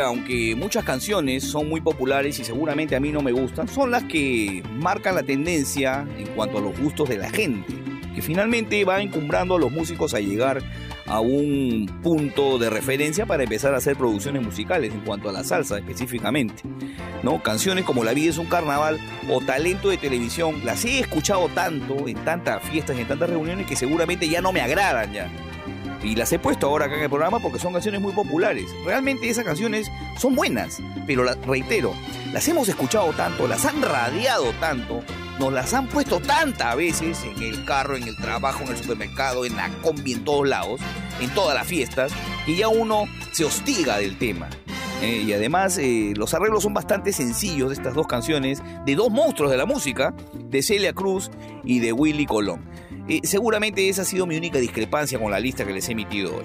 Que 0.00 0.06
aunque 0.06 0.54
muchas 0.56 0.82
canciones 0.82 1.44
son 1.44 1.68
muy 1.68 1.82
populares 1.82 2.38
y 2.38 2.44
seguramente 2.44 2.96
a 2.96 3.00
mí 3.00 3.12
no 3.12 3.20
me 3.20 3.32
gustan, 3.32 3.68
son 3.68 3.90
las 3.90 4.04
que 4.04 4.62
marcan 4.78 5.14
la 5.14 5.22
tendencia 5.22 6.08
en 6.16 6.26
cuanto 6.28 6.56
a 6.56 6.60
los 6.62 6.78
gustos 6.78 7.10
de 7.10 7.18
la 7.18 7.28
gente, 7.28 7.74
que 8.14 8.22
finalmente 8.22 8.82
va 8.86 9.02
encumbrando 9.02 9.56
a 9.56 9.58
los 9.58 9.70
músicos 9.70 10.14
a 10.14 10.20
llegar 10.20 10.62
a 11.06 11.20
un 11.20 11.86
punto 12.02 12.58
de 12.58 12.70
referencia 12.70 13.26
para 13.26 13.42
empezar 13.42 13.74
a 13.74 13.76
hacer 13.76 13.94
producciones 13.96 14.42
musicales 14.42 14.94
en 14.94 15.00
cuanto 15.00 15.28
a 15.28 15.32
la 15.32 15.44
salsa 15.44 15.76
específicamente. 15.76 16.62
¿no? 17.22 17.42
Canciones 17.42 17.84
como 17.84 18.02
La 18.02 18.14
vida 18.14 18.30
es 18.30 18.38
un 18.38 18.46
carnaval 18.46 18.98
o 19.28 19.42
Talento 19.42 19.90
de 19.90 19.98
televisión, 19.98 20.62
las 20.64 20.82
he 20.86 21.00
escuchado 21.00 21.50
tanto 21.50 22.08
en 22.08 22.16
tantas 22.24 22.62
fiestas, 22.62 22.98
en 22.98 23.06
tantas 23.06 23.28
reuniones 23.28 23.66
que 23.66 23.76
seguramente 23.76 24.28
ya 24.30 24.40
no 24.40 24.50
me 24.50 24.62
agradan 24.62 25.12
ya. 25.12 25.30
Y 26.02 26.16
las 26.16 26.32
he 26.32 26.38
puesto 26.38 26.66
ahora 26.66 26.86
acá 26.86 26.96
en 26.96 27.02
el 27.02 27.10
programa 27.10 27.40
porque 27.40 27.58
son 27.58 27.72
canciones 27.72 28.00
muy 28.00 28.12
populares. 28.12 28.66
Realmente 28.84 29.28
esas 29.28 29.44
canciones 29.44 29.90
son 30.18 30.34
buenas, 30.34 30.78
pero 31.06 31.24
reitero, 31.46 31.94
las 32.32 32.46
hemos 32.48 32.68
escuchado 32.68 33.12
tanto, 33.12 33.46
las 33.46 33.64
han 33.66 33.82
radiado 33.82 34.52
tanto, 34.60 35.02
nos 35.38 35.52
las 35.52 35.74
han 35.74 35.88
puesto 35.88 36.20
tantas 36.20 36.76
veces 36.76 37.18
en 37.24 37.42
el 37.42 37.64
carro, 37.64 37.96
en 37.96 38.04
el 38.04 38.16
trabajo, 38.16 38.62
en 38.62 38.70
el 38.70 38.76
supermercado, 38.76 39.44
en 39.44 39.56
la 39.56 39.68
combi, 39.82 40.12
en 40.12 40.24
todos 40.24 40.48
lados, 40.48 40.80
en 41.20 41.30
todas 41.30 41.54
las 41.54 41.66
fiestas, 41.66 42.12
que 42.46 42.56
ya 42.56 42.68
uno 42.68 43.04
se 43.32 43.44
hostiga 43.44 43.98
del 43.98 44.16
tema. 44.16 44.48
Eh, 45.02 45.24
y 45.26 45.32
además 45.32 45.78
eh, 45.78 46.12
los 46.14 46.34
arreglos 46.34 46.62
son 46.62 46.74
bastante 46.74 47.12
sencillos 47.12 47.70
de 47.70 47.74
estas 47.74 47.94
dos 47.94 48.06
canciones, 48.06 48.62
de 48.84 48.94
dos 48.94 49.10
monstruos 49.10 49.50
de 49.50 49.56
la 49.56 49.64
música, 49.64 50.14
de 50.34 50.62
Celia 50.62 50.92
Cruz 50.92 51.30
y 51.64 51.78
de 51.78 51.92
Willy 51.92 52.26
Colón. 52.26 52.62
Seguramente 53.24 53.88
esa 53.88 54.02
ha 54.02 54.04
sido 54.04 54.26
mi 54.26 54.36
única 54.36 54.58
discrepancia 54.58 55.18
con 55.18 55.30
la 55.30 55.40
lista 55.40 55.64
que 55.64 55.72
les 55.72 55.88
he 55.88 55.92
emitido 55.92 56.36
hoy. 56.36 56.44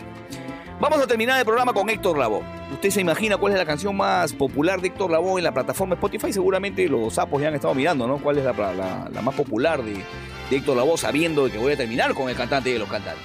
Vamos 0.80 1.00
a 1.00 1.08
terminar 1.08 1.40
el 1.40 1.46
programa 1.46 1.72
con 1.74 1.90
Héctor 1.90 2.18
Lavoe. 2.18 2.44
¿Usted 2.74 2.90
se 2.90 3.00
imagina 3.02 3.38
cuál 3.38 3.54
es 3.54 3.58
la 3.60 3.66
canción 3.66 3.96
más 3.96 4.34
popular 4.34 4.82
de 4.82 4.88
Héctor 4.88 5.10
Lavoe 5.10 5.38
en 5.40 5.44
la 5.46 5.54
plataforma 5.54 5.96
Spotify? 5.96 6.34
Seguramente 6.34 6.88
los 6.90 7.14
sapos 7.14 7.42
ya 7.42 7.48
han 7.48 7.56
estado 7.56 7.74
mirando, 7.74 8.08
¿no? 8.08 8.18
¿Cuál 8.18 8.40
es 8.40 8.44
la, 8.44 8.52
la- 8.52 9.10
la 9.12 9.22
más 9.22 9.36
popular 9.36 9.82
de, 9.84 9.94
de 9.94 10.56
Héctor 10.58 10.76
Lavoe 10.76 10.98
sabiendo 10.98 11.50
que 11.50 11.58
voy 11.58 11.74
a 11.74 11.78
terminar 11.78 12.14
con 12.14 12.30
el 12.30 12.36
cantante 12.36 12.74
de 12.74 12.80
los 12.80 12.90
cantantes? 12.90 13.24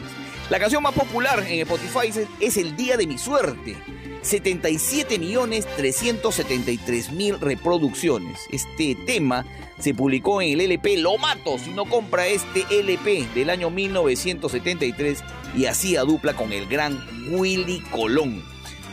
La 0.50 0.58
canción 0.58 0.82
más 0.82 0.94
popular 0.94 1.44
en 1.46 1.60
Spotify 1.60 2.26
es, 2.40 2.56
El 2.56 2.74
Día 2.74 2.96
de 2.96 3.06
mi 3.06 3.18
Suerte. 3.18 3.76
77 4.22 5.16
millones 5.20 5.64
373 5.76 7.12
mil 7.12 7.38
reproducciones. 7.38 8.40
Este 8.50 8.96
tema 8.96 9.46
se 9.78 9.94
publicó 9.94 10.42
en 10.42 10.50
el 10.50 10.60
LP 10.62 10.96
Lo 10.96 11.16
Mato 11.18 11.56
si 11.56 11.70
no 11.70 11.84
compra 11.84 12.26
este 12.26 12.66
LP 12.68 13.28
del 13.32 13.48
año 13.48 13.70
1973 13.70 15.22
y 15.56 15.66
hacía 15.66 16.02
dupla 16.02 16.34
con 16.34 16.52
el 16.52 16.66
gran 16.66 16.98
Willy 17.30 17.80
Colón. 17.92 18.42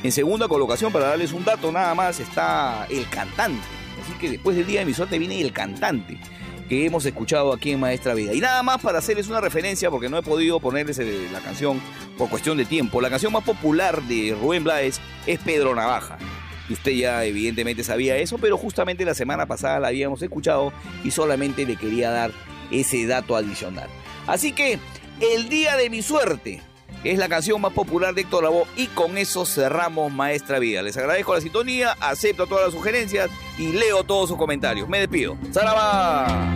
En 0.04 0.12
segunda 0.12 0.48
colocación, 0.48 0.94
para 0.94 1.08
darles 1.08 1.34
un 1.34 1.44
dato 1.44 1.72
nada 1.72 1.96
más, 1.96 2.20
está 2.20 2.86
el 2.92 3.10
cantante. 3.10 3.66
Así 4.04 4.14
que 4.20 4.30
después 4.30 4.56
del 4.56 4.68
Día 4.68 4.82
de 4.82 4.86
mi 4.86 4.94
Suerte 4.94 5.18
viene 5.18 5.42
el 5.42 5.54
cantante 5.54 6.20
que 6.68 6.86
hemos 6.86 7.06
escuchado 7.06 7.54
aquí 7.54 7.72
en 7.72 7.80
Maestra 7.80 8.14
Vida. 8.14 8.34
Y 8.34 8.40
nada 8.40 8.62
más 8.64 8.82
para 8.82 9.00
hacerles 9.00 9.28
una 9.28 9.42
referencia, 9.42 9.90
porque 9.90 10.10
no 10.10 10.18
he 10.18 10.24
podido 10.24 10.60
ponerles 10.60 11.00
eh, 11.00 11.28
la 11.32 11.40
canción 11.40 11.82
por 12.18 12.30
cuestión 12.30 12.58
de 12.58 12.66
tiempo. 12.66 13.02
La 13.02 13.10
canción 13.10 13.32
más 13.32 13.44
popular 13.44 14.02
de 14.04 14.36
Rubén 14.40 14.64
Blades 14.64 15.00
es 15.26 15.40
Pedro 15.40 15.76
Navaja. 15.76 16.18
Y 16.70 16.74
usted 16.74 16.92
ya 16.92 17.24
evidentemente 17.24 17.84
sabía 17.84 18.18
eso, 18.18 18.38
pero 18.38 18.58
justamente 18.58 19.06
la 19.06 19.14
semana 19.14 19.46
pasada 19.46 19.80
la 19.80 19.88
habíamos 19.88 20.22
escuchado 20.22 20.74
y 21.04 21.12
solamente 21.12 21.66
le 21.66 21.78
quería 21.78 22.10
dar 22.10 22.32
ese 22.72 23.06
dato 23.08 23.36
adicional. 23.36 23.88
Así 24.26 24.52
que, 24.52 24.80
El 25.22 25.48
Día 25.48 25.78
de 25.78 25.90
mi 25.90 26.02
Suerte 26.02 26.62
es 27.04 27.18
la 27.18 27.30
canción 27.30 27.62
más 27.62 27.74
popular 27.74 28.14
de 28.14 28.22
Héctor 28.22 28.44
Lavoe 28.44 28.68
y 28.76 28.88
con 28.88 29.18
eso 29.18 29.46
cerramos 29.46 30.12
Maestra 30.12 30.60
Vida. 30.60 30.82
Les 30.82 30.98
agradezco 30.98 31.34
la 31.34 31.42
sintonía, 31.42 31.96
acepto 32.00 32.48
todas 32.48 32.66
las 32.66 32.74
sugerencias 32.74 33.30
y 33.58 33.72
leo 33.74 34.04
todos 34.04 34.30
sus 34.30 34.38
comentarios. 34.38 34.88
Me 34.90 35.00
despido. 35.00 35.38
¡Saraba! 35.52 36.56